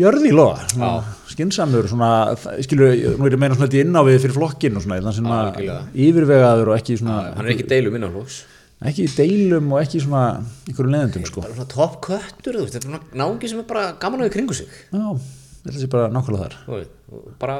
jörði 0.04 0.30
í 0.30 0.38
loða, 0.38 0.70
svona 0.70 0.94
skinsamur, 1.34 1.90
svona, 1.90 2.14
skilur, 2.62 2.94
nú 3.18 3.26
er 3.26 3.34
ég 3.40 3.42
meina 3.42 3.58
svona 3.58 3.74
inn 3.82 3.96
á 3.98 4.06
við 4.06 4.22
fyrir 4.28 4.38
flokkin 4.38 4.78
og 4.78 4.86
svona, 4.86 5.02
þannig 5.02 5.16
Já, 5.16 5.22
svona 5.24 5.44
algjörlega. 5.48 5.84
yfirvegaður 6.06 6.74
og 6.76 6.78
ekki 6.78 7.00
svona, 7.02 7.22
hann 7.34 7.48
er 7.48 7.56
ekki 7.56 7.72
deilum 7.74 7.98
innanflóks 7.98 8.44
ekki 8.90 9.06
í 9.08 9.14
deilum 9.18 9.72
og 9.74 9.82
ekki 9.84 10.02
svona 10.04 10.24
einhverjum 10.68 10.94
leðendum 10.96 11.26
sko. 11.30 11.44
bara 11.46 11.56
svona 11.58 11.72
topp 11.72 12.00
köttur, 12.08 12.58
þú 12.58 12.66
veist, 12.66 12.76
þetta 12.76 12.84
er 12.84 12.92
svona 12.92 13.24
náungi 13.24 13.52
sem 13.52 13.62
er 13.64 13.68
bara 13.70 13.86
gaman 14.02 14.24
á 14.24 14.28
í 14.28 14.34
kringu 14.34 14.58
sig. 14.58 14.68
Já, 14.92 15.06
að 15.68 15.80
sé 15.80 15.90
bara 15.92 16.10
nákvæmlega 16.12 16.50
þar. 16.50 16.58
Og 17.14 17.30
bara 17.40 17.58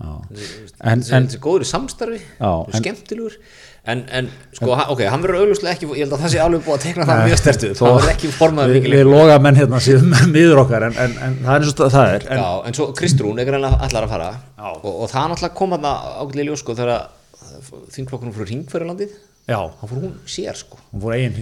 já. 0.00 0.10
en, 0.10 0.42
en, 0.80 1.06
en 1.20 1.30
þessi 1.30 1.40
góður 1.46 1.64
í 1.64 1.70
samstarfi 1.70 2.20
Já, 2.20 2.50
og 2.50 2.68
en- 2.74 2.82
skemmtilegur. 2.82 3.38
En, 3.86 4.00
en 4.10 4.28
sko, 4.50 4.72
ha- 4.74 4.88
ok, 4.90 5.04
hann 5.06 5.22
verður 5.22 5.44
auglustlega 5.44 5.76
ekki 5.76 5.86
ég 5.94 6.00
held 6.02 6.14
að 6.16 6.22
það 6.24 6.32
sé 6.32 6.38
alveg 6.42 6.62
búið 6.66 6.74
að 6.74 6.84
tekna 6.88 7.04
það 7.06 7.20
mjög 7.28 7.38
stertu 7.38 7.68
það 7.78 7.92
verður 7.94 8.10
ekki 8.16 8.30
formað 8.34 8.72
mikið 8.74 8.94
við 8.96 9.04
loga 9.06 9.36
menn 9.44 9.60
hérna 9.60 9.78
síðan 9.84 10.16
miður 10.34 10.62
okkar 10.64 10.88
en, 10.88 10.96
en, 11.04 11.14
en 11.22 11.36
það 11.44 11.52
er 11.54 11.66
eins 11.68 11.70
og 11.86 11.92
það 11.94 12.14
er 12.16 12.26
en, 12.26 12.40
Já, 12.42 12.48
en 12.66 12.76
svo 12.80 12.86
Kristrún 12.98 13.38
er 13.38 13.52
allar 13.54 14.08
að 14.08 14.10
fara. 14.10 14.32
Og, 14.72 14.88
og 14.90 15.06
það 15.12 15.20
er 15.22 15.30
náttúrulega 15.30 15.58
kom 15.62 15.76
að 15.78 15.86
ágætlega 15.86 16.48
ljós 16.50 16.64
sko 16.64 16.76
þegar 16.80 17.06
þingflokkunum 17.94 18.34
fyrir 18.34 18.50
ringferðarlandið 18.56 19.14
já, 19.46 19.58
þá 19.78 19.86
fór 19.86 20.02
hún 20.02 20.18
sér 20.30 20.58
sko. 20.58 20.80
Hún 20.92 21.06
fór 21.06 21.16
eigin 21.16 21.36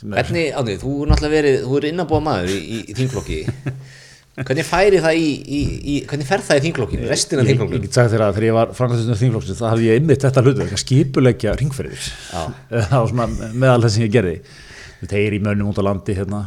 sem 0.00 0.14
er, 0.14 0.24
Hvernig, 0.24 0.52
átni, 0.56 0.76
þú 0.80 0.92
er 1.04 1.10
náttúrulega 1.10 1.34
verið, 1.36 1.56
þú 1.66 1.78
er 1.78 1.86
innanbúða 1.90 2.24
maður 2.24 2.52
í, 2.54 2.60
í, 2.60 2.78
í 2.88 2.94
þingflokki. 2.96 3.40
Hvernig 4.40 4.64
færi 4.64 5.00
það 5.02 5.18
í, 5.20 5.26
í, 5.28 5.58
í 5.60 5.94
hvernig 6.08 6.28
fer 6.28 6.40
það 6.46 6.60
í 6.60 6.62
þingflokkinu, 6.64 7.08
restina 7.10 7.42
af 7.42 7.44
ég, 7.44 7.50
ég 7.50 7.58
þingflokkinu 7.58 7.84
get 7.84 7.98
sagt 7.98 8.12
þér 8.14 8.22
að 8.24 8.36
þegar 8.36 8.46
ég 8.46 8.56
var 8.56 8.72
framkvæmstundur 8.78 9.20
þingflokksins 9.20 9.58
það 9.60 9.72
hafði 9.74 9.88
ég 9.88 9.98
einmitt 9.98 10.24
þetta 10.24 10.44
hlutu, 10.46 10.64
að 10.64 10.80
skipuleggja 10.80 11.54
ringferðir 11.60 12.06
Já. 12.06 12.40
það 12.88 12.94
var 12.94 13.10
svona 13.10 13.50
meðal 13.52 13.84
þess 13.84 13.98
sem 13.98 14.06
ég 14.06 14.14
gerði. 14.14 14.34
Þeir 15.10 15.36
í 15.36 15.42
mönnum 15.44 15.72
út 15.74 15.80
á 15.82 15.84
landi 15.84 16.16
hérna, 16.16 16.40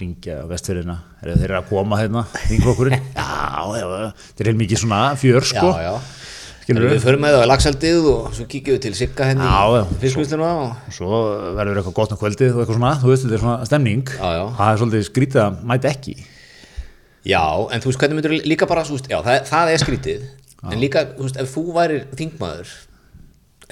ringja 0.00 0.40
á 0.42 0.46
vestfjörðina 0.50 0.96
þeir 1.22 1.46
eru 1.46 1.58
að 1.60 1.70
koma 1.70 2.00
hérna, 2.00 2.24
þingflokkurinn? 2.48 3.08
Já, 3.20 3.78
já, 3.78 3.86
þetta 4.24 4.42
er 4.42 4.50
heilmikið 4.50 4.82
svona 4.82 5.00
fjör 5.20 5.46
sko, 5.46 5.70
Já, 5.76 5.90
já 5.92 6.25
skilur 6.66 6.88
Við 6.90 7.02
förum 7.04 7.22
með 7.22 7.36
það 7.36 7.44
á 7.46 7.50
lagseldið 7.52 8.06
og 8.10 8.24
svo 8.34 8.46
kíkjum 8.50 8.76
við 8.76 8.80
til 8.86 8.94
Sigga 8.98 9.28
henni 9.30 9.46
Já, 9.46 9.60
já. 9.76 9.82
í 9.86 9.98
fiskvisluna 10.02 10.48
og 10.64 10.94
svo 10.96 11.20
verður 11.58 11.80
eitthvað 11.82 11.98
gott 12.00 12.14
á 12.14 12.20
kvöldið 12.20 12.56
og 12.56 12.62
eitthvað 12.64 12.80
svona, 12.80 12.94
þú 13.02 13.12
veist, 13.12 13.26
þetta 13.26 13.36
er 13.38 13.44
svona 13.44 13.68
stemning. 13.70 14.02
Já, 14.10 14.26
já. 14.34 14.42
það 14.58 14.72
er 14.72 14.80
svolítið 14.82 15.06
skrítið 15.10 15.42
að 15.44 15.60
mæta 15.70 15.92
ekki. 15.92 16.16
Já, 17.26 17.44
en 17.70 17.82
þú 17.84 17.90
veist 17.92 18.02
hvernig 18.02 18.18
myndur 18.18 18.36
líka 18.50 18.68
bara, 18.70 18.84
veist, 18.90 19.08
já, 19.10 19.18
það, 19.22 19.38
það 19.52 19.72
er 19.72 19.84
skrítið. 19.84 20.26
En 20.66 20.82
líka, 20.82 21.06
þú 21.14 21.28
veist, 21.28 21.38
ef 21.42 21.54
þú 21.54 21.64
værir 21.76 22.04
þingmaður 22.18 22.74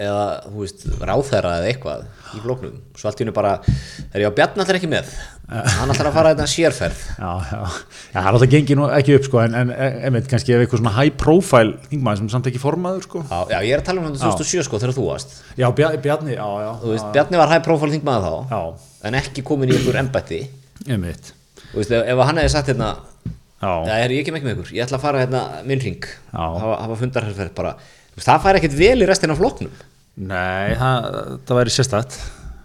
eða, 0.01 0.23
þú 0.51 0.61
veist, 0.65 0.85
ráðherra 1.07 1.53
eða 1.61 1.69
eitthvað 1.71 2.05
í 2.35 2.41
flóknum 2.43 2.79
Svo 2.99 3.09
allt 3.11 3.21
í 3.21 3.25
hennu 3.25 3.35
bara, 3.37 3.53
er 4.15 4.23
ég 4.25 4.31
á 4.31 4.35
Bjarnar 4.35 4.67
þeir 4.69 4.79
ekki 4.81 4.89
með. 4.91 5.11
Hann 5.51 5.93
ætlar 5.93 6.09
að 6.09 6.17
fara 6.17 6.33
þetta 6.33 6.47
sérferð. 6.51 7.01
Já, 7.19 7.31
já, 7.51 7.59
já, 7.61 7.83
það 8.15 8.21
er 8.23 8.29
alltaf 8.31 8.51
gengið 8.55 8.79
nú 8.81 8.87
ekki 8.97 9.17
upp 9.19 9.27
sko, 9.29 9.41
en, 9.45 9.57
en 9.61 9.73
einmitt 10.09 10.29
kannski 10.31 10.55
ef 10.57 10.63
eitthvað 10.65 10.83
svona 10.83 10.95
high 10.97 11.15
profile 11.21 11.75
þingmaður 11.91 12.23
sem 12.23 12.31
samt 12.35 12.51
ekki 12.51 12.63
formaður 12.63 13.07
sko. 13.07 13.23
Já, 13.29 13.41
já, 13.53 13.59
ég 13.69 13.75
er 13.77 13.83
að 13.83 13.89
tala 13.91 14.03
um 14.03 14.09
þetta 14.09 14.31
2007 14.35 14.67
sko 14.69 14.81
þegar 14.83 14.97
þú 14.99 15.07
varst. 15.11 15.35
Já, 15.61 15.67
Bjar- 15.79 15.99
Bjarni, 16.07 16.37
já, 16.39 16.49
já, 16.65 16.71
Þú 16.83 16.93
veist, 16.95 17.09
Bjarni 17.19 17.43
var 17.43 17.53
high 17.55 17.65
profile 17.67 17.95
þingmaður 17.95 18.29
þá 18.31 18.55
já, 18.55 18.63
en 19.11 19.19
ekki 19.21 19.45
komin 19.51 19.75
í 19.75 19.77
einhver 19.79 20.01
embætti. 20.01 20.41
Einmitt. 20.89 21.35
Þú 21.73 21.83
veist, 21.83 21.93
ef, 21.99 22.07
ef 22.15 22.25
hann 22.31 22.41
hefði 22.41 22.55
sagt 22.55 22.73
hérna 22.73 22.95
já, 23.65 23.99
er 23.99 24.15
ég 24.15 24.23
ekki 24.25 24.35
með 24.35 24.55
ykkur, 24.55 24.73
ég 24.77 24.87
ætla 24.87 24.99
að 25.01 25.05
fara 25.05 25.23
hérna 25.25 25.43
minn 25.67 25.83
ring 25.83 26.09
hafa, 26.33 26.75
hafa 26.85 26.99
fundarherferð 27.01 27.55
bara 27.57 27.75
það 28.23 28.47
fær 28.47 28.61
ekkert 28.61 28.79
vel 28.79 28.97
í 29.03 29.11
restina 29.11 29.35
af 29.35 29.43
flokknum. 29.43 29.85
Nei, 30.15 30.75
það, 30.79 31.09
það 31.47 31.61
væri 31.61 31.75
sérstætt 31.75 32.19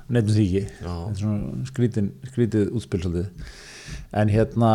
nefnum 0.09 0.35
því 0.35 0.47
ekki. 0.47 1.69
Skrítin, 1.69 2.11
skrítið 2.29 2.73
útspil 2.77 3.01
svolítið. 3.03 3.55
En 4.17 4.31
hérna 4.33 4.73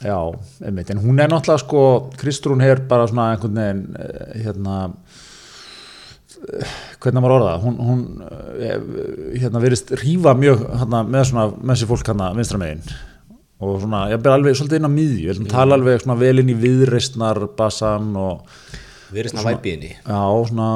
já, 0.00 0.16
einmitt, 0.64 0.92
en 0.92 1.02
hún 1.02 1.20
er 1.20 1.30
náttúrulega 1.32 1.64
sko, 1.64 1.82
Kristrún 2.20 2.62
er 2.64 2.80
bara 2.88 3.08
svona 3.10 3.32
einhvern 3.34 3.58
veginn 3.60 3.82
eh, 4.00 4.40
hérna 4.46 4.78
hvernig 7.02 7.20
maður 7.20 7.34
orða 7.36 7.54
hún, 7.60 7.78
hún 7.84 8.02
eh, 8.62 8.76
hérna 9.42 9.60
verist 9.60 9.92
rífa 10.00 10.32
mjög 10.38 10.62
hérna, 10.82 11.02
með 11.04 11.26
svona 11.32 11.48
með 11.58 11.80
sér 11.80 11.90
fólk 11.90 12.12
hérna 12.12 12.30
vinstra 12.36 12.60
megin. 12.60 12.84
Og 13.60 13.82
svona, 13.82 14.06
ég 14.08 14.22
ber 14.24 14.32
alveg 14.32 14.56
svolítið 14.56 14.80
inn 14.80 14.88
á 14.88 14.92
miðju, 14.94 15.24
ég 15.28 15.50
tala 15.52 15.76
alveg 15.76 16.00
svona 16.00 16.16
vel 16.20 16.40
inn 16.40 16.52
í 16.52 16.56
viðreistnar 16.56 17.42
bassan 17.58 18.14
og 18.16 18.46
Við 19.10 19.22
erum 19.24 19.32
svona 19.34 19.54
væpiðinni 19.54 19.90
já, 19.96 20.20
svona 20.50 20.68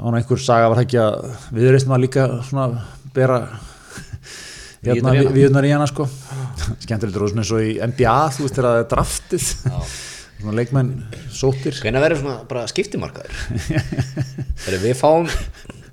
án 0.00 0.16
einhver 0.20 0.42
saga 0.42 0.68
var 0.70 0.78
það 0.80 0.86
ekki 0.86 1.00
að 1.02 1.16
viðreistnar 1.58 2.02
líka 2.02 2.26
svona 2.46 2.66
bera 3.16 3.40
hérna 4.86 5.16
viðunar 5.34 5.66
í 5.66 5.72
hana. 5.74 5.88
sko. 5.90 6.06
Skemmtilegt 6.80 7.16
er 7.18 7.26
svona 7.32 7.42
eins 7.44 7.52
og 7.56 7.64
í 7.66 7.74
NBA 7.90 8.14
þú 8.36 8.46
veist 8.46 8.56
þegar 8.56 8.70
það 8.70 8.80
er 8.84 8.88
draftið. 8.94 9.50
Svona 10.40 10.54
leikmenn 10.56 10.92
sóttir. 11.36 11.74
Hvernig 11.84 12.00
verður 12.00 12.22
svona 12.22 12.36
bara 12.48 12.62
skiptimarkaður? 12.70 13.34
Við 14.80 14.94
fáum 14.96 15.26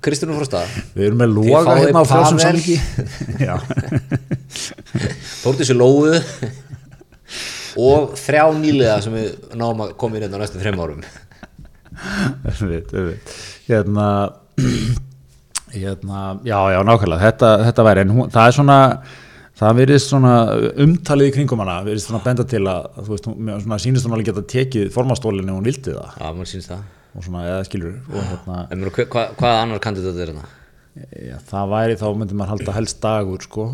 Kristjánum 0.00 0.38
frá 0.38 0.46
stað. 0.48 0.76
Við 0.94 1.08
erum 1.10 1.20
með 1.20 1.34
loga 1.34 1.74
hérna 1.76 2.00
á 2.00 2.04
frjálsum 2.08 2.38
Pavel. 2.38 2.62
samlingi 2.62 2.78
já, 3.48 3.58
Þórtísi 5.42 5.76
Lóu. 5.76 6.14
Og 7.78 8.14
þrjá 8.18 8.44
nýlega 8.58 8.96
sem 9.04 9.14
við 9.18 9.28
náum 9.58 9.84
að 9.84 9.92
koma 10.00 10.16
inn 10.16 10.24
hérna 10.24 10.40
á 10.40 10.42
næstu 10.46 10.62
þreim 10.62 10.80
árum. 10.80 11.02
Hérna 13.68 14.08
hérna, 15.72 16.40
já, 16.44 16.58
já, 16.72 16.82
nákvæmlega. 16.84 17.22
Þetta, 17.22 17.48
þetta 17.68 17.86
væri, 17.88 18.04
en 18.04 18.12
hún, 18.16 18.30
það 18.32 18.50
er 18.50 18.56
svona 18.56 18.78
það 19.58 19.80
verðist 19.80 20.12
svona 20.12 20.34
umtalið 20.84 21.30
í 21.30 21.34
kringum 21.34 21.62
hana, 21.64 21.80
verðist 21.86 22.08
svona 22.10 22.22
benda 22.24 22.46
til 22.48 22.62
að 22.70 22.86
þú 23.00 23.10
veist, 23.14 23.28
svona 23.64 23.80
sýnist 23.82 24.06
hún 24.06 24.14
alveg 24.16 24.30
geta 24.30 24.44
tekið 24.54 24.92
formastólinu 24.94 25.56
hún 25.56 25.66
vildi 25.66 25.96
það. 25.96 26.14
Já, 26.14 26.30
maður 26.30 26.50
sýnst 26.52 26.72
það. 26.72 26.86
Og 27.18 27.26
svona, 27.26 27.44
eða 27.48 27.66
skilur 27.66 27.94
og 28.12 28.24
hérna, 28.30 28.62
En 28.70 28.82
mér, 28.82 28.92
hva, 28.94 29.26
hvaða 29.34 29.62
annar 29.64 29.82
kandidat 29.82 30.18
er 30.18 30.32
hérna? 30.32 30.46
já, 30.98 31.36
það 31.50 31.72
væri 31.72 31.96
þá 31.98 32.06
myndi 32.18 32.36
maður 32.38 32.52
halda 32.54 32.74
helst 32.74 33.00
dagur, 33.02 33.44
sko 33.44 33.68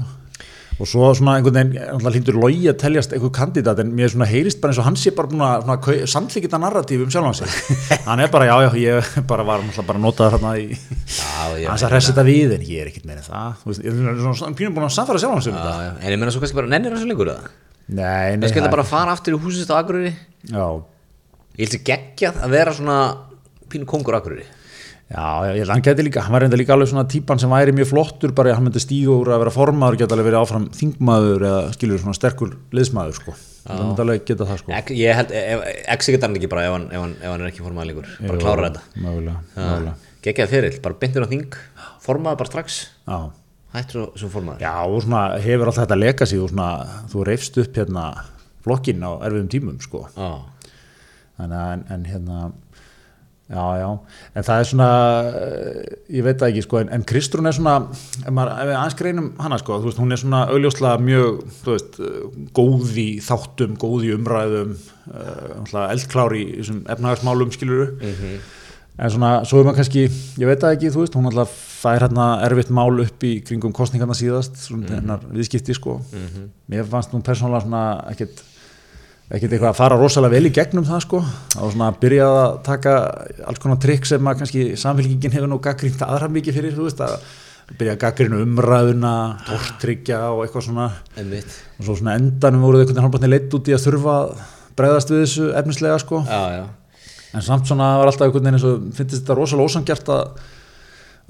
og 0.74 0.88
svo 0.90 1.10
svona 1.14 1.36
einhvern 1.38 1.54
veginn, 1.54 1.74
náttúrulega 1.78 2.12
hlýtur 2.16 2.38
logi 2.42 2.64
að 2.70 2.78
teljast 2.82 3.12
einhver 3.14 3.30
kandidat, 3.34 3.78
en 3.82 3.92
mér 3.94 4.10
svona 4.10 4.26
heyrist 4.26 4.60
bara 4.62 4.72
eins 4.74 4.80
og 4.82 4.86
hann 4.88 4.96
sé 4.98 5.12
bara 5.14 5.30
búin 5.30 5.44
að 5.44 6.00
samþykita 6.10 6.58
narratíf 6.62 7.04
um 7.04 7.12
sjálfan 7.14 7.36
sig, 7.38 7.52
hann 8.08 8.22
er 8.24 8.32
bara, 8.32 8.48
já, 8.50 8.56
já 8.66 8.80
ég 8.82 9.20
bara 9.30 9.46
var 9.46 9.62
bara 9.80 9.98
að 9.98 10.02
nota 10.02 10.26
það 10.26 10.34
hérna 10.38 10.54
í 10.58 10.66
Já, 10.74 11.60
já, 11.62 11.68
hans 11.70 11.84
að 11.86 11.94
þetta 12.08 12.24
við, 12.26 12.56
en 12.56 12.64
ég 12.66 12.82
er 12.82 12.90
ekkert 12.90 13.06
meira 13.06 13.22
en 13.22 13.28
það. 13.28 13.62
Veist, 13.68 13.84
ég 13.84 14.00
er 14.02 14.18
svona- 14.24 14.56
pínum 14.58 14.74
búin 14.74 14.88
að 14.88 14.96
samfæra 14.96 15.22
sjálfan 15.22 15.44
sig 15.46 15.52
um 15.54 15.60
já, 15.60 15.62
þetta. 15.68 15.84
já. 15.86 15.92
En 16.00 16.10
ég 16.16 16.18
meina 16.22 16.34
svo 16.34 16.42
kannski 16.42 16.58
bara 16.58 16.72
nennir 16.74 16.96
hans 16.96 17.06
lengur 17.06 17.30
það 17.30 17.46
nei, 17.84 18.36
nei, 18.40 18.48
Það 18.48 18.70
bara 18.72 18.82
að 18.86 18.90
fara 18.90 19.14
aftur 19.14 19.36
í 19.36 19.40
húsist 19.44 19.70
á 19.70 19.76
Akureyri. 19.78 20.14
Já, 20.48 20.66
Ég 21.54 21.68
held 21.68 21.74
sér 21.76 21.82
geggjað 21.86 22.38
að 22.42 22.54
vera 22.56 22.72
svona 22.74 22.98
pínu 23.70 23.86
kongur 23.86 24.16
Akureyri 24.18 24.46
já, 25.14 25.26
ég 25.46 25.60
held 25.62 25.68
að 25.68 25.72
hann 25.74 25.84
geti 25.86 26.04
líka 26.08 26.22
hann 26.26 26.34
var 26.34 26.42
reynda 26.44 26.58
líka 26.58 26.74
alveg 26.74 26.90
svona 26.90 27.04
típan 27.10 27.38
sem 27.40 27.50
væri 27.54 27.74
mjög 27.76 27.90
flottur 27.92 28.32
bara 28.34 28.50
að 28.52 28.58
hann 28.58 28.66
myndi 28.68 28.82
stíga 28.82 29.14
úr 29.14 29.30
að 29.34 29.42
vera 29.44 29.52
formaður 29.54 29.98
geta 30.02 30.16
alveg 30.16 30.26
verið 30.30 30.40
áfram 30.42 30.66
þingmaður 30.74 31.44
eða 31.50 31.60
skilur 31.76 32.02
svona 32.02 32.16
sterkur 32.18 32.56
liðsmaður 32.74 33.18
sko, 33.20 33.36
það 33.68 33.84
myndi 33.84 34.04
alveg 34.04 34.24
geta 34.32 34.48
það 34.50 34.58
sko. 34.64 34.74
Ek, 34.80 34.90
Ég 34.98 35.14
held, 35.20 35.30
executar 35.94 36.28
hann 36.28 36.36
ekki 36.40 36.50
bara 36.52 36.66
ef 36.66 36.74
hann, 36.76 36.88
ef 36.90 37.00
hann, 37.04 37.14
ef 37.22 37.30
hann 37.30 37.44
er 37.46 37.52
ekki 37.52 37.64
formaður 37.64 37.90
lengur 37.92 38.10
Bara 38.26 38.42
klára 38.42 38.66
þetta. 38.68 38.82
mögulega, 39.06 39.38
mögulega. 39.56 39.94
Geggjað 40.24 40.52
fyrir, 40.56 40.76
bara 40.84 40.98
byndir 41.04 41.24
á 41.24 41.28
þing 41.30 41.56
Formaður 42.04 42.38
bara 42.42 42.50
strax, 42.50 42.78
já. 43.08 43.18
hættur 43.74 44.00
svo- 44.00 44.18
svo 44.20 44.28
formaður. 44.32 44.60
Já, 44.60 44.74
og 44.84 45.02
svona 45.04 45.22
hefur 45.40 45.70
alltaf 45.70 45.86
þetta 45.86 45.96
leka 46.00 46.26
sig 46.26 46.40
og 46.40 46.50
svona, 46.50 46.68
þú 47.12 47.24
reyfst 47.28 47.56
upp 47.62 47.78
hérna 47.80 48.04
flokkin 48.64 49.00
á 49.04 49.10
erfiðum 49.24 49.48
tímum 49.52 49.78
sko. 49.80 50.02
Þannig 51.34 51.58
að 51.58 51.72
en, 51.74 51.84
en 51.90 52.04
hérna 52.06 52.36
já, 53.50 53.64
já, 53.76 53.88
en 54.34 54.46
það 54.46 54.60
er 54.62 54.68
svona 54.70 54.88
eh, 55.28 55.98
ég 56.16 56.24
veit 56.24 56.40
það 56.40 56.52
ekki 56.52 56.64
sko 56.64 56.80
en, 56.80 56.90
en 56.96 57.04
Kristrún 57.10 57.50
er 57.50 57.56
svona, 57.56 57.74
ef, 57.90 58.30
við 58.30 58.72
aðeins 58.78 58.98
greinum 58.98 59.28
hana 59.44 59.58
sko, 59.60 59.78
þú 59.82 59.90
veist, 59.90 60.00
hún 60.00 60.16
er 60.16 60.22
svona 60.22 60.40
augljóslega 60.54 61.04
mjög, 61.04 61.44
þú 61.60 61.74
veist, 61.74 62.00
eh, 62.00 62.24
góð 62.56 62.98
í 63.04 63.06
þáttum, 63.24 63.76
góð 63.80 64.08
í 64.08 64.14
umræðum 64.16 64.74
uh, 65.12 65.84
eldklár 65.84 66.36
í 66.38 66.46
þessum 66.54 66.82
efnahagsmálum 66.96 67.52
skiluru 67.54 67.90
en 68.94 69.10
svona, 69.10 69.36
svo 69.48 69.60
er 69.60 69.68
maður 69.68 69.80
kannski, 69.82 70.06
ég 70.40 70.48
veit 70.48 70.62
það 70.62 70.76
ekki 70.76 70.94
þú 70.94 71.04
veist, 71.04 71.18
hún 71.18 71.28
alltaf 71.30 71.54
fær 71.84 72.06
hérna 72.06 72.26
erfitt 72.46 72.70
mál 72.72 73.02
upp 73.02 73.24
í 73.26 73.34
kringum 73.44 73.74
kostningarna 73.76 74.16
síðast 74.16 74.56
svona 74.62 75.00
hennar 75.00 75.24
viðskipti 75.34 75.74
sko. 75.76 75.98
Mér 76.72 76.86
fannst 76.88 77.12
hún 77.12 77.24
persónulega 77.26 77.66
svona 77.66 77.82
ekkert 78.12 78.40
ekkert 79.30 79.54
eitthvað 79.54 79.70
að 79.70 79.78
fara 79.78 79.96
rosalega 79.98 80.36
vel 80.36 80.48
í 80.50 80.52
gegnum 80.54 80.84
það 80.88 81.00
sko. 81.06 81.22
Og 81.60 81.72
svona 81.72 81.88
að 81.92 82.00
byrja 82.02 82.26
að 82.28 82.58
taka 82.66 82.92
alls 83.48 83.62
konar 83.62 83.80
trikk 83.82 84.08
sem 84.08 84.28
að 84.28 84.42
kannski 84.42 84.66
samfélkingin 84.80 85.34
hefur 85.38 85.50
nú 85.50 85.60
gaggrínt 85.64 86.04
aðra 86.04 86.28
mikið 86.32 86.58
fyrir 86.58 86.76
þú 86.76 86.88
veist 86.88 87.00
að 87.04 87.16
byrja 87.78 87.94
að 87.94 88.02
gaggrinu 88.02 88.42
umræðuna 88.44 89.14
tortryggja 89.46 90.20
og 90.34 90.44
eitthvað 90.44 90.66
svona. 90.68 90.88
Einmitt. 91.16 91.56
Og 91.78 91.88
svo 91.88 91.96
svona 92.00 92.18
endanum 92.20 92.66
voruð 92.66 92.84
einhvern 92.84 92.98
veginn 92.98 93.06
halvpartni 93.06 93.32
leitt 93.32 93.56
út 93.56 93.70
í 93.70 93.76
að 93.76 93.86
þurfa 93.86 94.16
að 94.18 94.34
bregðast 94.78 95.12
við 95.14 95.22
þessu 95.24 95.48
efnislega 95.60 95.96
sko. 96.02 96.20
Já, 96.28 96.42
já, 96.58 97.08
en 97.32 97.46
samt 97.46 97.70
svona 97.70 97.94
var 98.00 98.10
alltaf 98.10 98.28
einhvern 98.28 98.44
veginn 98.44 98.58
eins 98.58 98.68
og 98.68 98.84
finnst 98.98 99.16
þetta 99.16 99.38
rosalega 99.38 99.70
ósangjart 99.70 100.12
að, 100.12 100.44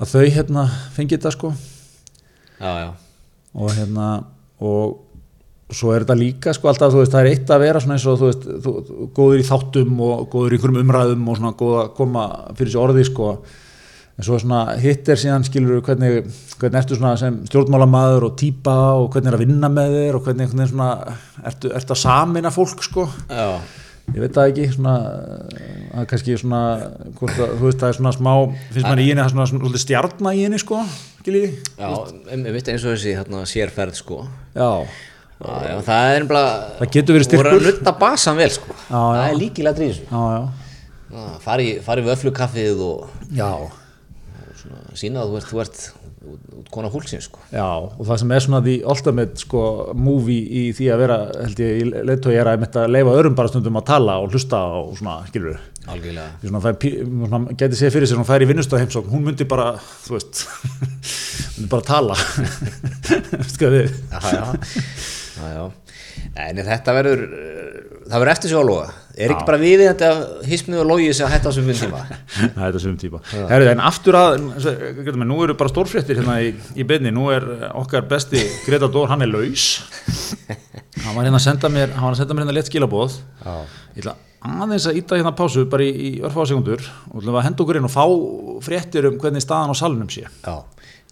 að 0.01 0.15
þau 0.15 0.25
hérna 0.37 0.67
fengi 0.97 1.17
þetta 1.17 1.35
sko. 1.37 1.55
Já, 2.59 2.71
já. 2.83 2.91
Og 3.55 3.75
hérna 3.77 4.09
og 4.65 5.04
svo 5.73 5.95
er 5.95 6.05
þetta 6.05 6.17
líka 6.19 6.53
sko 6.55 6.69
alltaf 6.69 6.93
þú 6.93 7.03
veist 7.03 7.13
það 7.15 7.25
er 7.25 7.31
eitt 7.33 7.53
að 7.55 7.63
vera 7.65 7.83
svona 7.83 7.97
eins 7.97 8.07
og 8.11 8.19
þú 8.21 8.31
veist 8.31 8.49
þú, 8.49 8.73
þú, 8.87 9.11
góður 9.17 9.41
í 9.41 9.45
þáttum 9.49 10.01
og 10.05 10.25
góður 10.33 10.55
í 10.55 10.59
einhverjum 10.59 10.81
umræðum 10.83 11.29
og 11.31 11.39
svona 11.39 11.53
góð 11.61 11.77
að 11.81 11.93
koma 12.01 12.25
fyrir 12.53 12.71
þessi 12.71 12.83
orði 12.83 13.05
sko. 13.09 13.29
En 14.15 14.27
svo 14.29 14.37
svona 14.39 14.59
hitt 14.79 15.09
er 15.11 15.19
síðan 15.19 15.47
skilur 15.47 15.81
hvernig, 15.83 16.29
hvernig 16.61 16.79
ertu 16.79 16.99
svona 16.99 17.17
sem 17.19 17.41
stjórnmálamaður 17.49 18.29
og 18.29 18.37
típa 18.39 18.75
og 19.01 19.09
hvernig 19.15 19.33
er 19.33 19.39
að 19.41 19.43
vinna 19.43 19.71
með 19.73 19.97
þér 19.97 20.19
og 20.19 20.29
hvernig, 20.29 20.53
hvernig 20.53 20.71
svona 20.71 21.17
ertu, 21.51 21.73
ertu 21.75 21.97
að 21.97 22.01
samina 22.05 22.53
fólk 22.55 22.85
sko. 22.87 23.09
Já, 23.27 23.57
ég 24.13 24.21
veit 24.21 24.37
það 24.37 24.53
ekki 24.53 24.69
svona 24.77 24.93
það 25.01 26.05
er 26.05 26.07
kannski 26.13 26.37
svona 26.45 26.61
að, 26.77 27.25
þú 27.25 27.65
veist 27.65 27.81
það 27.81 27.89
er 27.89 27.99
svona 27.99 28.15
smá 28.15 28.31
finnst 28.77 28.87
mann 28.87 29.03
í 29.03 29.09
henni 29.09 29.25
það 29.25 29.43
er 29.49 29.51
svona, 29.55 29.83
stjarnar 29.83 30.37
í 30.37 30.45
henni 30.45 30.61
sko 30.61 30.85
skilji 31.25 31.51
já, 31.57 31.91
einmitt 32.29 32.69
eins 32.69 32.85
og 32.85 32.95
þessi 32.95 33.17
hérna, 33.17 33.43
sérferð 33.49 33.99
sko. 33.99 34.21
Já 34.53 34.71
Já, 35.35 35.55
já, 35.67 35.79
það 35.85 36.11
er 36.17 36.27
bara 36.31 36.45
Það 36.79 36.93
getur 36.95 37.17
verið 37.19 37.31
Þú 37.33 37.39
voru 37.41 37.51
að 37.51 37.57
styrkur. 37.59 37.81
nutta 37.81 37.95
basan 38.01 38.39
vel 38.39 38.53
sko. 38.55 38.77
Já. 38.77 39.01
Það 39.01 39.25
er 39.25 39.41
líkilega 39.41 39.89
já 40.35 40.45
Fari, 41.45 41.67
fari 41.85 42.03
vöflukaffið 42.03 42.81
og 42.83 43.11
já. 43.31 43.51
svona, 44.59 44.81
sína 44.99 45.23
að 45.23 45.35
þú 45.35 45.37
ert, 45.39 45.51
þú 45.51 45.61
ert 45.63 45.83
út, 46.25 46.41
út 46.59 46.71
kona 46.75 46.89
húlsins 46.91 47.29
sko. 47.29 47.43
Já, 47.53 47.67
og 47.85 48.01
það 48.09 48.21
sem 48.23 48.33
er 48.35 48.43
svona 48.43 48.61
the 48.65 48.75
ultimate 48.83 49.39
sko, 49.45 49.61
movie 49.95 50.43
í 50.43 50.65
því 50.75 50.89
að 50.91 51.03
vera 51.05 51.19
held 51.37 51.63
ég, 51.63 51.77
í 51.85 52.03
leiðtói 52.09 52.35
er 52.41 52.51
að 52.51 52.65
að 52.81 52.91
leifa 52.97 53.15
öðrum 53.15 53.37
bara 53.39 53.53
stundum 53.53 53.79
að 53.79 53.87
tala 53.93 54.17
og 54.25 54.35
hlusta 54.35 54.63
og 54.81 54.97
svona, 54.99 55.21
skilur 55.29 55.61
Algjörlega. 55.85 56.31
Við 56.41 57.59
geti 57.61 57.77
séð 57.77 57.93
fyrir 57.93 58.09
sér 58.09 58.17
hún 58.17 58.25
fær 58.27 58.41
í 58.41 58.49
vinnustöð 58.49 58.81
heimsókn, 58.81 59.11
hún 59.13 59.27
myndi 59.27 59.45
bara 59.45 59.75
þú 60.07 60.17
veist, 60.17 60.47
myndi 61.59 61.69
bara 61.69 61.85
tala. 61.85 62.17
Sko 63.55 63.69
við 63.75 63.93
Já, 63.93 64.19
já, 64.19 64.33
já, 64.33 64.41
já. 64.41 65.24
En 65.41 66.61
þetta 66.67 66.95
verður 66.97 67.25
uh, 67.27 67.95
það 68.05 68.21
verður 68.21 68.33
eftir 68.35 68.53
sig 68.53 68.61
að 68.61 68.69
loga 68.69 68.93
er 69.15 69.33
ekki 69.33 69.47
bara 69.47 69.61
við 69.61 69.83
þetta 69.85 70.09
hismið 70.49 70.83
og 70.83 70.89
logið 70.91 71.17
sem 71.17 71.27
að 71.29 71.35
hætta 71.37 71.51
á 71.51 71.53
þessum 71.55 71.69
tíma 71.79 72.01
Það 72.57 72.61
þetta 72.65 72.83
sum 72.83 72.97
típa. 73.01 73.21
Herru, 73.51 73.69
en 73.71 73.83
aftur 73.85 74.19
að, 74.19 74.37
nú 75.23 75.39
eru 75.45 75.57
bara 75.59 75.73
stórfréttir 75.73 76.21
hérna 76.21 76.39
í, 76.43 76.53
í 76.75 76.87
beinni, 76.89 77.13
nú 77.15 77.29
er 77.35 77.47
okkar 77.73 78.07
besti 78.11 78.43
Greta 78.67 78.91
Dór, 78.91 79.11
hann 79.13 79.25
er 79.27 79.31
laus. 79.31 79.67
Hann 81.05 81.19
var 81.19 81.27
hérna 81.27 81.37
að 81.37 81.45
senda 81.45 81.69
mér, 81.69 81.91
hann 81.93 82.07
var 82.07 82.15
að 82.15 82.21
senda 82.23 82.35
mér 82.35 82.47
hérna 82.47 82.55
létt 82.57 82.69
skilabóð. 82.71 83.19
Já. 83.45 83.57
Ég 83.93 84.01
ætla 84.01 84.15
aðeins 84.45 84.87
að 84.89 84.99
íta 85.01 85.19
hérna 85.19 85.33
pásu 85.37 85.65
bara 85.69 85.85
í, 85.85 85.91
í 85.93 86.11
örfáða 86.25 86.51
sekundur 86.53 86.87
og 87.11 87.19
ætla 87.21 87.35
að 87.37 87.47
henda 87.49 87.65
okkur 87.65 87.79
inn 87.81 87.89
og 87.89 87.93
fá 87.93 88.05
fréttir 88.65 89.09
um 89.11 89.19
hvernig 89.21 89.45
staðan 89.45 89.73
á 89.73 89.77
salnum 89.77 90.09
sé. 90.13 90.25
Já, 90.45 90.57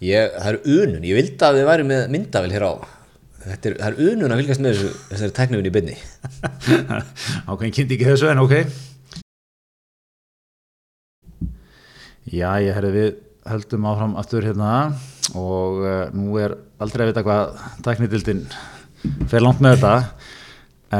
ég, 0.01 0.33
það 0.39 0.49
er 0.49 0.59
unun 0.79 1.07
ég 1.09 1.19
vildi 1.19 1.45
að 1.45 1.59
við 1.59 1.69
væri 1.69 1.87
með 1.91 2.03
myndavel 2.15 2.53
hér 2.53 2.67
á 2.69 2.73
Þetta 3.43 3.69
er, 3.69 3.75
það 3.81 3.89
er 3.89 4.11
unun 4.13 4.31
að 4.31 4.39
fylgast 4.39 4.61
með 4.63 4.77
þessu, 4.77 4.89
þessari 5.09 5.33
tæknifin 5.35 5.67
í 5.67 5.71
byrni 5.75 5.95
Ákveðin 7.49 7.73
kynnti 7.75 7.97
ekki 7.97 8.07
þessu 8.07 8.29
en 8.31 8.41
ok. 8.43 8.53
Já, 12.31 12.49
ég 12.63 12.71
herði 12.71 12.91
við 12.93 13.09
höldum 13.51 13.87
áfram 13.91 14.13
aftur 14.21 14.45
hérna 14.47 14.69
og 15.35 15.81
uh, 15.83 16.05
nú 16.15 16.37
er 16.39 16.55
aldrei 16.81 17.03
að 17.03 17.11
vita 17.11 17.23
hvað 17.27 17.59
tæknidildin 17.83 18.45
fer 19.27 19.43
langt 19.43 19.59
með 19.63 19.75
þetta 19.81 19.95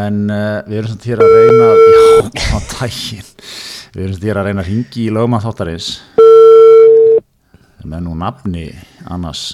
en 0.04 0.20
uh, 0.28 0.60
við 0.68 0.82
erum 0.82 0.92
samt 0.92 1.08
hér 1.08 1.24
að 1.24 1.36
reyna 1.38 1.70
já, 1.80 2.04
á 2.28 2.58
tækin 2.74 3.30
við 3.94 4.04
erum 4.04 4.18
samt 4.18 4.28
hér 4.28 4.42
að 4.42 4.50
reyna 4.50 4.66
að 4.66 4.72
ringi 4.74 5.06
í 5.06 5.14
lögum 5.16 5.38
að 5.38 5.48
þáttarins. 5.48 5.90
Með 7.88 8.04
nú 8.04 8.18
nafni 8.20 8.68
annars 9.12 9.54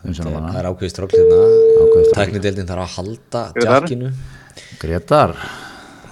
Það 0.00 0.10
umsjónum 0.10 0.50
er 0.56 0.68
ákveðist 0.70 0.96
strókl 0.96 1.16
hérna 1.18 1.40
Ákveðið. 1.84 2.12
Tæknideldin 2.16 2.68
þarf 2.70 2.84
að 2.86 2.94
halda 2.96 3.42
Grétar? 3.56 3.74
jakkinu 3.76 4.12
Gretar, 4.80 5.34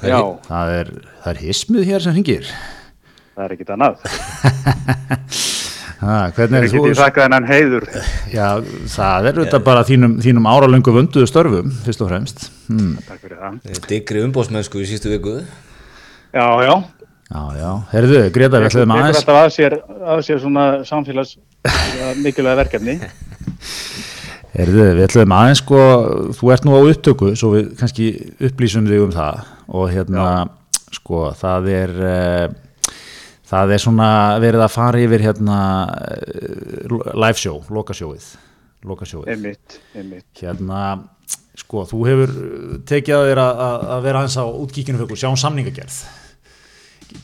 Já, 0.05 0.18
það 0.47 0.74
er, 0.78 0.91
það 1.24 1.30
er 1.32 1.41
hismið 1.43 1.89
hér 1.89 2.05
sem 2.05 2.18
ringir 2.18 2.51
það 3.39 3.45
er 3.47 3.55
ekkit 3.57 3.72
annað. 3.76 4.01
Ha, 5.99 6.28
hvernig 6.30 6.62
Ég 6.62 6.68
er 6.68 6.70
þú? 6.70 6.82
geti 6.86 6.99
þakkað 7.01 7.24
hennan 7.24 7.47
heiður. 7.49 7.84
Já, 8.30 8.45
það 8.93 9.24
er 9.26 9.41
auðvitað 9.41 9.64
bara 9.66 9.80
þínum, 9.89 10.12
þínum 10.22 10.45
áralöngu 10.47 10.93
vönduðu 10.95 11.26
störfum, 11.26 11.72
fyrst 11.82 12.05
og 12.05 12.11
fremst. 12.12 12.45
Hmm. 12.68 12.93
Takk 13.03 13.24
fyrir 13.24 13.41
það. 13.41 13.80
Digri 13.91 14.22
umbóðsmennsku 14.28 14.78
í 14.78 14.86
sístu 14.86 15.11
viku 15.11 15.41
Já, 16.30 16.47
já. 16.62 16.74
Já, 17.28 17.43
já. 17.59 17.72
Herðu, 17.91 18.20
Greta, 18.30 18.61
við 18.62 18.70
ætlum 18.70 18.95
aðeins. 18.95 19.18
alltaf 19.24 19.41
að 19.43 19.51
sér, 19.57 19.76
að 20.14 20.22
sér 20.28 20.39
svona 20.45 20.68
samfélags 20.86 21.34
mikilvæga 22.22 22.61
verkefni. 22.62 22.95
Herðu, 24.59 24.84
við 24.96 25.04
ætlum 25.04 25.34
aðeins 25.36 25.61
sko, 25.62 25.80
þú 26.38 26.50
ert 26.54 26.64
nú 26.66 26.72
á 26.74 26.80
upptöku, 26.88 27.32
svo 27.38 27.50
við 27.54 27.66
kannski 27.78 28.06
upplýsum 28.48 28.88
þig 28.88 29.04
um 29.04 29.12
það 29.14 29.42
og 29.78 29.90
hérna, 29.92 30.24
sko, 30.96 31.20
það 31.38 31.68
er, 31.74 31.92
uh, 32.00 32.94
það 33.50 33.74
er 33.76 33.82
svona 33.84 34.09
verið 34.42 34.64
að 34.64 34.72
fara 34.74 35.02
yfir 35.04 35.24
hérna 35.28 35.59
uh, 35.84 37.12
live 37.12 37.38
show, 37.38 37.61
lokasjóið, 37.76 38.30
lokasjóið. 38.88 39.28
Einmitt, 39.34 39.78
einmitt. 39.94 40.26
Hérna, 40.40 40.80
sko, 41.59 41.84
þú 41.92 42.00
hefur 42.09 42.34
tekið 42.88 43.18
að 43.18 43.28
þér 43.30 43.42
að, 43.44 43.62
að- 43.68 44.02
vera 44.09 44.24
aðeins 44.24 44.38
á 44.40 44.44
útkíkinu 44.48 45.02
fyrir 45.04 45.22
sjá 45.22 45.28
um 45.30 45.38
samningagerð. 45.44 46.00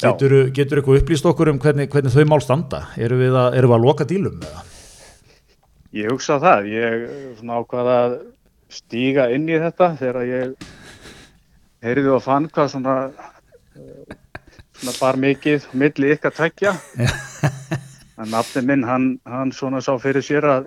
Getur, 0.01 0.32
getur 0.57 0.80
eitthvað 0.80 1.03
upplýst 1.03 1.26
okkur 1.28 1.51
um 1.53 1.59
hvernig, 1.61 1.91
hvernig 1.93 2.12
þau 2.14 2.24
mál 2.30 2.41
standa? 2.45 2.87
Eru 3.01 3.18
við 3.20 3.35
að, 3.37 3.59
eru 3.59 3.68
við 3.72 3.76
að 3.80 3.85
loka 3.89 4.07
dílum 4.09 4.39
með 4.41 4.55
það? 4.55 4.70
Ég 5.95 6.11
hugsa 6.11 6.40
það. 6.42 6.70
Ég 6.74 7.05
svona 7.38 7.61
ákvaða 7.62 7.99
að 8.05 8.16
stíga 8.74 9.28
inn 9.34 9.49
í 9.49 9.59
þetta 9.62 9.92
þegar 10.01 10.28
ég 10.28 10.70
heyrði 11.84 12.14
og 12.16 12.24
fann 12.24 12.49
hvað 12.51 12.72
svona, 12.72 12.95
svona 14.74 14.95
bar 14.99 15.20
mikið 15.22 15.68
milli 15.72 16.14
ykkar 16.16 16.34
tveggja. 16.38 16.76
En 18.14 18.28
nafni 18.30 18.61
minn, 18.62 18.84
hann, 18.86 19.07
hann 19.26 19.51
svona 19.51 19.80
sá 19.82 19.97
fyrir 19.99 20.22
sér 20.22 20.45
að 20.47 20.66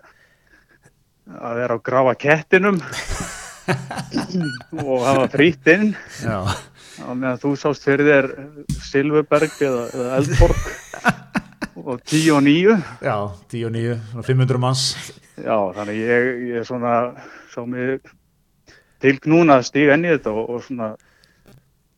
að 1.28 1.60
vera 1.60 1.76
að 1.76 1.84
grafa 1.88 2.14
kettinum 2.22 2.80
og 4.84 5.04
hafa 5.04 5.28
frýtt 5.34 5.72
inn 5.74 5.90
á 6.24 7.12
meðan 7.12 7.40
þú 7.42 7.54
sást 7.60 7.88
fyrir 7.88 8.08
þér 8.08 8.30
Silfurberg 8.88 9.58
eða, 9.60 9.84
eða 9.92 10.20
Eldborg 10.22 10.70
og 11.88 12.04
10 12.04 12.30
og 12.36 12.44
9 12.44 12.54
Já, 13.08 13.18
10 13.52 13.66
og 13.68 13.72
9, 13.72 13.84
svona 14.12 14.28
500 14.28 14.62
manns. 14.62 14.86
Já, 15.38 15.58
þannig 15.78 16.00
ég, 16.04 16.32
ég 16.52 16.66
svona 16.68 16.94
sá 17.54 17.62
mig 17.66 18.00
til 19.04 19.20
núna 19.30 19.60
að 19.60 19.68
stíga 19.70 19.96
inn 19.96 20.08
í 20.08 20.16
þetta 20.16 20.34
og, 20.34 20.50
og 20.56 20.66
svona 20.66 20.96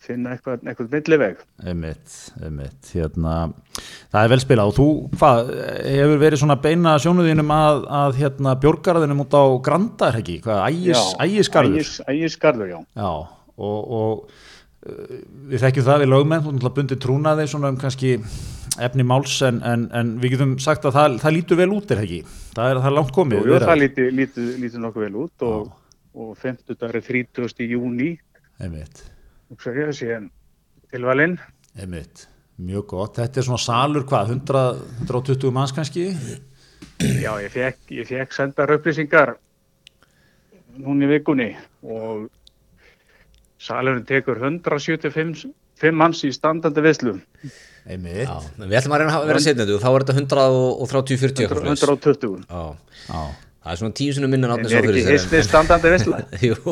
finna 0.09 0.33
eitthvað, 0.33 0.63
eitthvað 0.65 0.91
milliveg. 0.95 1.41
Einmitt, 1.63 2.17
einmitt, 2.41 2.91
hérna 2.95 3.35
það 4.11 4.19
er 4.21 4.31
vel 4.33 4.41
spilað. 4.43 4.71
Og 4.71 4.77
þú, 4.77 4.87
hvað 5.19 5.51
hefur 5.85 6.21
verið 6.23 6.43
svona 6.43 6.59
beina 6.63 6.95
sjónuðinum 7.01 7.53
að, 7.55 7.81
að 8.01 8.21
hérna 8.23 8.55
björgarðinum 8.63 9.25
út 9.25 9.37
á 9.37 9.43
Granda 9.65 10.09
er 10.09 10.19
ekki, 10.21 10.39
hvað, 10.45 10.63
ægis, 10.69 11.09
ægisgarður? 11.25 11.81
Ægis, 11.81 11.95
ægisgarður, 12.13 12.71
já. 12.73 12.79
Já, 12.99 13.11
og, 13.57 13.79
og 13.99 14.48
við 14.79 15.59
þekkjum 15.65 15.85
það 15.89 16.01
við 16.03 16.11
lögmenn, 16.13 16.43
þú 16.45 16.53
náttúrulega 16.53 16.77
bundið 16.77 17.01
trúnaði 17.03 17.47
svona 17.51 17.71
um 17.73 17.79
kannski 17.79 18.13
efni 18.79 19.03
máls 19.03 19.35
en, 19.43 19.59
en, 19.67 19.85
en 19.95 20.15
við 20.21 20.37
getum 20.37 20.55
sagt 20.63 20.87
að 20.87 20.95
það, 20.95 21.19
það 21.23 21.35
lítur 21.35 21.59
vel 21.59 21.69
út 21.75 21.91
er 21.91 21.99
það 21.99 22.05
ekki, 22.07 22.19
það 22.55 22.71
er, 22.71 22.79
það 22.79 22.89
er 22.89 22.95
langt 22.95 23.13
komið 23.17 23.49
Jú, 23.49 23.59
það 23.65 23.79
líti, 23.81 24.05
líti, 24.15 24.45
líti 24.61 24.83
nokkuð 24.85 25.05
vel 25.05 25.21
út 25.25 25.45
og, 25.49 25.69
og 26.15 26.31
50 26.39 26.79
dagar 26.79 26.99
er 27.01 27.07
30. 27.09 27.67
júni 27.67 28.11
Einmitt, 28.59 29.03
tilvalinn. 30.91 31.37
Einmitt, 31.79 32.25
mjög 32.59 32.87
gott. 32.91 33.19
Þetta 33.19 33.39
er 33.39 33.45
svona 33.47 33.61
salur 33.63 34.03
hvað, 34.09 34.33
100, 34.35 34.63
120 35.05 35.53
manns 35.55 35.71
kannski? 35.75 36.09
Já, 36.99 37.31
ég 37.39 37.53
fekk, 37.53 37.85
ég 37.95 38.09
fekk 38.09 38.35
sendar 38.35 38.73
upplýsingar 38.75 39.35
núna 40.79 41.07
í 41.07 41.11
vikunni 41.13 41.49
og 41.87 42.27
salurinn 43.59 44.05
tekur 44.07 44.37
175 44.41 45.45
fimm 45.79 45.95
manns 45.99 46.23
í 46.27 46.29
standandi 46.35 46.81
viðslu 46.85 47.13
Einmitt, 47.89 48.27
Já, 48.27 48.35
en 48.59 48.67
við 48.69 48.77
ætlum 48.81 48.93
að 48.95 48.99
reyna 49.01 49.13
að 49.17 49.27
vera 49.31 49.41
setnendu 49.43 49.73
og 49.77 49.81
þá 49.81 49.89
er 49.89 49.93
þetta 50.03 50.15
130-40 50.19 51.43
eitthvað 51.43 51.61
svoleiðis. 51.63 51.83
120 51.87 52.33
Já, 52.49 52.63
já. 53.07 53.21
Það 53.59 53.71
er 53.73 53.77
svona 53.81 53.95
tíu 53.99 54.11
sinni 54.15 54.29
minna 54.31 54.45
en 54.47 54.51
en 54.51 54.55
átni 54.59 54.69
sá 54.71 54.75
er 54.79 54.83
fyrir 54.85 54.97
ekki 54.99 55.07
sér 55.07 55.15
hisnið 55.17 55.43
standandi 55.47 55.87
viðsla 55.93 56.17
Jú, 56.47 56.55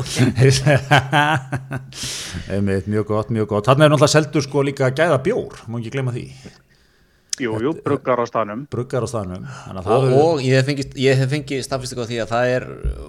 Einmitt, 2.54 2.86
mjög 2.92 3.06
gott, 3.10 3.30
mjög 3.34 3.48
gott. 3.52 3.66
Þannig 3.68 3.84
er 3.88 3.92
náttúrulega 3.94 4.14
seldur 4.14 4.44
sko 4.46 4.58
líka 4.68 4.86
gæða 4.96 5.18
bjór 5.26 5.54
má 5.68 5.76
ekki 5.82 5.92
glemma 5.96 6.12
því, 6.16 6.26
Jú, 7.38 7.52
jú, 7.62 7.72
bruggar 7.86 8.18
á 8.18 8.26
stanum 8.26 8.64
bruggar 8.72 9.04
á 9.06 9.08
staðnum. 9.12 9.44
Að 9.46 9.78
og, 9.78 9.84
verður- 9.92 10.18
og 10.24 10.36
ég 10.42 10.54
hef 10.58 10.66
fengið, 10.72 10.88
ég 11.04 11.14
hef 11.22 11.30
fengið 11.36 11.62
staðfistik 11.68 12.00
á 12.02 12.06
því 12.10 12.18
að 12.24 12.32
það 12.34 12.46
er 12.56 12.64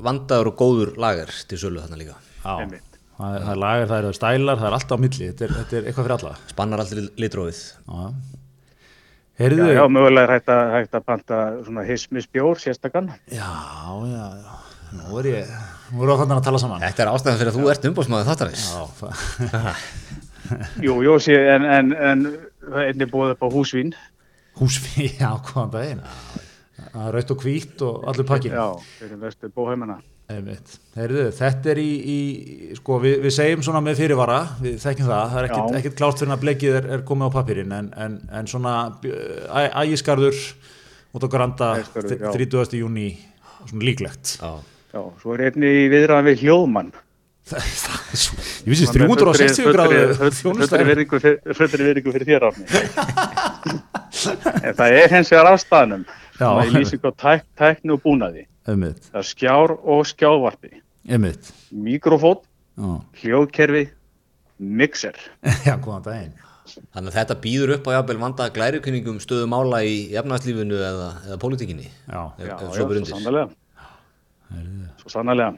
vandaður 0.05 0.47
og 0.53 0.57
góður 0.61 0.91
lager 1.01 1.31
til 1.49 1.59
sölu 1.62 1.81
þarna 1.81 1.97
líka. 2.03 2.16
Já, 2.45 2.53
Einmitt. 2.64 2.85
Það 3.19 3.35
er, 3.37 3.45
það 3.45 3.53
er 3.55 3.61
lagar, 3.64 3.89
það 3.91 4.01
eru 4.03 4.12
stælar, 4.16 4.59
það 4.62 4.69
er 4.71 4.77
allt 4.79 4.93
á 4.95 4.97
milli. 5.05 5.29
Þetta 5.33 5.45
er, 5.49 5.55
þetta 5.61 5.79
er 5.81 5.89
eitthvað 5.91 6.07
fyrir 6.09 6.16
alla. 6.19 6.35
Spannar 6.55 6.83
allir 6.85 7.09
litrófið 7.25 7.62
Já. 7.62 7.99
Já, 9.39 9.45
Heyrðu, 9.45 9.66
já, 9.71 9.85
mögulega 9.95 10.27
er 10.27 10.33
hægt 10.35 10.49
að, 10.51 10.61
hægt 10.75 10.97
að 10.99 11.05
panta 11.07 11.37
svona 11.62 11.83
hismisbjór 11.87 12.59
sérstakann 12.59 13.12
já, 13.31 13.47
já, 14.11 14.25
já. 14.43 14.57
Nú 14.99 15.21
er 15.21 15.29
ég, 15.31 15.53
nú 15.93 16.01
erum 16.03 16.16
við 16.16 16.23
þannig 16.25 16.39
að 16.41 16.47
tala 16.49 16.59
saman. 16.62 16.83
Þetta 16.83 17.05
er 17.05 17.11
ástæðan 17.12 17.39
fyrir 17.39 17.51
að 17.53 17.59
þú 17.61 17.69
ert 17.71 17.87
umbóðsmaður 17.91 18.29
þáttarins. 18.33 18.64
Já, 18.66 18.83
það- 18.99 19.83
Jú, 20.89 20.95
jú, 21.05 21.14
sé, 21.23 21.37
en, 21.55 21.66
en, 21.69 21.93
en 21.93 22.23
er 22.73 22.87
einnig 22.89 23.11
búið 23.12 23.35
upp 23.37 23.45
á 23.45 23.49
húsvín. 23.53 23.93
Húsví, 24.59 25.11
já, 25.23 25.29
hvaðan 25.51 25.75
daginn. 25.77 26.03
Það 26.89 27.03
er 27.05 27.16
raut 27.19 27.33
og 27.37 27.45
hvít 27.45 27.85
og 27.85 28.07
allur 28.11 28.27
pakkin 28.33 28.55
Já, 28.57 28.66
fyrir 28.99 29.21
vestu 29.23 29.51
bóheimana. 29.55 30.01
Heyrðu, 30.29 31.22
þetta 31.33 31.70
er 31.72 31.79
í, 31.81 31.89
í 31.89 32.16
sko, 32.76 32.99
við, 33.01 33.14
við 33.24 33.33
segjum 33.33 33.62
svona 33.64 33.81
með 33.81 34.03
fyrirvara 34.03 34.41
við 34.61 34.74
þekkjum 34.83 35.07
það, 35.09 35.22
það 35.33 35.39
er 35.41 35.47
ekkit, 35.47 35.62
Já. 35.62 35.79
ekkit 35.79 35.95
klárt 35.97 36.20
fyrir 36.20 36.35
að 36.35 36.43
blekið 36.43 36.76
er, 36.76 36.89
er 36.99 37.05
komið 37.09 37.31
á 37.33 37.37
pappirinn 37.39 37.72
en, 37.72 37.89
en, 37.97 38.18
en 38.37 38.51
svona 38.51 38.74
ægiskarður 39.81 40.37
út 41.16 41.24
á 41.24 41.29
Granda 41.33 41.70
Ægisgarður, 41.79 42.20
já. 42.20 42.29
30. 42.37 42.76
júni 42.83 43.07
svona 43.62 43.89
líklegt 43.89 44.35
Já, 44.37 44.53
Já, 44.93 45.01
svo 45.22 45.33
er 45.33 45.47
einnig 45.49 45.81
í 45.81 45.89
viðræðan 45.95 46.29
við 46.29 46.45
hljóðmann 46.45 46.93
það, 47.49 47.72
það 47.87 47.99
er 48.12 48.22
svo, 48.26 48.39
ég 48.45 48.70
vissi 48.74 48.93
360 48.99 49.72
gráðu 49.79 50.93
virðingu 50.93 51.24
fyrir, 51.24 51.57
fullri 51.62 51.89
virðingu 51.89 52.16
fyrir 52.18 52.35
þér 52.35 52.49
átni 52.51 52.68
En 54.68 54.74
það 54.76 55.01
er 55.01 55.12
hens 55.16 55.33
vegar 55.33 55.55
afstæðanum 55.55 56.05
Já. 56.39 56.47
Svona 56.47 56.66
í 56.68 56.74
lýsing 56.76 57.03
á 57.03 57.12
tæk, 57.18 57.47
tækni 57.59 57.95
og 57.95 58.03
búnaði. 58.05 58.45
Einmitt, 58.68 59.09
Það 59.11 59.20
er 59.22 59.26
skjár 59.26 59.72
og 59.76 60.05
skjávarpi 60.07 60.82
Mikrofón, 61.72 62.43
já, 62.76 62.91
hljóðkerfi, 63.22 63.86
mixer. 64.59 65.16
Já, 65.66 65.78
góðan 65.80 66.05
daginn. 66.05 66.34
Þannig 66.93 67.14
að 67.14 67.16
þetta 67.16 67.36
býður 67.41 67.72
upp 67.78 67.89
á 67.89 67.97
jafnvel 67.97 68.18
vandaða 68.20 68.53
glærukynningum 68.59 69.22
stöðu 69.24 69.47
mála 69.49 69.80
í 69.89 69.95
efnahagslífinu 70.20 70.76
eða, 70.76 71.09
eða 71.30 71.39
pólitíkinni? 71.41 71.89
Já, 71.89 72.20
ef, 72.36 72.45
Já, 72.45 72.53
ef 72.53 72.74
já, 72.76 72.76
svo 72.76 73.09
sannlega 73.14 73.47
Svo 75.01 75.14
sannlega 75.14 75.49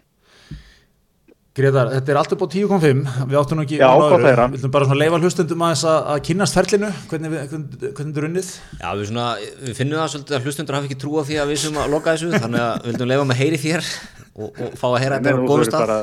Gretar, 1.51 1.88
þetta 1.96 2.12
er 2.14 2.18
allt 2.20 2.32
upp 2.36 2.42
á 2.46 2.48
10.5 2.53 3.01
við 3.26 3.36
áttum 3.40 3.59
nú 3.59 3.64
ekki 3.66 3.80
á 3.82 3.90
að 3.90 4.12
heyra. 4.22 4.44
Við 4.53 4.61
ætlum 4.61 4.72
bara 4.76 4.96
leifa 5.01 5.18
hlustendum 5.18 5.64
aðeins 5.66 5.80
að, 5.90 5.96
að 6.12 6.20
kynnast 6.28 6.55
ferlinu. 6.57 6.90
Hvernig, 7.11 7.32
við, 7.32 7.40
hvernig, 7.51 7.72
hvernig 7.80 7.96
þetta 8.12 8.20
er 8.22 8.26
unnið? 8.28 8.51
Já, 8.78 8.90
við, 9.01 9.09
svona, 9.11 9.24
við 9.64 9.74
finnum 9.80 9.98
það 9.98 10.12
svolítið 10.14 10.36
að 10.38 10.46
hlustundur 10.46 10.78
hafi 10.78 10.88
ekki 10.90 10.98
trú 11.03 11.16
á 11.18 11.22
því 11.26 11.40
að 11.42 11.51
við 11.51 11.59
sem 11.64 11.80
að 11.82 11.90
loka 11.96 12.14
þessu 12.14 12.30
þannig 12.44 12.62
að 12.62 12.70
við 12.84 12.86
vildum 12.92 13.11
leifa 13.11 13.26
með 13.32 13.40
heyri 13.42 13.59
þér 13.64 13.88
og, 13.90 14.46
og 14.46 14.78
fá 14.78 14.86
að 14.92 14.96
heyra 15.03 15.18
þetta 15.18 15.34
á 15.34 15.51
þurfi 15.51 15.68
stað. 15.72 15.82
bara- 15.82 16.01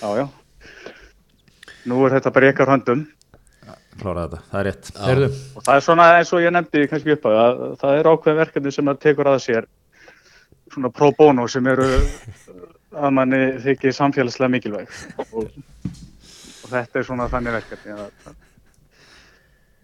Já, 0.00 0.10
já. 0.18 0.26
Nú 1.90 2.02
er 2.08 2.16
þetta 2.18 2.32
bara 2.34 2.50
ykkar 2.50 2.72
höndum. 2.74 3.06
Klára 4.00 4.26
þetta, 4.26 4.42
það 4.50 4.60
er 4.64 4.66
rétt. 4.72 4.90
Heyrðu, 5.06 5.30
og 5.54 5.64
það 5.66 5.78
er 5.78 5.86
svona 5.86 6.04
eins 6.18 6.30
og 6.34 6.42
ég 6.42 6.52
nefndi 6.56 6.82
kannski 6.90 7.14
upp 7.14 7.30
að 7.30 7.38
að 7.46 7.62
það 7.84 7.98
er 8.02 8.08
ákveðin 8.10 8.38
verkefni 8.42 8.72
sem 8.74 8.90
að 8.90 9.00
tekur 9.06 9.28
að 9.30 9.40
sér 9.46 9.66
svona 10.74 10.90
pro 10.94 11.10
bono 11.18 11.46
sem 11.50 11.66
eru 11.68 11.88
að 12.90 13.12
manni 13.16 13.42
þykir 13.64 13.96
samfélagslega 13.96 14.54
mikilvæg 14.56 14.94
og, 15.22 15.44
og 15.44 16.72
þetta 16.72 17.00
er 17.00 17.06
svona 17.06 17.28
þannig 17.30 17.56
verkefni 17.58 17.94
að, 17.94 18.32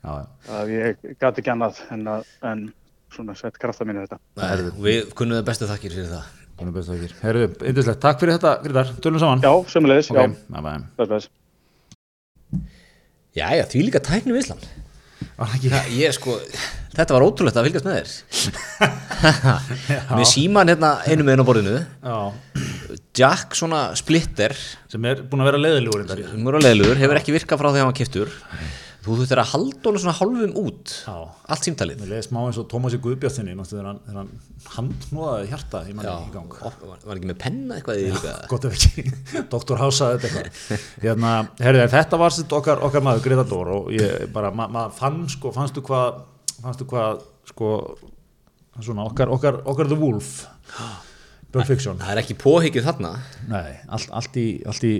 já. 0.02 0.16
að 0.58 0.74
ég 0.74 1.06
gati 1.20 1.42
ekki 1.42 1.54
annað 1.54 1.84
en, 1.94 2.08
að, 2.16 2.32
en 2.50 2.66
svona 3.14 3.36
sett 3.38 3.60
krafta 3.62 3.86
mínu 3.86 4.06
þetta 4.06 4.20
Nei, 4.40 4.72
Við 4.88 5.14
kunnum 5.18 5.40
það 5.40 5.48
bestu 5.52 5.70
þakkir 5.70 5.96
fyrir 5.98 6.12
það 6.16 6.34
er 6.56 6.72
bestu 6.72 6.94
þakkir. 6.94 7.14
Heyrðu, 7.20 7.48
yndislegt, 7.68 8.00
takk 8.00 8.22
fyrir 8.22 8.38
þetta, 8.38 8.52
Grítar, 8.64 8.92
tölum 9.04 9.20
saman. 9.20 9.42
Já, 9.44 9.52
sömulegis, 9.68 10.08
ok, 10.08 10.16
já. 10.16 11.28
Já, 13.36 13.50
já, 13.52 13.64
því 13.68 13.82
líka 13.84 14.00
tækni 14.00 14.32
við 14.32 14.46
Ísland? 14.46 14.64
Ég 15.92 16.14
sko, 16.16 16.38
þetta 16.96 17.12
var 17.12 17.24
ótrúlegt 17.26 17.58
að 17.60 17.66
fylgjast 17.68 17.86
með 17.88 17.96
þér 17.98 18.08
Með 20.16 20.24
síman 20.30 20.70
hérna 20.72 20.94
einu 21.04 21.26
með 21.26 21.36
einu 21.36 21.44
á 21.44 21.48
borðinu 21.48 21.74
Já, 21.76 22.16
Jack 23.16 23.54
svona 23.58 23.84
splitter 23.98 24.54
sem 24.92 25.04
er 25.08 25.22
búin 25.26 25.42
að 25.44 25.50
vera 25.52 25.62
reyndar. 26.02 26.24
sem 26.32 26.48
er 26.50 26.58
á 26.58 26.60
leiðlugur, 26.66 26.98
hefur 27.00 27.20
ekki 27.22 27.34
virkað 27.36 27.62
frá 27.62 27.70
því 27.72 27.80
að 27.80 27.88
hann 27.88 27.96
kiptur 28.00 28.34
þú 29.06 29.14
þurftir 29.20 29.38
að 29.38 29.50
halda 29.52 29.86
honum 29.86 30.02
svona 30.02 30.14
hálfum 30.18 30.54
út 30.58 30.92
Já. 31.06 31.14
allt 31.54 31.62
símtalið. 31.68 32.00
Mér 32.02 32.08
leiði 32.10 32.24
smá 32.26 32.38
eins 32.42 32.56
og 32.58 32.64
Tómasi 32.72 32.98
Guðbjartinni 33.04 33.52
þegar 33.54 33.84
hann, 33.86 34.00
þegar 34.02 34.16
hann 34.18 34.30
handnóðaði 34.74 35.50
hjarta 35.52 35.82
í 35.86 35.94
manni 35.94 36.14
í 36.26 36.32
gang. 36.34 36.56
Op- 36.66 36.80
var, 36.82 37.14
ekki 37.14 37.30
með 37.30 37.38
penna 37.44 37.76
eitthvað 37.78 38.00
í 38.02 38.08
því 38.16 38.32
gott 38.50 38.66
ef 38.66 38.74
ekki, 38.80 39.04
doktor 39.54 39.78
Hása 39.78 40.08
þetta 40.16 40.26
eitthvað. 40.42 40.88
Hérna, 41.04 41.36
herri, 41.62 41.84
en 41.84 41.92
þetta 41.94 42.18
var 42.24 42.34
okkar, 42.58 42.82
okkar 42.88 43.06
maður 43.06 43.24
Greta 43.28 43.46
Dór 43.46 43.70
og 43.76 43.94
ég 43.94 44.26
bara, 44.34 44.50
ma- 44.50 44.66
maður 44.74 44.98
fann 44.98 45.22
sko, 45.30 45.54
fannstu 45.54 45.86
hvað 45.86 46.24
fannstu 46.66 46.90
hvað, 46.90 47.22
sko 47.52 47.70
svona, 48.82 49.06
okkar, 49.06 49.30
okkar, 49.38 49.62
okkar 49.70 49.86
The 49.94 50.02
Wolf 50.02 50.34
Pulp 51.56 51.70
Fiction 51.70 51.98
það 52.02 52.12
er 52.12 52.20
ekki 52.22 52.36
póhyggið 52.40 52.86
þarna 52.86 53.10
Nei, 53.50 53.72
allt, 53.96 54.12
allt 54.20 54.38
í, 54.40 54.46
allt 54.68 54.86
í 54.86 54.92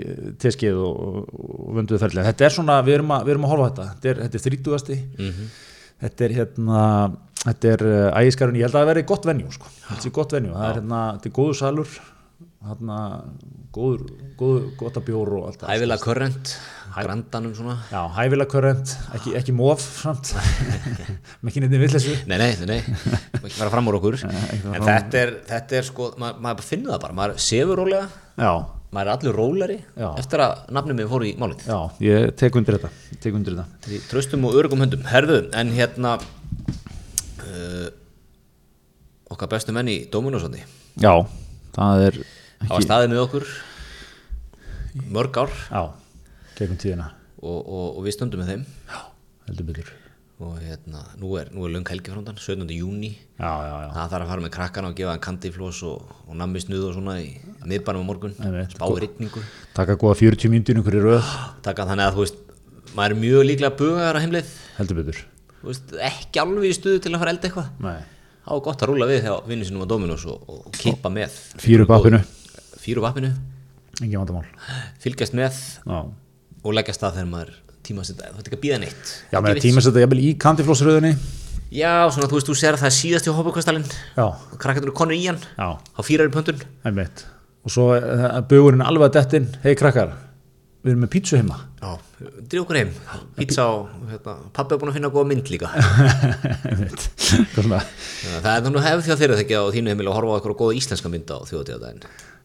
teskið 0.42 0.80
og, 0.80 0.98
og, 1.36 1.70
vönduðu 1.76 2.02
ferðlega. 2.02 2.32
Þetta 2.32 2.46
er 2.46 2.54
svona, 2.56 2.76
við 2.86 2.98
erum 3.00 3.14
að, 3.16 3.24
við 3.26 3.34
erum 3.34 3.46
að 3.46 3.52
horfa 3.54 3.68
þetta. 3.70 3.86
Þetta 3.94 4.10
er, 4.10 4.20
þetta 4.24 4.38
er 4.38 4.44
þrítugasti. 4.46 4.98
Þetta 6.04 6.26
er 6.26 6.34
hérna, 6.36 6.82
þetta 7.42 7.72
er 7.72 7.86
uh, 7.88 8.20
ægiskarun, 8.20 8.58
ég 8.60 8.68
held 8.68 8.76
að 8.76 8.84
það 8.84 8.90
veri 8.92 9.06
gott 9.08 9.26
venjú, 9.28 9.48
sko. 9.54 9.72
Þetta 9.88 10.08
er 10.10 10.14
gott 10.18 10.36
venjú. 10.36 10.52
Það 10.54 10.68
er 10.68 10.78
hérna, 10.80 11.00
þetta 11.16 11.30
er 11.30 11.34
góður 11.40 11.58
salur, 11.62 11.96
hérna, 12.68 12.96
góður, 13.76 14.02
góður, 14.40 14.66
gott 14.80 14.96
að 15.00 15.04
bjór 15.08 15.30
og 15.38 15.46
allt 15.50 15.60
það. 15.62 15.72
ævilega 15.76 16.02
körrent, 16.04 16.52
grandanum 16.96 17.52
svona 17.56 17.74
Já, 17.92 18.00
hæfilega 18.16 18.50
körrent, 18.54 18.94
ekki, 19.18 19.34
ekki 19.40 19.54
móf 19.56 19.82
samt, 20.02 20.30
með 21.44 21.56
kynniðni 21.56 21.80
villessu. 21.82 22.14
nei, 22.30 22.38
nei, 22.40 22.48
nei, 22.62 22.68
nei, 22.70 22.78
ekki 23.42 23.56
fara 23.58 23.72
fram 23.74 23.90
úr 23.90 23.98
okkur 24.00 24.16
en 24.24 24.32
ekki 24.32 24.62
fara 24.62 24.78
fram 24.78 24.80
úr. 24.80 24.88
þetta 24.88 25.20
er, 25.24 25.34
þetta 25.50 25.78
er 25.82 25.88
sko 25.90 26.08
maður, 26.22 26.40
maður 26.48 26.68
finnur 26.70 26.94
það 26.96 27.04
bara, 27.08 27.18
maður 27.20 27.44
sefur 27.48 27.82
rólega 27.82 28.06
Já, 28.40 28.52
maður 28.96 29.06
er 29.10 29.12
allir 29.16 29.36
róleri 29.42 29.76
Já. 29.98 30.08
eftir 30.22 30.42
að 30.46 30.64
nafnum 30.78 31.02
við 31.02 31.10
fór 31.12 31.26
í 31.28 31.34
málið 31.42 31.66
já, 31.68 31.78
ég 32.06 32.32
tek 32.40 32.56
undir 32.60 32.78
þetta, 32.78 32.90
tek 33.26 33.36
undir 33.36 33.58
þetta. 33.60 34.00
tröstum 34.10 34.48
og 34.48 34.56
örugum 34.60 34.80
höndum 34.86 35.04
herðu, 35.10 35.42
en 35.56 35.72
hérna 35.76 36.16
uh, 36.16 37.88
okkar 39.34 39.50
bestu 39.52 39.74
menn 39.76 39.90
í 39.92 39.98
Dominósandi 40.12 40.62
Já, 41.02 41.12
það 41.76 42.04
er 42.08 42.18
það 42.62 42.72
var 42.74 42.86
staðið 42.86 43.12
með 43.12 43.22
okkur 43.26 43.46
mörg 45.12 45.38
ár. 45.42 45.54
Já, 45.68 45.82
gegnum 46.56 46.80
tíðina, 46.80 47.12
og, 47.42 47.60
og, 47.60 47.86
og 47.98 48.02
við 48.06 48.16
stöndum 48.16 48.42
með 48.42 48.52
þeim. 48.52 48.66
Heldur 49.46 49.68
betur. 49.70 49.94
og 50.36 50.58
hérna, 50.60 51.00
nú 51.16 51.30
er, 51.40 51.48
er 51.48 51.70
löng 51.72 51.86
helgi 51.88 52.12
framdann 52.12 52.36
17. 52.36 52.68
júni 52.76 53.14
Já, 53.38 53.48
já, 53.48 53.70
já. 53.86 53.92
það 53.94 54.10
þarf 54.10 54.24
að 54.26 54.32
fara 54.32 54.42
með 54.44 54.52
krakkana 54.52 54.90
og 54.90 54.98
gefa 54.98 55.14
hann 55.14 55.22
kandiflós 55.24 55.78
og, 55.88 56.10
og 56.26 56.36
nammi 56.36 56.60
snuð 56.60 56.90
og 56.90 56.92
svona 56.98 57.14
í 57.22 57.30
miðbænum 57.64 58.04
á 58.04 58.08
morgun. 58.10 58.34
Einmitt. 58.44 58.76
spá 58.76 58.84
í 58.84 59.00
rigningu. 59.06 59.44
Taka 59.76 59.96
góða 59.96 60.18
40 60.20 60.52
mínútur 60.52 60.76
einhverju 60.76 61.06
röð. 61.06 61.32
Taka 61.64 61.88
þannig 61.88 62.10
að 62.10 62.18
þú 62.18 62.26
veist 62.26 62.44
maður 62.92 63.16
er 63.16 63.22
mjög 63.24 63.48
líklega 63.48 63.78
bugaðar 63.80 64.20
á 64.20 64.24
heimleið. 64.26 64.52
Heldur 64.76 65.00
veist, 65.64 65.96
ekki 66.12 66.44
alveg 66.44 66.68
í 66.68 66.76
stuðu 66.76 67.00
til 67.06 67.14
að 67.14 67.20
fara 67.22 67.32
að 67.32 67.36
elda 67.38 67.50
eitthvað. 67.50 68.00
Þá 68.46 68.54
er 68.54 68.64
gott 68.68 68.84
að 68.84 68.92
rúla 68.92 69.08
við 69.10 69.22
þegar 69.24 69.48
vinnu 69.50 69.66
sinum 69.66 69.88
á 69.88 69.90
Dominos 69.90 70.26
og, 70.30 70.50
og 70.52 70.66
kippa 70.76 71.10
með. 71.10 71.40
Fýra 71.64 71.88
upp 71.88 71.96
upp 72.94 73.08
appinu, 73.10 73.32
engin 74.02 74.20
vandamál. 74.20 74.46
Fylgjast 75.02 75.34
með 75.34 75.56
já, 75.82 75.98
og 76.62 76.76
leggja 76.76 76.94
stað 76.94 77.18
þegar 77.18 77.32
maður 77.32 77.54
tíma 77.86 78.02
að 78.02 78.10
setja, 78.10 78.30
þú 78.30 78.38
veit 78.38 78.48
ekki 78.50 78.58
að 78.58 78.64
býða 78.64 78.78
neitt. 78.82 79.10
Já 79.30 79.36
Ekki 79.38 79.44
með 79.46 79.58
vits. 79.58 79.66
tíma 79.66 79.84
setja 79.84 80.04
jafnvel 80.04 80.22
í 80.22 80.30
kantiflósröðinni 80.42 81.12
já, 81.74 81.92
svona 82.14 82.28
þú 82.30 82.38
veist, 82.38 82.50
þú 82.50 82.56
sér 82.58 82.76
að 82.76 82.82
það 82.84 82.90
er 82.90 82.96
síðast 82.96 83.26
í 83.26 83.34
hópakvastalinn 83.36 83.88
já, 83.88 84.26
og 84.26 84.58
krakkarnir 84.60 84.90
eru 84.90 84.96
konur 84.96 85.16
í 85.16 85.24
hann. 85.26 85.40
Já, 85.56 85.68
þá 85.96 86.00
fýrar 86.06 86.30
í 86.30 86.34
pöntun. 86.34 86.62
Einmitt. 86.86 87.24
Og 87.66 87.74
svo 87.74 87.88
uh, 87.96 88.38
bugurinn 88.46 88.84
alveg 88.86 89.08
að 89.08 89.16
dettin. 89.18 89.48
Hei 89.64 89.74
krakkar, 89.78 90.14
við 90.84 90.94
erum 90.94 91.02
með 91.02 91.12
pítsu 91.16 91.40
heima. 91.40 91.58
Já, 91.82 91.96
drif 92.46 92.62
okkur 92.62 92.78
heim. 92.80 92.92
Pizza 93.38 93.66
og 93.72 93.90
hérna, 94.10 94.36
pappi 94.54 94.76
er 94.76 94.80
búin 94.82 94.92
að 94.92 94.98
finna 95.00 95.10
góða 95.14 95.30
mynd 95.32 95.50
líka. 95.50 95.72
Það 97.26 98.46
er. 98.46 98.62
Er 98.62 98.70
að 98.70 98.86
hefur 98.86 99.02
því 99.02 99.12
að 99.12 99.20
þeirra 99.22 99.38
þekki 99.40 99.58
á 99.58 99.64
þínu 99.74 99.92
heimil 99.92 100.10
og 100.10 100.16
horfa 100.20 100.30
á 100.30 100.36
eitthvað 100.38 100.60
góða 100.62 100.78
íslenska 100.78 101.10
mynda 101.10 101.38
á 101.38 101.46
þjóðatíðadaginn 101.50 102.04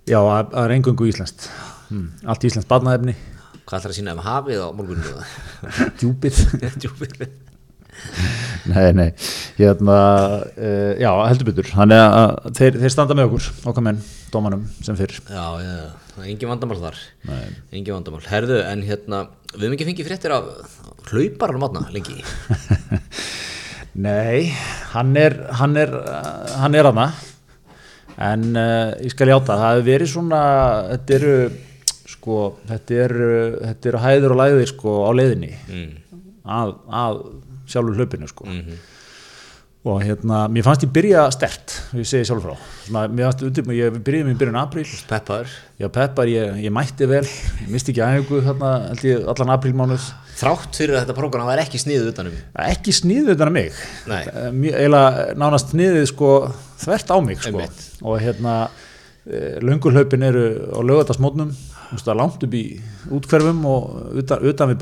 já, 0.09 0.17
það 0.17 0.57
er 0.63 0.73
engungu 0.77 1.07
íslenskt. 1.11 1.49
Hmm. 1.91 2.09
allt 2.23 2.45
íslenskt 2.47 2.69
barnaefni. 2.71 3.13
Hvað 3.67 3.77
ætlar 3.81 3.91
að 3.91 3.97
sína 3.97 4.13
ef 4.15 4.25
hafið 4.25 4.61
á 4.63 4.67
morguninu 4.75 5.23
djúpið. 5.99 6.43
Djúpið. 6.81 7.25
nei, 8.71 8.87
nei, 8.95 9.07
hérna 9.57 9.97
uh, 10.47 10.93
já, 10.97 11.09
heldur 11.27 11.49
betur. 11.51 11.67
Þannig 11.73 12.01
að 12.01 12.55
þeir, 12.57 12.79
þeir 12.85 12.93
standa 12.95 13.17
með 13.19 13.29
okkur 13.29 13.49
okkar 13.71 13.85
menn, 13.85 13.99
dómanum 14.33 14.63
sem 14.81 14.97
fyrr. 14.97 15.17
Já, 15.27 15.45
já, 15.61 15.75
það 16.15 16.23
er 16.23 16.31
engin 16.33 16.53
vandamál 16.53 16.79
þar. 16.81 17.01
Nei. 17.29 17.43
engin 17.75 17.97
vandamál, 17.97 18.23
herðu 18.31 18.61
en 18.63 18.85
hérna 18.87 19.25
við 19.53 19.67
höfum 19.67 19.77
ekki 19.77 19.89
fengið 19.91 20.09
fréttir 20.09 20.35
af 20.37 20.47
hlauparar 21.11 21.59
mátna 21.61 21.85
lengi. 21.91 22.23
Nei, 23.91 24.53
hann 24.93 25.11
er 25.19 25.35
hann 25.59 25.75
er, 25.75 25.91
hann 26.61 26.77
er 26.79 26.87
hana 26.87 27.09
en 28.17 28.47
uh, 28.55 28.91
ég 29.01 29.11
skal 29.13 29.27
játa 29.31 29.55
það 29.59 29.75
hefur 29.75 29.87
verið 29.91 30.11
svona 30.13 30.41
þetta 30.91 31.13
eru 31.19 31.35
sko, 32.11 32.37
þetta 32.69 32.97
eru 33.05 33.29
þetta 33.61 33.89
eru 33.91 34.01
hæður 34.05 34.35
og 34.35 34.39
læðir 34.41 34.71
sko 34.73 34.95
á 35.07 35.11
leiðinni 35.15 35.51
mm. 35.67 35.91
að, 36.45 36.73
að 37.03 37.21
sjálfur 37.71 37.99
hlaupinu 38.01 38.27
sko 38.31 38.45
Mhm. 38.51 38.79
Og 39.81 40.01
hérna, 40.05 40.43
mér 40.53 40.65
fannst 40.67 40.83
ég 40.85 40.91
byrja 40.93 41.23
stert 41.33 41.73
ég 41.97 42.05
segi 42.05 42.27
sjálfur 42.29 42.51
frá. 42.51 42.65
Svona, 42.85 43.05
mér 43.09 43.29
fannst 43.29 43.45
undir, 43.47 43.71
ég 43.73 43.95
byrjaði 43.97 44.27
mér 44.27 44.37
byrjun 44.37 44.59
apríl. 44.61 44.85
Peppar, 45.09 45.49
var 45.81 45.93
peppar, 45.95 46.29
ég, 46.29 46.59
ég 46.61 46.73
mætti 46.75 47.07
vel. 47.09 47.23
Ég 47.63 47.71
misti 47.73 47.95
ekki 47.95 48.03
held 48.91 49.07
ég 49.07 49.25
allan 49.33 49.55
aprílmánuð. 49.55 50.05
Þrátt 50.41 50.77
fyrir 50.77 50.99
að 50.99 51.03
þetta 51.03 51.17
prógram 51.17 51.49
var 51.49 51.63
ekki 51.63 51.81
sniðið 51.81 52.13
utanum 52.13 52.37
ekki 52.69 52.93
sniðið 52.97 53.33
utan 53.35 53.51
að 53.51 53.57
mig. 53.57 53.81
Nei. 54.09 54.21
Eh, 54.21 54.53
nánast 55.41 55.73
sniðið 55.73 56.07
sko 56.13 56.31
þvert 56.85 57.13
á 57.13 57.17
mig 57.25 57.41
sko. 57.41 57.57
Einmitt. 57.57 57.83
og 58.01 58.21
hérna 58.21 58.55
löngurhlaupin 59.61 60.23
eru 60.25 60.45
á 60.73 60.79
lögatarsmótnum 60.81 61.51
langt 62.17 62.43
upp 62.45 62.53
í 62.55 62.63
útkverfum 63.11 63.65
og 63.69 64.15
utan, 64.21 64.45
utan 64.47 64.71
við 64.71 64.79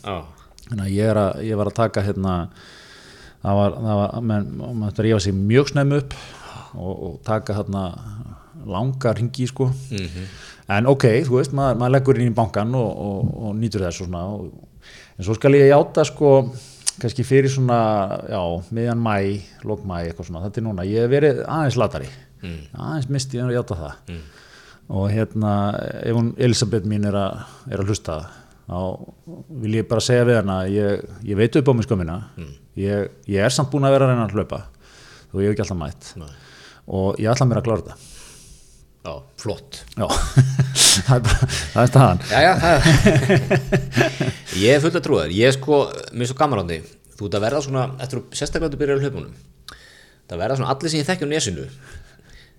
já, 0.00 0.22
þannig 0.68 0.84
að 0.86 0.94
ég, 0.94 1.10
að 1.22 1.42
ég 1.48 1.60
var 1.60 1.70
að 1.70 1.78
taka 1.80 2.04
hérna 2.06 2.36
það 3.42 3.58
var, 3.58 3.76
það 3.84 4.00
var 4.00 4.26
menn, 4.30 4.48
maður 4.58 4.88
þetta 4.88 5.06
rífa 5.06 5.20
sig 5.24 5.36
mjög 5.36 5.72
snemmu 5.72 6.00
upp 6.02 6.16
og, 6.72 6.92
og 6.92 7.14
taka 7.26 7.56
hérna 7.58 7.84
langa 8.66 9.14
ringi 9.18 9.46
sko. 9.50 9.70
Mhm. 9.90 10.26
en 10.72 10.86
ok, 10.88 11.04
þú 11.26 11.38
veist, 11.40 11.52
maður, 11.52 11.80
maður 11.80 11.94
leggur 11.96 12.20
inn 12.20 12.30
í 12.30 12.34
bankan 12.36 12.74
og, 12.78 12.90
og, 13.06 13.32
og 13.48 13.56
nýtur 13.58 13.82
þess 13.84 14.04
og 14.04 14.08
svona. 14.08 14.22
Og, 14.30 14.84
en 15.18 15.26
svo 15.26 15.34
skal 15.36 15.58
ég 15.58 15.68
játa 15.72 16.04
sko 16.08 16.30
kannski 17.02 17.24
fyrir 17.26 17.50
svona, 17.50 17.80
já, 18.30 18.40
miðjan 18.72 19.02
mæ 19.02 19.16
lók 19.66 19.82
mæ, 19.88 19.98
eitthvað 20.06 20.28
svona, 20.28 20.44
þetta 20.46 20.60
er 20.60 20.66
núna. 20.68 20.86
Ég 20.86 21.04
hef 21.04 21.10
verið 21.12 21.42
aðeins 21.46 21.80
latari. 21.80 22.12
Mm. 22.42 22.62
aðeins 22.74 23.10
misti 23.10 23.38
ég 23.38 23.50
að 23.50 23.58
játa 23.58 23.78
það. 23.78 24.22
Og 24.92 25.04
hérna, 25.12 25.52
ef 26.02 26.16
hún 26.16 26.32
Elisabeth 26.42 26.88
mín 26.90 27.06
er 27.08 27.16
að, 27.16 27.44
er 27.70 27.82
að 27.82 27.92
hlusta 27.92 28.16
þá 28.66 28.80
vil 29.62 29.76
ég 29.78 29.88
bara 29.90 30.02
segja 30.04 30.26
við 30.28 30.38
hana 30.40 30.58
ég, 30.70 31.06
ég 31.26 31.38
veit 31.38 31.56
upp 31.58 31.70
á 31.70 31.72
mig 31.76 31.86
skömmina 31.86 32.18
ég, 32.80 33.10
ég 33.28 33.44
er 33.44 33.54
samt 33.54 33.70
búin 33.72 33.88
að 33.88 33.96
vera 33.96 34.08
að 34.08 34.14
reyna 34.14 34.24
að 34.28 34.36
hlaupa 34.38 34.62
og 35.32 35.42
ég 35.42 35.48
hef 35.48 35.54
ekki 35.54 35.64
alltaf 35.66 35.80
mætt. 35.80 36.10
Nei. 36.20 36.32
og 36.92 37.20
ég 37.22 37.30
ætla 37.32 37.48
mér 37.48 37.62
að 37.62 37.68
klára 37.68 37.84
þetta. 37.84 37.96
Já, 39.02 39.14
flott. 39.42 39.78
Já, 39.98 40.06
það 41.06 41.14
er 41.16 41.22
bara 41.28 41.46
það 41.52 41.82
er 41.82 41.92
staðan. 41.92 42.20
Já, 42.30 42.38
já, 42.46 42.52
það 42.62 42.76
ég 44.62 44.76
er 44.76 44.82
fullt 44.84 44.98
að 45.00 45.06
trúa 45.08 45.24
þér. 45.24 45.38
Ég 45.38 45.48
er 45.48 45.56
sko, 45.56 45.80
mér 46.12 46.26
er 46.28 46.30
svo 46.30 46.38
gaman 46.38 46.62
á 46.62 46.64
því. 46.68 46.82
Þú 47.16 47.28
ert 47.28 47.38
að 47.38 47.44
verða 47.46 47.64
svona, 47.66 47.86
eftir 48.02 48.20
að 48.20 48.36
sérstaklega 48.38 48.72
að 48.72 48.82
byrja 48.82 48.98
á 48.98 49.02
hlaupunum 49.02 49.32
það 50.32 50.42
verða 50.42 50.58
svona 50.58 50.74
allir 50.74 50.92
sem 50.92 51.02
ég 51.02 51.08
þekki 51.08 51.28
á 51.28 51.32
nesinu 51.32 51.64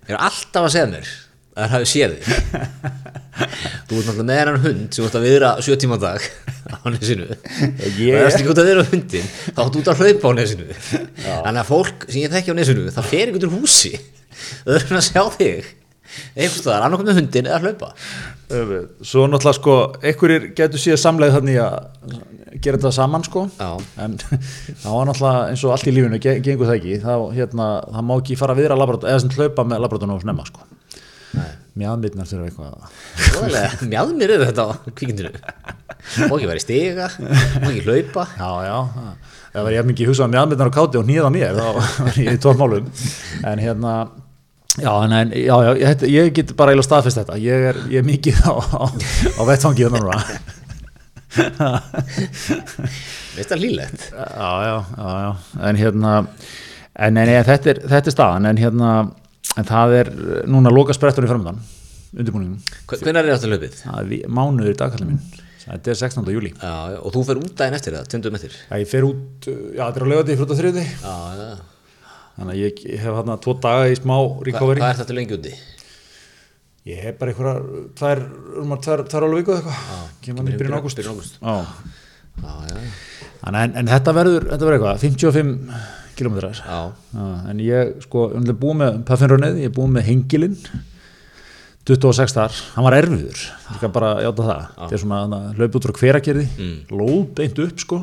er 0.06 0.18
alltaf 0.20 0.66
að 0.66 0.74
segja 0.74 0.90
mér 0.92 1.12
að 1.54 1.62
það 1.64 1.74
hafi 1.74 1.90
séð 1.94 2.14
þig. 2.14 2.24
Þú 3.84 3.98
ert 3.98 4.06
náttúrulega 4.08 4.26
með 4.28 4.38
hennan 4.40 4.60
hund 4.64 4.94
sem 4.94 5.02
þú 5.02 5.06
ert 5.08 5.16
að 5.18 5.24
viðra 5.26 5.48
sjö 5.66 5.76
tíma 5.82 5.96
dag 6.02 6.26
á 6.70 6.86
nesinu. 6.94 7.26
Ég- 7.98 8.14
og 8.14 8.28
ef 8.28 8.36
ekki 8.38 8.50
út 8.52 8.60
að 8.62 8.68
viðra 8.70 8.84
hundin 8.90 9.30
þá 9.54 9.60
áttu 9.64 9.80
út 9.82 9.90
að 9.92 10.02
hlaupa 10.02 10.30
á 10.30 10.32
nesinu. 10.38 10.68
Þannig 11.24 11.62
að 11.64 11.70
fólk 11.70 12.06
sem 12.08 12.20
ég 12.22 12.32
þekki 12.34 12.54
á 12.54 12.58
nesinu 12.60 12.84
það 12.94 13.08
fer 13.10 13.32
út 13.34 13.46
úr 13.48 13.56
húsi. 13.58 13.92
Þau 14.64 14.76
eru 14.78 15.00
að 15.00 15.08
sjá 15.08 15.22
þig. 15.38 15.72
Einhvers 16.38 16.60
staðar, 16.62 16.84
annarkoð 16.86 17.08
með 17.10 17.18
hundin 17.18 17.48
eða 17.50 17.60
hlaupa. 17.64 17.88
Svo 19.02 19.24
náttúrulega 19.26 19.56
sko 19.58 19.74
einhverjir 20.04 20.44
getur 20.58 20.82
síðan 20.82 21.00
samleið 21.02 21.36
þannig 21.40 21.58
að 21.64 21.74
gera 22.62 22.78
þetta 22.78 22.92
saman 22.94 23.24
sko. 23.26 23.48
Já. 23.58 23.70
en 24.04 24.14
það 24.84 24.94
var 24.94 25.08
náttúrulega 25.10 25.48
eins 25.50 25.64
og 25.66 25.74
allt 25.74 25.90
í 25.90 25.94
lífinu 25.96 26.20
ge- 26.22 26.36
gengur 26.44 26.70
það 26.70 26.78
ekki, 26.78 27.00
þá 27.02 27.14
hérna 27.34 27.66
það 27.88 28.06
má 28.06 28.14
ekki 28.20 28.38
fara 28.38 28.54
viðra 28.60 28.78
laborator, 28.78 29.10
eða 29.10 29.24
sem 29.24 29.34
hlaupa 29.34 29.66
með 29.72 29.82
laboratorinu 29.88 30.14
og 30.20 30.22
snemma 30.22 30.46
sko 30.46 30.68
mjöðmyndnar 31.80 32.28
þurfa 32.30 32.46
eitthvað 32.48 32.74
mér 34.18 34.34
yfir 34.36 34.46
þetta 34.50 34.64
á 34.66 34.70
kvikindinu 34.94 35.32
Má 36.04 36.34
ekki 36.36 36.46
vera 36.50 36.60
í 36.60 36.62
stiga, 36.62 37.06
má 37.62 37.68
ekki 37.70 37.80
hlaupa. 37.86 38.26
Já, 38.36 38.48
já, 38.68 38.74
það- 39.54 39.62
var 39.64 39.72
ég 39.72 39.86
mikið 39.88 40.10
hugsað 40.10 40.26
um 40.28 40.32
mjöðmyndnar 40.34 40.68
á 40.68 40.76
káti 40.76 40.98
og 41.00 41.06
nýða 41.08 41.30
mér 41.32 41.56
þá 41.56 41.68
var 42.04 42.18
ég 42.20 42.36
í 42.36 42.40
tóm 42.44 42.58
málum. 42.60 42.90
En 43.48 43.58
hérna 43.62 43.94
Já, 44.74 44.90
en, 45.06 45.12
en, 45.14 45.30
já, 45.38 45.54
já, 45.62 45.70
ég, 45.78 45.84
þetta- 45.94 46.08
ég 46.10 46.32
get 46.34 46.48
bara 46.58 46.72
eiginlega 46.74 46.88
staðfest 46.88 47.20
þetta, 47.22 47.36
ég 47.38 47.66
er, 47.70 47.76
ég 47.94 48.00
er 48.02 48.06
mikið 48.08 48.40
á, 48.42 48.52
á, 48.58 48.82
á 49.38 49.42
vettfangi 49.46 49.86
þannig 49.86 50.02
núna. 50.02 50.18
Veist 53.34 53.50
það 53.50 53.60
lílegt 53.62 54.04
já, 54.12 54.24
já, 54.66 54.74
já, 54.98 55.08
já, 55.24 55.30
en 55.68 55.78
hérna 55.80 56.12
en, 56.94 57.16
en, 57.16 57.28
en 57.28 57.44
þetta, 57.48 57.70
er, 57.72 57.80
þetta 57.90 58.10
er 58.10 58.14
staðan. 58.14 58.46
En 58.50 58.60
hérna, 58.60 58.90
en 59.60 59.68
það 59.68 59.94
er 60.00 60.10
núna 60.50 60.72
loka 60.74 60.94
sprettur 60.96 61.26
í 61.26 61.30
framöndan 61.30 61.58
undirbúningum, 62.14 62.60
hvernig 62.86 63.16
er 63.18 63.28
þetta 63.34 63.48
vi- 64.10 64.22
mánuður 64.30 64.70
í 64.74 64.78
dagkallin 64.78 65.08
minn. 65.14 65.22
Þetta 65.64 65.90
er 65.94 65.96
16. 65.96 66.26
júli 66.34 66.50
Já, 66.60 66.72
og 67.00 67.12
þú 67.14 67.22
fer 67.24 67.38
út 67.40 67.54
daginn 67.56 67.74
eftir 67.78 67.94
það, 67.96 68.08
tundum 68.12 68.34
eftir? 68.36 68.52
Já, 68.68 68.74
ég 68.82 68.90
fer 68.90 69.06
út, 69.08 69.46
já 69.48 69.80
þetta 69.88 69.96
er 69.96 70.04
á 70.04 70.08
lögati 70.12 70.36
Já, 70.84 71.14
já, 71.38 71.46
þannig 72.36 72.52
að 72.52 72.60
ég 72.60 72.82
hef 73.00 73.16
hérna 73.18 73.36
tvo 73.40 73.54
daga 73.64 73.86
í 73.88 73.96
smá 73.96 74.16
recovery. 74.44 74.80
hvað 74.84 74.92
er 74.92 75.00
þetta 75.00 75.16
lengi 75.16 75.38
úti? 75.38 75.54
ég 76.84 77.00
hef 77.00 77.18
bara 77.18 77.32
einhverjar 77.32 77.62
tvær, 77.96 78.20
um 78.60 78.74
að 78.76 78.82
tvær, 78.84 79.02
tvær 79.08 79.24
alveg 79.24 79.40
viku 79.40 79.54
eitthvað. 79.56 80.08
Kemur 80.20 80.42
hann 80.42 80.52
í 80.52 80.58
byrjun 80.60 80.76
Þannig, 83.44 83.60
en, 83.64 83.74
en 83.80 83.88
þetta 83.88 84.12
verður, 84.16 84.46
þetta 84.52 84.66
verður 84.68 84.76
eitthvað 84.78 85.00
55 85.04 86.03
kilometrar. 86.18 86.58
Já, 86.64 87.20
en 87.50 87.62
ég 87.62 87.94
sko, 88.04 88.26
er 88.38 88.58
búið 88.58 88.80
með 88.80 88.98
Puffinrunnið, 89.08 89.62
ég 89.64 89.72
búið 89.74 89.94
með 89.96 90.06
Hengilinn 90.10 90.58
26 91.84 92.32
þar, 92.32 92.60
hann 92.74 92.86
var 92.86 92.96
erfiður 92.96 93.40
ég 93.44 93.76
skal 93.76 93.90
bara 93.92 94.14
játa 94.24 94.46
það. 94.46 94.68
Þetta 94.76 94.96
er 94.96 95.02
svona 95.02 95.40
hlaup 95.58 95.74
út 95.76 95.88
frá 95.88 95.98
hveragerði 95.98 96.44
mm. 96.54 96.76
lóð 96.96 97.18
beint 97.36 97.60
upp 97.66 97.82
sko. 97.82 97.98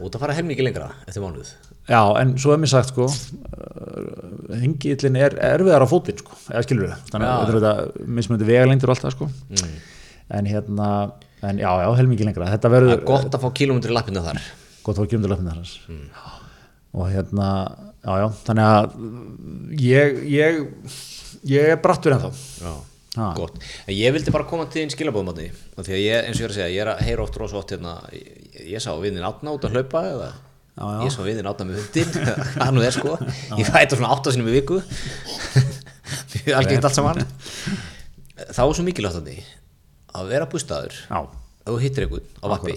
Og 0.00 0.06
það 0.08 0.22
fara 0.22 0.36
helmingi 0.38 0.64
lengra 0.64 0.88
eftir 1.04 1.20
mánuð. 1.20 1.50
Já, 1.90 2.00
en 2.20 2.32
svo 2.40 2.54
er 2.54 2.60
mér 2.62 2.70
sagt 2.70 2.92
sko 2.92 3.08
Hengilinn 4.60 5.18
er 5.18 5.36
erfiðar 5.50 5.84
á 5.84 5.88
fótinn 5.90 6.20
sko, 6.20 6.36
eða 6.48 6.64
skilur 6.64 6.86
við 6.86 7.10
þannig 7.10 7.28
Já. 7.28 7.32
að 7.34 7.40
þetta 7.40 7.52
er 7.52 7.58
þetta 7.58 8.08
mismöndi 8.18 8.48
vegalengdir 8.48 8.88
og 8.90 8.94
allt 8.94 9.06
það 9.06 9.16
sko. 9.16 9.30
Mm. 9.50 9.76
en 10.38 10.50
hérna 10.54 10.88
en 11.40 11.60
já, 11.60 11.70
já, 11.84 11.88
helmingi 11.98 12.28
lengra, 12.28 12.48
þetta 12.54 12.72
verður 12.72 12.96
er 12.96 13.06
gott 13.08 13.34
að 13.34 13.44
fá 13.44 13.48
kílómetri 13.60 13.92
lappina 13.96 14.24
þar. 14.24 14.40
Gott 14.84 15.00
að 15.00 15.10
kemur 15.12 15.28
til 15.28 15.34
löfnir 15.34 15.56
hans 15.56 15.74
og 16.94 17.08
hérna, 17.12 17.48
já 18.04 18.12
já 18.22 18.26
þannig 18.46 18.68
að 18.70 18.94
ég 19.84 20.20
ég, 20.32 20.60
ég 21.52 21.74
er 21.74 21.82
brattur 21.84 22.16
ennþá. 22.16 22.32
Já, 22.64 22.72
Ha. 23.18 23.32
gott. 23.34 23.56
En 23.90 23.94
ég 23.98 24.12
vildi 24.14 24.30
bara 24.30 24.44
koma 24.46 24.68
til 24.70 24.84
þín 24.84 24.92
skilabóðmátti 24.94 25.48
og 25.50 25.82
því 25.82 25.94
að 25.96 26.02
ég, 26.04 26.26
eins 26.28 26.38
og 26.38 26.44
ég 26.44 26.46
er 26.46 26.52
að 26.52 26.58
segja, 26.60 26.68
ég 26.70 26.82
er 26.84 26.90
að 26.92 27.00
heyra 27.08 27.24
oft 27.24 27.38
rosa 27.40 27.56
oft 27.58 27.72
hérna, 27.74 27.96
ég, 28.14 28.36
ég 28.70 28.84
sá 28.84 28.92
viðin 29.02 29.26
átna 29.26 29.50
út 29.56 29.64
að 29.66 29.74
hlaupa 29.74 30.02
eða 30.12 30.28
Já, 30.30 30.84
já. 30.86 31.00
ég 31.02 31.10
sá 31.16 31.18
viðin 31.26 31.48
átna 31.50 31.66
með 31.66 31.80
hundin 31.80 32.12
hvað 32.54 32.70
nú 32.76 32.84
er 32.86 32.94
sko, 32.94 33.16
ég 33.58 33.66
fæ 33.66 33.74
þetta 33.80 33.98
svona 33.98 34.12
átta 34.14 34.30
sinni 34.32 34.46
í 34.46 34.54
viku. 34.54 34.78
Mjög 36.46 36.54
algengt 36.60 36.86
allt 36.86 36.96
saman. 37.00 37.20
Þá 38.54 38.62
er 38.62 38.74
svo 38.78 38.86
mikilvægt 38.86 39.18
að 39.18 39.26
því 39.26 39.36
að 40.20 40.30
vera 40.30 40.46
bústaður. 40.54 40.94
Já, 41.10 41.20
ef 41.70 41.76
þú 41.76 41.80
hittir 41.86 42.06
einhvern 42.06 42.28
á 42.42 42.46
vappi 42.52 42.76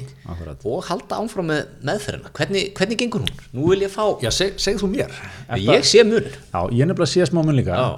og 0.69 0.83
halda 0.87 1.19
áfram 1.19 1.49
með 1.51 1.61
meðferðina 1.89 2.31
hvernig, 2.37 2.73
hvernig 2.77 2.99
gengur 3.03 3.25
hún? 3.25 3.33
Nú 3.57 3.69
vil 3.73 3.81
ég 3.87 3.91
fá 3.93 4.05
já 4.23 4.29
seg, 4.31 4.55
segð 4.61 4.83
þú 4.85 4.91
mér 4.93 5.15
ég 5.59 5.87
sé 5.89 6.03
mun 6.07 6.27
já, 6.29 6.59
ég 6.69 6.85
nefnilega 6.85 7.09
sé 7.17 7.25
smá 7.31 7.41
mun 7.43 7.57
líka 7.57 7.73
Já. 7.77 7.89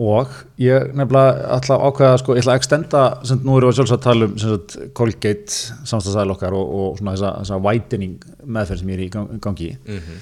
og 0.00 0.28
ég 0.62 0.92
nefnilega 0.96 1.48
ætla 1.58 1.76
að 1.76 1.86
ákveða 1.90 2.18
sko, 2.22 2.34
ég 2.38 2.42
ætla 2.44 2.54
að 2.54 2.60
extenda, 2.62 3.00
sem 3.28 3.40
nú 3.44 3.56
erum 3.58 3.70
við 3.72 3.78
sjálfsagt 3.80 4.00
að 4.00 4.06
tala 4.06 4.28
um 4.30 4.36
sagt, 4.40 4.76
Colgate 4.96 5.56
samstagsæðil 5.90 6.34
okkar 6.36 6.54
og, 6.56 6.74
og 6.80 6.98
svona 7.00 7.16
þessa, 7.16 7.32
þessa 7.42 7.58
whitening 7.66 8.14
meðferð 8.46 8.82
sem 8.84 8.92
ég 8.94 8.98
er 9.00 9.04
í 9.06 9.10
gang- 9.16 9.40
gangi 9.44 9.70
Mhm. 9.84 10.20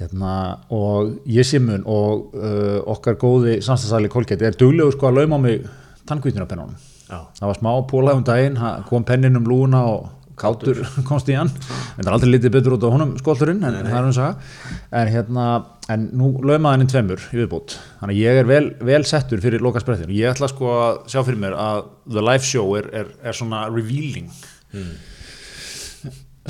hérna, 0.00 0.30
og 0.74 1.12
ég 1.30 1.46
sé 1.46 1.60
mun 1.62 1.84
og 1.86 2.32
uh, 2.34 2.80
okkar 2.94 3.14
góði 3.20 3.58
samstagsæðili 3.62 4.10
Colgate 4.10 4.46
er 4.48 4.56
duglegur 4.58 4.92
sko 4.96 5.10
að 5.10 5.20
lauma 5.20 5.38
á 5.38 5.40
mig 5.44 5.66
tannkvítunarpennunum. 6.08 6.74
Það 7.08 7.48
var 7.48 7.58
smá 7.58 7.70
púla 7.90 8.14
um 8.16 8.24
daginn 8.26 8.60
kom 8.88 9.04
pennin 9.06 9.36
um 9.38 9.48
lúna 9.48 9.84
og 9.92 10.10
kátur 10.38 10.80
komst 11.08 11.28
í 11.30 11.36
hann. 11.38 11.50
En 11.94 12.02
það 12.02 12.08
er 12.08 12.16
aldrei 12.16 12.32
litið 12.32 12.54
betur 12.56 12.76
út 12.76 12.86
á 12.86 12.90
honum 12.90 13.14
skolturinn 13.20 13.62
en 13.62 13.80
það 13.86 13.98
er 13.98 14.08
um 14.08 14.14
saga. 14.16 14.52
En 15.00 15.10
hérna, 15.12 15.46
en 15.94 16.08
nú 16.16 16.32
laumaði 16.40 16.72
hann 16.72 16.84
inn 16.84 16.92
tveimur 16.92 17.26
í 17.30 17.40
viðbútt, 17.42 17.76
þannig 18.00 18.20
ég 18.22 18.40
er 18.42 18.48
vel, 18.50 18.64
vel 18.84 19.02
settur 19.08 19.42
fyrir 19.44 19.64
loka 19.64 19.82
sprettin 19.82 20.10
og 20.10 20.16
ég 20.16 20.34
ætla 20.34 20.50
sko 20.50 20.72
að 20.74 21.02
sjá 21.12 21.20
fyrir 21.22 21.42
mér 21.44 21.58
að 21.58 21.82
the 22.10 22.24
live 22.24 22.46
show 22.46 22.74
er, 22.78 22.90
er, 23.02 23.12
er 23.22 23.36
svona 23.36 23.66
revealing. 23.70 24.30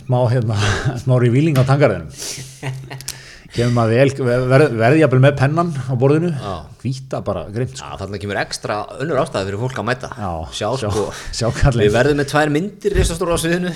Smá 0.05 0.19
hérna 0.33 0.57
smá 1.03 1.19
revealing 1.23 1.61
á 1.61 1.65
tangarðinum 1.69 2.09
kemur 3.55 3.75
maður 3.77 3.99
vel, 4.01 4.39
verð, 4.51 4.73
verði 4.81 5.03
jafnvel 5.05 5.21
með 5.25 5.37
pennan 5.39 5.71
á 5.75 5.93
borðinu 5.99 6.31
Já. 6.35 6.55
hvíta 6.83 7.21
bara 7.27 7.45
grimt 7.55 7.77
sko. 7.79 7.87
Já, 7.87 7.99
þarna 8.03 8.21
kemur 8.23 8.41
ekstra 8.43 8.79
önnur 9.01 9.21
ástæði 9.23 9.51
fyrir 9.51 9.63
fólk 9.63 9.81
að 9.83 9.89
mæta 9.91 10.11
Já, 10.19 10.31
sjá, 10.51 10.69
sjá- 10.83 10.91
sko 10.91 11.05
sjá. 11.31 11.47
Við 11.79 11.95
verðum 11.95 12.21
með 12.23 12.31
tvær 12.33 12.55
myndir 12.55 12.97
risastóra 12.99 13.39
á 13.39 13.43
sviðinu 13.45 13.75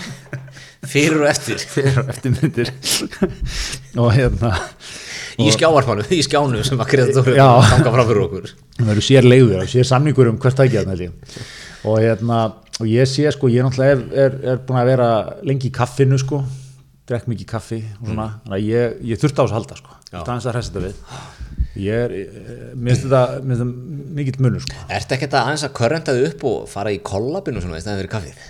fyrir 0.88 1.20
og 1.22 1.28
eftir 1.30 1.62
fyrir 1.74 2.00
og 2.02 2.12
eftirmyndir 2.14 2.72
og 3.98 4.12
hérna 4.14 4.52
í 5.38 5.50
skjávarpanu, 5.54 6.06
í 6.10 6.22
skjánu 6.26 6.64
sem 6.66 6.80
að 6.82 6.90
kreatóri 6.92 7.36
ganga 7.38 7.92
fram 7.94 8.08
fyrir 8.08 8.24
okkur 8.24 8.48
það 8.50 8.88
verður 8.90 9.06
sér 9.06 9.28
leiður 9.28 9.68
sér 9.70 9.86
samningur 9.86 10.32
um 10.32 10.38
hvert 10.42 10.62
ég. 10.66 11.12
og 11.86 12.00
hérna 12.02 12.40
og 12.78 12.86
ég 12.90 13.06
sé 13.10 13.30
sko, 13.34 13.50
ég 13.50 13.66
náttúrulega 13.66 13.94
er, 13.94 14.02
er, 14.26 14.38
er 14.54 14.64
búin 14.66 14.80
að 14.80 14.90
vera 14.92 15.08
lengi 15.46 15.70
í 15.70 15.74
kaffinu 15.74 16.18
sko 16.18 16.42
drekk 17.08 17.28
mikið 17.32 17.50
kaffi 17.50 17.80
og 17.98 18.10
svona. 18.10 18.28
Þannig 18.44 18.58
að 18.58 18.68
ég, 18.68 18.98
ég 19.12 19.22
þurfti 19.22 19.38
á 19.38 19.42
þess 19.44 19.54
að 19.54 19.58
halda 19.58 19.80
sko. 19.80 19.98
Það 20.12 20.32
er 20.34 20.38
að 20.38 20.54
hressa 20.56 20.74
þetta 20.74 20.84
við. 20.86 21.02
Ég 21.78 22.04
er, 22.04 22.14
eh, 22.18 22.62
mér 22.74 22.94
finnst 22.94 23.08
þetta 23.08 23.66
mikill 24.18 24.38
munur 24.44 24.64
sko. 24.64 24.86
Ertu 24.88 25.14
ekki 25.16 25.28
þetta 25.28 25.42
aðeins 25.44 25.66
að 25.68 25.76
körrenda 25.78 26.14
þið 26.16 26.30
upp 26.32 26.46
og 26.50 26.56
fara 26.70 26.94
í 26.94 27.02
kollabinu 27.06 27.62
svona 27.62 27.78
í 27.78 27.84
stæðan 27.84 28.00
fyrir 28.02 28.14
kaffið? 28.16 28.46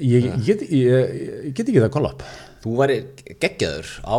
ég, 0.00 0.24
ég, 0.24 0.44
get, 0.46 0.66
ég, 0.72 1.16
get 1.54 1.68
ekki 1.68 1.82
það 1.82 1.94
kollab 1.96 2.26
Þú 2.64 2.76
væri 2.80 2.98
geggjaður 3.42 3.90
á 4.02 4.16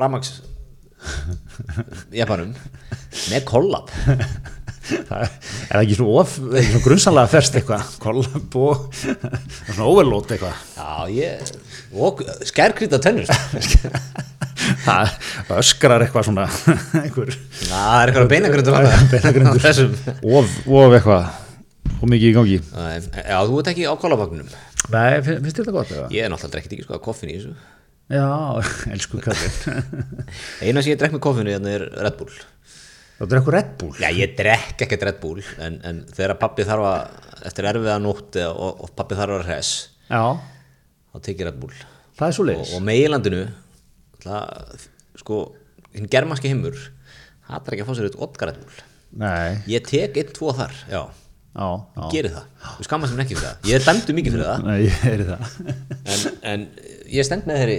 Ramax 0.00 0.36
Japanum 2.14 2.54
með 3.30 3.46
kollab 3.48 3.90
það 4.84 5.24
er, 5.24 5.80
ekki 5.80 5.96
svona, 5.98 6.24
svona 6.28 6.82
grunnsanlega 6.84 7.32
ferst 7.32 7.58
eitthvað? 7.58 7.92
Kollab 8.04 8.56
og 8.60 8.86
svona 8.94 9.88
overload 9.88 10.32
eitthvað? 10.34 10.62
Já, 10.76 10.88
ég 11.12 11.54
tennur. 13.04 13.28
Sko. 13.28 13.90
það 14.86 15.54
öskrar 15.58 16.04
eitthvað 16.04 16.28
svona 16.28 16.44
einhver 17.04 17.32
það 17.34 17.96
er 18.00 18.12
eitthvað 18.12 18.30
beinagrundur. 18.32 19.60
Þessum. 19.66 19.96
Of, 20.24 20.54
of 20.68 20.96
eitthvað 20.98 21.32
og 22.00 22.08
mikið 22.10 22.30
í 22.30 22.34
gangi. 22.36 22.58
Já, 22.64 23.38
þú 23.48 23.60
ert 23.60 23.70
ekki 23.74 23.84
á 23.88 23.94
kollabagnum 24.00 24.48
Nei, 24.92 25.20
fin- 25.24 25.38
finnst 25.40 25.60
þetta 25.62 25.72
gott 25.72 25.92
eða? 25.94 26.08
Ég 26.12 26.26
er 26.26 26.32
náttúrulega 26.32 26.58
drekkit 26.58 26.74
ekki 26.76 26.84
sko 26.84 26.96
að 26.98 27.04
koffin 27.06 27.30
í 27.32 27.36
þessu. 27.38 27.54
Já, 28.12 28.24
elsku 28.92 29.20
kallinn. 29.24 30.26
Eina 30.60 30.82
sem 30.84 30.92
ég 30.92 30.98
drekk 31.00 31.14
með 31.16 31.22
koffinu 31.24 31.54
hérna 31.54 31.70
er 31.72 31.86
Red 32.04 32.18
Bull. 32.18 32.34
Það 33.16 33.30
drekkur 33.32 33.54
Red 33.56 33.70
Bull? 33.80 33.94
Já, 34.02 34.10
ég 34.12 34.34
drekk 34.36 34.84
ekkert 34.84 35.06
Red 35.08 35.20
Bull 35.22 35.40
en, 35.62 35.78
en 35.88 36.02
þegar 36.12 36.36
pappi 36.42 36.66
þarf 36.68 36.88
að 36.90 37.46
eftir 37.48 37.68
erfiða 37.70 37.96
nótt 38.02 38.36
og, 38.44 38.82
og 38.84 38.92
pappi 38.98 39.16
þarf 39.18 39.38
að 39.38 39.46
hress 39.48 39.70
Já, 40.10 40.22
þá 41.14 41.20
tekið 41.28 41.48
Red 41.48 41.60
Bull. 41.62 41.74
Það 42.18 42.26
er 42.26 42.36
svo 42.36 42.44
og, 42.44 42.50
leiðis 42.50 42.74
og 42.74 42.84
meilandinu 42.86 43.42
það, 44.24 44.86
sko, 45.22 45.40
hinn 45.94 46.10
germanski 46.10 46.50
himmur 46.50 46.78
það 47.48 47.68
er 47.68 47.76
ekki 47.76 47.84
að 47.84 47.90
fá 47.90 47.98
sér 47.98 48.08
eitt 48.08 48.22
otkar 48.26 48.50
Red 48.50 48.62
Bull. 48.62 48.80
Nei, 49.24 49.60
ég 49.70 49.84
tek 49.86 50.16
einn, 50.18 50.32
tvo 50.34 50.50
þar, 50.56 50.74
já, 50.90 51.02
já, 51.54 51.66
já. 51.94 52.06
geri 52.10 52.32
það. 52.34 52.48
Við 52.80 52.88
skammast 52.88 53.14
mér 53.14 53.26
ekki 53.26 53.38
fyrir 53.38 53.46
það, 53.46 53.68
ég 53.70 53.78
er 53.78 53.86
dæmdu 53.86 54.16
mikið 54.16 54.36
fyrir 54.36 54.48
það. 54.48 54.64
Nei, 54.66 54.78
ég 54.88 55.04
er 55.12 55.24
það. 55.28 55.58
En, 56.14 56.24
en 56.50 56.64
ég 57.14 57.28
stend 57.28 57.46
með 57.48 57.60
þeirri 57.62 57.76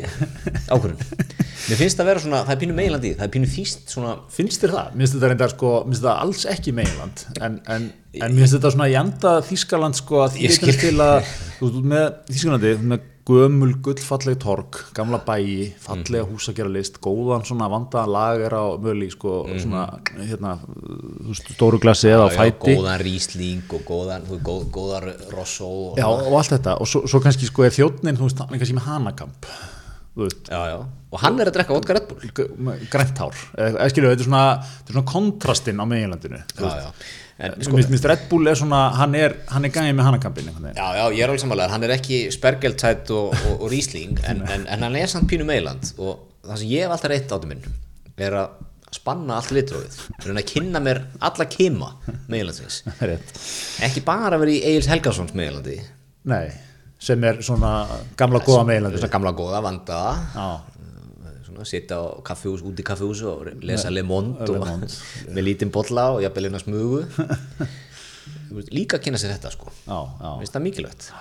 ákvörðun. 0.71 1.33
Mér 1.65 1.79
finnst 1.79 1.97
það 1.97 2.09
vera 2.11 2.21
svona, 2.21 2.39
það 2.45 2.53
er 2.53 2.59
pínu 2.61 2.75
meilandi 2.77 3.11
það 3.15 3.25
er 3.25 3.31
pínu 3.33 3.47
þýst 3.49 3.93
svona 3.95 4.11
Finnst 4.35 4.61
þér 4.61 4.73
það? 4.75 4.89
Mér 4.91 5.01
finnst 5.01 5.15
þetta 5.15 5.29
reyndar 5.31 5.53
sko, 5.55 5.71
mér 5.81 5.95
finnst 5.95 6.03
þetta 6.03 6.25
alls 6.25 6.43
ekki 6.51 6.73
meginland. 6.77 7.23
En, 7.39 7.55
en, 7.73 7.87
en 8.19 8.35
mér 8.35 8.43
finnst 8.43 8.57
þetta 8.59 8.71
svona 8.75 8.89
í 8.91 8.97
enda 8.99 9.33
Þískaland 9.47 9.97
sko 9.97 10.21
að 10.27 10.35
því 10.35 10.51
til 10.83 10.93
að 11.01 11.15
þú 11.57 11.71
veist, 11.71 11.87
með 11.95 12.05
Þískalandi, 12.29 12.73
með 12.91 13.07
gömul 13.25 13.71
gullfalleg 13.81 14.37
torg, 14.43 14.75
gamla 14.93 15.17
bæi 15.25 15.73
fallega 15.81 16.23
Mhm. 16.25 16.31
húsageralist, 16.35 16.99
góðan 17.01 17.43
svona 17.47 17.67
vandaðan 17.71 18.11
lager 18.13 18.53
á 18.53 18.65
möli 18.77 19.09
sko 19.11 19.47
Mhm. 19.47 19.59
svona, 19.63 19.99
hérna, 20.17 20.59
þú 20.61 21.27
veist, 21.33 21.49
stóru 21.57 21.79
glasi 21.79 22.07
eða 22.13 22.29
á 22.29 22.31
já, 22.31 22.37
fæti 22.37 22.75
góðan 22.77 23.01
rísling 23.01 23.73
og 23.73 23.81
góðan, 23.85 24.21
þú, 24.29 24.39
góð, 24.41 24.65
góðar 24.71 25.31
rosso 25.33 25.65
og, 25.65 25.97
Já, 25.97 26.05
og 26.05 26.33
allt 26.37 26.51
þetta 26.51 26.79
og 26.79 26.87
svo, 26.87 27.01
svo 27.07 27.19
kannski 27.19 27.45
sko 27.45 27.63
er 27.63 27.71
þjóttnin, 27.71 28.15
þú 28.17 28.23
veist, 28.29 28.37
hann 28.39 28.53
er 28.53 28.59
kannski 28.59 28.77
með 28.77 28.85
hanakamp 28.89 29.45
þú 30.15 30.21
veist, 30.23 30.43
já, 30.47 30.61
já. 30.69 30.85
og 31.11 31.19
hann 31.19 31.39
er 31.39 31.45
að 31.47 31.53
drekka 31.53 31.73
vodka 31.73 31.93
Red 31.93 32.07
Bull 32.07 32.19
g- 32.33 32.55
með 32.61 32.89
grænt 32.89 33.17
hár 33.17 33.33
eða 33.57 33.89
skilju, 33.89 34.09
þetta 34.15 34.21
er 34.21 34.29
svona, 34.29 34.63
þetta 34.85 34.89
er 34.89 34.93
svona 34.93 35.11
kontrastinn 35.11 35.79
á 35.81 35.85
meginlandinu 35.85 36.43
já, 36.59 36.69
já. 36.77 36.91
En, 37.35 37.55
sko, 37.59 37.75
Mist, 37.75 37.89
Mist 37.91 38.05
Red 38.07 38.29
Bull 38.29 38.47
er 38.47 38.55
svona, 38.55 38.85
hann 38.95 39.15
er, 39.19 39.33
hann 39.51 39.67
er 39.67 39.73
gæðið 39.75 39.97
með 39.97 40.05
veginn. 40.39 40.77
Já, 40.77 40.85
já, 40.95 41.03
ég 41.11 41.19
er 41.19 41.31
alveg 41.33 41.41
samanlegar, 41.43 41.73
hann 41.73 41.83
er 41.83 41.93
ekki 41.97 42.19
spergeltætt 42.31 43.11
og, 43.11 43.33
og, 43.35 43.57
og 43.57 43.73
rísling 43.73 44.21
en, 44.23 44.45
en, 44.47 44.63
en 44.71 44.85
hann 44.87 44.95
er 44.95 45.11
samt 45.11 45.27
pínu 45.31 45.47
meiland. 45.47 45.89
Og 45.99 46.21
það 46.45 46.61
sem 46.61 46.71
ég 46.71 46.85
hef 46.85 46.95
alltaf 46.95 47.11
reytt 47.11 47.35
átum 47.35 47.51
minn 47.51 47.67
er 48.23 48.37
að 48.39 48.95
spanna 48.95 49.39
allt 49.41 49.51
litrófið. 49.55 49.97
Er 50.23 50.31
að 50.31 50.45
kynna 50.47 50.79
mér 50.83 51.01
alla 51.27 51.47
kima 51.51 51.89
meilandsins, 52.31 52.83
ekki 53.85 54.05
bara 54.05 54.39
vera 54.39 54.53
í 54.53 54.61
Egil's 54.71 54.87
Helgassons 54.91 55.35
meilandi. 55.35 55.75
Nei, 56.31 56.45
sem 57.01 57.27
er 57.27 57.41
svona 57.45 57.73
gamla 58.17 58.39
góða 58.45 58.63
meilandi 58.71 59.01
að 59.03 59.11
gamla 59.11 59.35
góða 59.35 59.59
vandaða 59.65 60.13
svona, 61.55 61.67
sitja 61.69 61.97
á 61.97 62.03
kaffihús, 62.27 62.63
út 62.67 62.79
í 62.79 62.85
kaffihús 62.85 63.23
og 63.29 63.49
lesa 63.65 63.91
Le 63.93 64.03
Monde 64.05 64.45
Le 64.49 64.59
Monde. 64.61 64.91
með 65.35 65.47
lítinn 65.49 65.73
bolla 65.73 66.11
og 66.15 66.21
jafnvel 66.25 66.49
eina 66.49 66.61
smugu 66.61 67.01
líka 68.75 68.99
að 68.99 69.07
kynna 69.07 69.21
sér 69.21 69.35
þetta 69.35 69.53
sko 69.55 69.71
Mér 69.87 70.43
finnst 70.43 70.55
það 70.55 70.65
mikilvægt 70.67 71.09
já, 71.09 71.17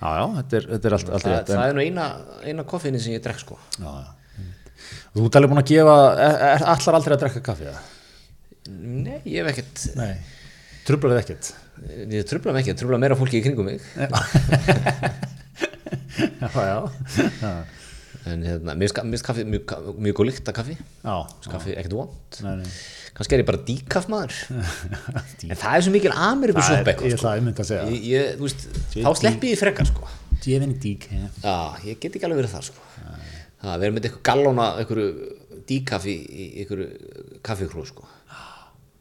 já 0.00 0.24
þetta, 0.38 0.60
er, 0.60 0.68
þetta 0.74 0.90
er 0.90 0.96
allt, 0.96 1.10
allt 1.10 1.26
það, 1.26 1.36
rétt 1.36 1.52
það 1.52 1.66
er 1.66 1.78
nú 1.78 1.84
eina, 1.84 2.08
eina 2.46 2.66
koffinni 2.68 3.02
sem 3.02 3.16
ég 3.16 3.24
drekk 3.24 3.42
sko 3.42 3.58
Já, 3.80 3.90
já. 3.90 4.10
Þú 5.10 5.24
ert 5.26 5.36
alveg 5.38 5.50
búin 5.50 5.60
að 5.60 5.70
gefa, 5.72 5.96
er, 6.14 6.36
er, 6.46 6.62
allar 6.72 6.96
aldrei 6.96 7.14
að 7.16 7.22
drekka 7.24 7.40
kaffi? 7.50 7.72
Nei, 8.70 9.18
ég 9.26 9.42
hef 9.42 9.50
ekkert 9.50 9.82
þið 10.86 11.18
ekkert? 11.18 11.50
ég 12.10 12.26
trubla 12.28 12.52
mig 12.52 12.62
ekki, 12.62 12.72
ég 12.74 12.78
trubla 12.80 12.98
meira 13.00 13.16
fólki 13.18 13.40
í 13.40 13.44
kringum 13.44 13.68
mig 13.70 13.80
Já, 16.40 16.48
já. 16.70 16.78
Já, 17.40 17.52
en 18.28 18.42
hérna, 18.44 18.74
mér 18.76 18.90
finnst- 18.92 19.24
kaffi 19.26 19.44
mjög, 19.48 19.74
mjög 20.04 20.16
góð 20.20 20.26
lykt 20.30 20.48
af 20.52 20.56
kaffi. 20.60 20.76
Kaffi 21.50 21.72
ekkert 21.80 21.94
vond. 21.96 22.40
Kannski 23.16 23.34
er 23.36 23.42
ég 23.42 23.46
bara 23.48 23.60
díkaff 23.66 24.08
maður. 24.12 24.36
En 25.50 25.56
það 25.56 25.76
er 25.76 25.84
svo 25.86 25.92
mikil 25.94 26.12
Ameríku 26.14 26.60
er, 26.80 26.84
ég 27.08 27.16
ég, 27.94 28.04
ég, 28.12 28.30
þú 28.38 28.46
veist, 28.46 28.66
þá 28.94 29.10
sleppi 29.22 29.50
ég 29.54 29.58
frekar 29.60 29.88
sko. 29.88 30.06
He. 31.10 31.22
Já, 31.42 31.56
ég 31.88 31.98
get 32.00 32.14
ekki 32.16 32.28
alveg 32.28 32.42
verið 32.44 32.54
þar 32.54 32.68
sko. 32.70 32.86
Það 33.60 33.82
verður 33.82 33.96
með 33.96 34.06
eitthvað 34.08 34.22
gallóna 34.30 34.68
einhverju 34.80 35.08
díkaffi 35.68 36.14
í 36.16 36.46
einhverju 36.62 37.40
kaffikrú 37.44 37.84
sko. 37.88 38.06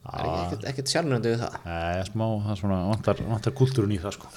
Það 0.09 0.19
er 0.25 0.29
ekkert, 0.41 0.63
ekkert 0.71 0.91
sjálfnöndi 0.91 1.31
við 1.35 1.43
það. 1.43 1.55
Nei, 1.69 2.03
smá, 2.09 2.25
það 2.47 2.63
vantar, 2.89 3.19
vantar 3.29 3.53
kultúrun 3.59 3.93
í 3.93 3.99
það, 4.01 4.15
sko. 4.17 4.31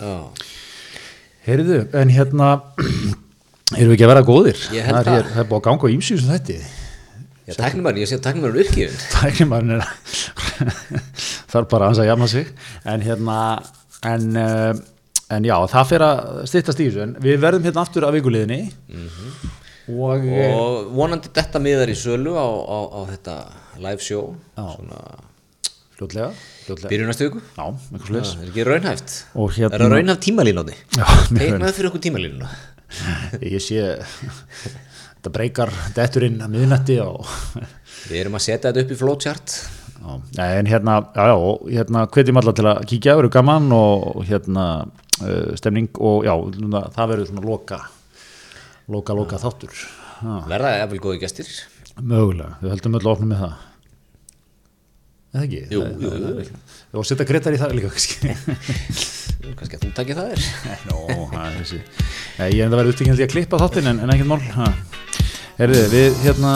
Heyrðu, 1.47 1.79
en 1.99 2.13
hérna, 2.13 2.49
erum 3.79 3.91
við 3.93 3.97
ekki 3.97 4.07
að 4.07 4.13
vera 4.13 4.25
góðir? 4.29 4.63
Það. 4.69 5.11
Er, 5.17 5.29
er 5.43 5.49
búið 5.51 5.59
að 5.61 5.67
ganga 5.69 5.89
á 5.89 5.95
ímsýsum 5.97 6.33
þetta. 6.33 6.57
ég 7.49 7.59
tæknum 7.59 7.83
maður, 7.87 8.01
ég 8.03 8.09
sé 8.11 8.17
að 8.19 8.25
tæknum 8.29 8.45
maður 8.47 8.59
virkifin. 8.61 8.99
Tæknimarinn 9.17 9.75
er 9.77 9.87
þarf 11.53 11.69
bara 11.73 11.87
að 11.87 11.91
hans 11.93 12.03
að 12.05 12.09
jafna 12.11 12.29
sig. 12.33 12.53
En 12.89 13.03
hérna, 13.05 13.39
en, 14.13 14.29
uh, 14.37 14.85
en 15.37 15.49
já, 15.49 15.57
það 15.75 15.91
fer 15.91 16.05
að 16.07 16.23
styttast 16.53 16.81
í 16.85 16.87
þessu. 16.91 17.09
Við 17.25 17.41
verðum 17.43 17.67
hérna 17.69 17.85
aftur 17.87 18.07
að 18.09 18.17
vikuliðinni. 18.21 18.61
Og, 19.93 20.25
eh, 20.31 20.55
Og 20.55 20.93
vonandi 20.95 21.33
þetta 21.35 21.59
miðar 21.61 21.91
í 21.91 21.97
sölu 21.99 22.37
á, 22.39 22.47
á, 22.47 22.79
á 22.87 23.01
þetta 23.11 23.37
live 23.83 24.05
show, 24.05 24.29
svona 24.55 25.01
fljótlega, 25.99 26.29
fljótlega. 26.67 26.91
byrjun 26.93 27.11
næstu 27.11 27.27
viku. 27.27 27.41
Já, 27.59 27.65
Það 27.91 28.07
slags. 28.13 28.31
er 28.39 28.47
ekki 28.53 28.67
raunhæft. 28.69 29.17
Og 29.35 29.51
hérna- 29.57 29.75
Er 29.75 29.83
það 29.83 29.93
raunhæft 29.97 30.23
tímalínóti? 30.29 30.77
Já, 30.95 31.03
mjög 31.03 31.33
vel. 31.33 31.41
Teiknaði 31.43 31.75
fyrir 31.81 31.91
okkur 31.91 32.05
tímalínuna. 32.07 32.49
Ég 33.55 33.61
sé, 33.63 33.83
þetta 35.15 35.33
breykar 35.35 35.73
detturinn 35.97 36.41
að 36.45 36.53
miðnætti 36.57 36.99
og 37.05 37.23
Við 38.11 38.19
erum 38.25 38.35
að 38.39 38.45
setja 38.49 38.71
þetta 38.73 38.83
upp 38.85 38.93
í 38.95 38.99
flowchart. 38.99 39.53
Já, 40.35 40.47
en 40.59 40.67
hérna, 40.67 40.97
já, 41.15 41.25
já, 41.31 41.37
hérna 41.77 42.01
hvetjum 42.11 42.41
alla 42.41 42.53
til 42.59 42.65
að 42.67 42.81
kíkja, 42.91 43.13
verður 43.21 43.31
gaman 43.37 43.69
og, 43.77 44.25
hérna 44.27 44.65
uh, 45.23 45.53
stemning 45.61 45.87
og 46.03 46.25
já, 46.27 46.33
það 46.97 47.13
verður 47.13 47.29
svona 47.31 47.45
loka, 47.47 47.79
loka, 48.91 49.15
loka 49.15 49.39
þáttur. 49.39 49.77
Já, 50.23 50.33
Verða 50.51 50.73
efvel 50.83 50.99
góði 51.05 51.21
gestir. 51.23 51.53
mögulega, 52.03 52.57
við 52.65 52.75
höldum 52.75 52.99
öll 52.99 53.11
ofnum 53.13 53.31
með 53.35 53.45
það. 53.45 53.55
Eða 55.33 55.45
ekki? 55.47 55.63
Jú, 55.73 55.81
Það- 55.87 56.03
jú, 56.03 56.11
það- 56.11 56.43
jú. 56.43 56.61
Það- 56.93 56.99
Og 57.01 57.07
setja 57.09 57.25
greitar 57.25 57.55
í 57.57 57.59
það 57.61 57.73
líka, 57.79 57.89
kannski. 57.95 58.35
Kannski 59.59 59.77
að 59.79 59.85
þú 59.87 59.93
takir 59.97 60.19
það 60.19 60.35
er. 60.37 60.43
Nó, 60.87 60.99
það 61.33 61.47
er 61.49 61.55
þessi. 61.59 61.79
Ég 62.39 62.59
er 62.61 62.67
enda 62.67 62.79
verið 62.79 62.93
upptíkjandi 62.95 63.25
að 63.27 63.33
klippa 63.33 63.59
þáttinn 63.63 63.89
en, 63.91 64.03
en 64.05 64.13
ekkert 64.15 64.31
mál. 64.31 64.75
Herðu, 65.59 65.81
við 65.93 66.21
hérna 66.25 66.53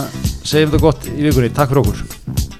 segjum 0.47 0.71
þetta 0.71 0.83
gott 0.85 1.09
í 1.11 1.17
vikunni. 1.27 1.51
Takk 1.57 1.73
fyrir 1.73 1.83
okkur. 1.83 2.56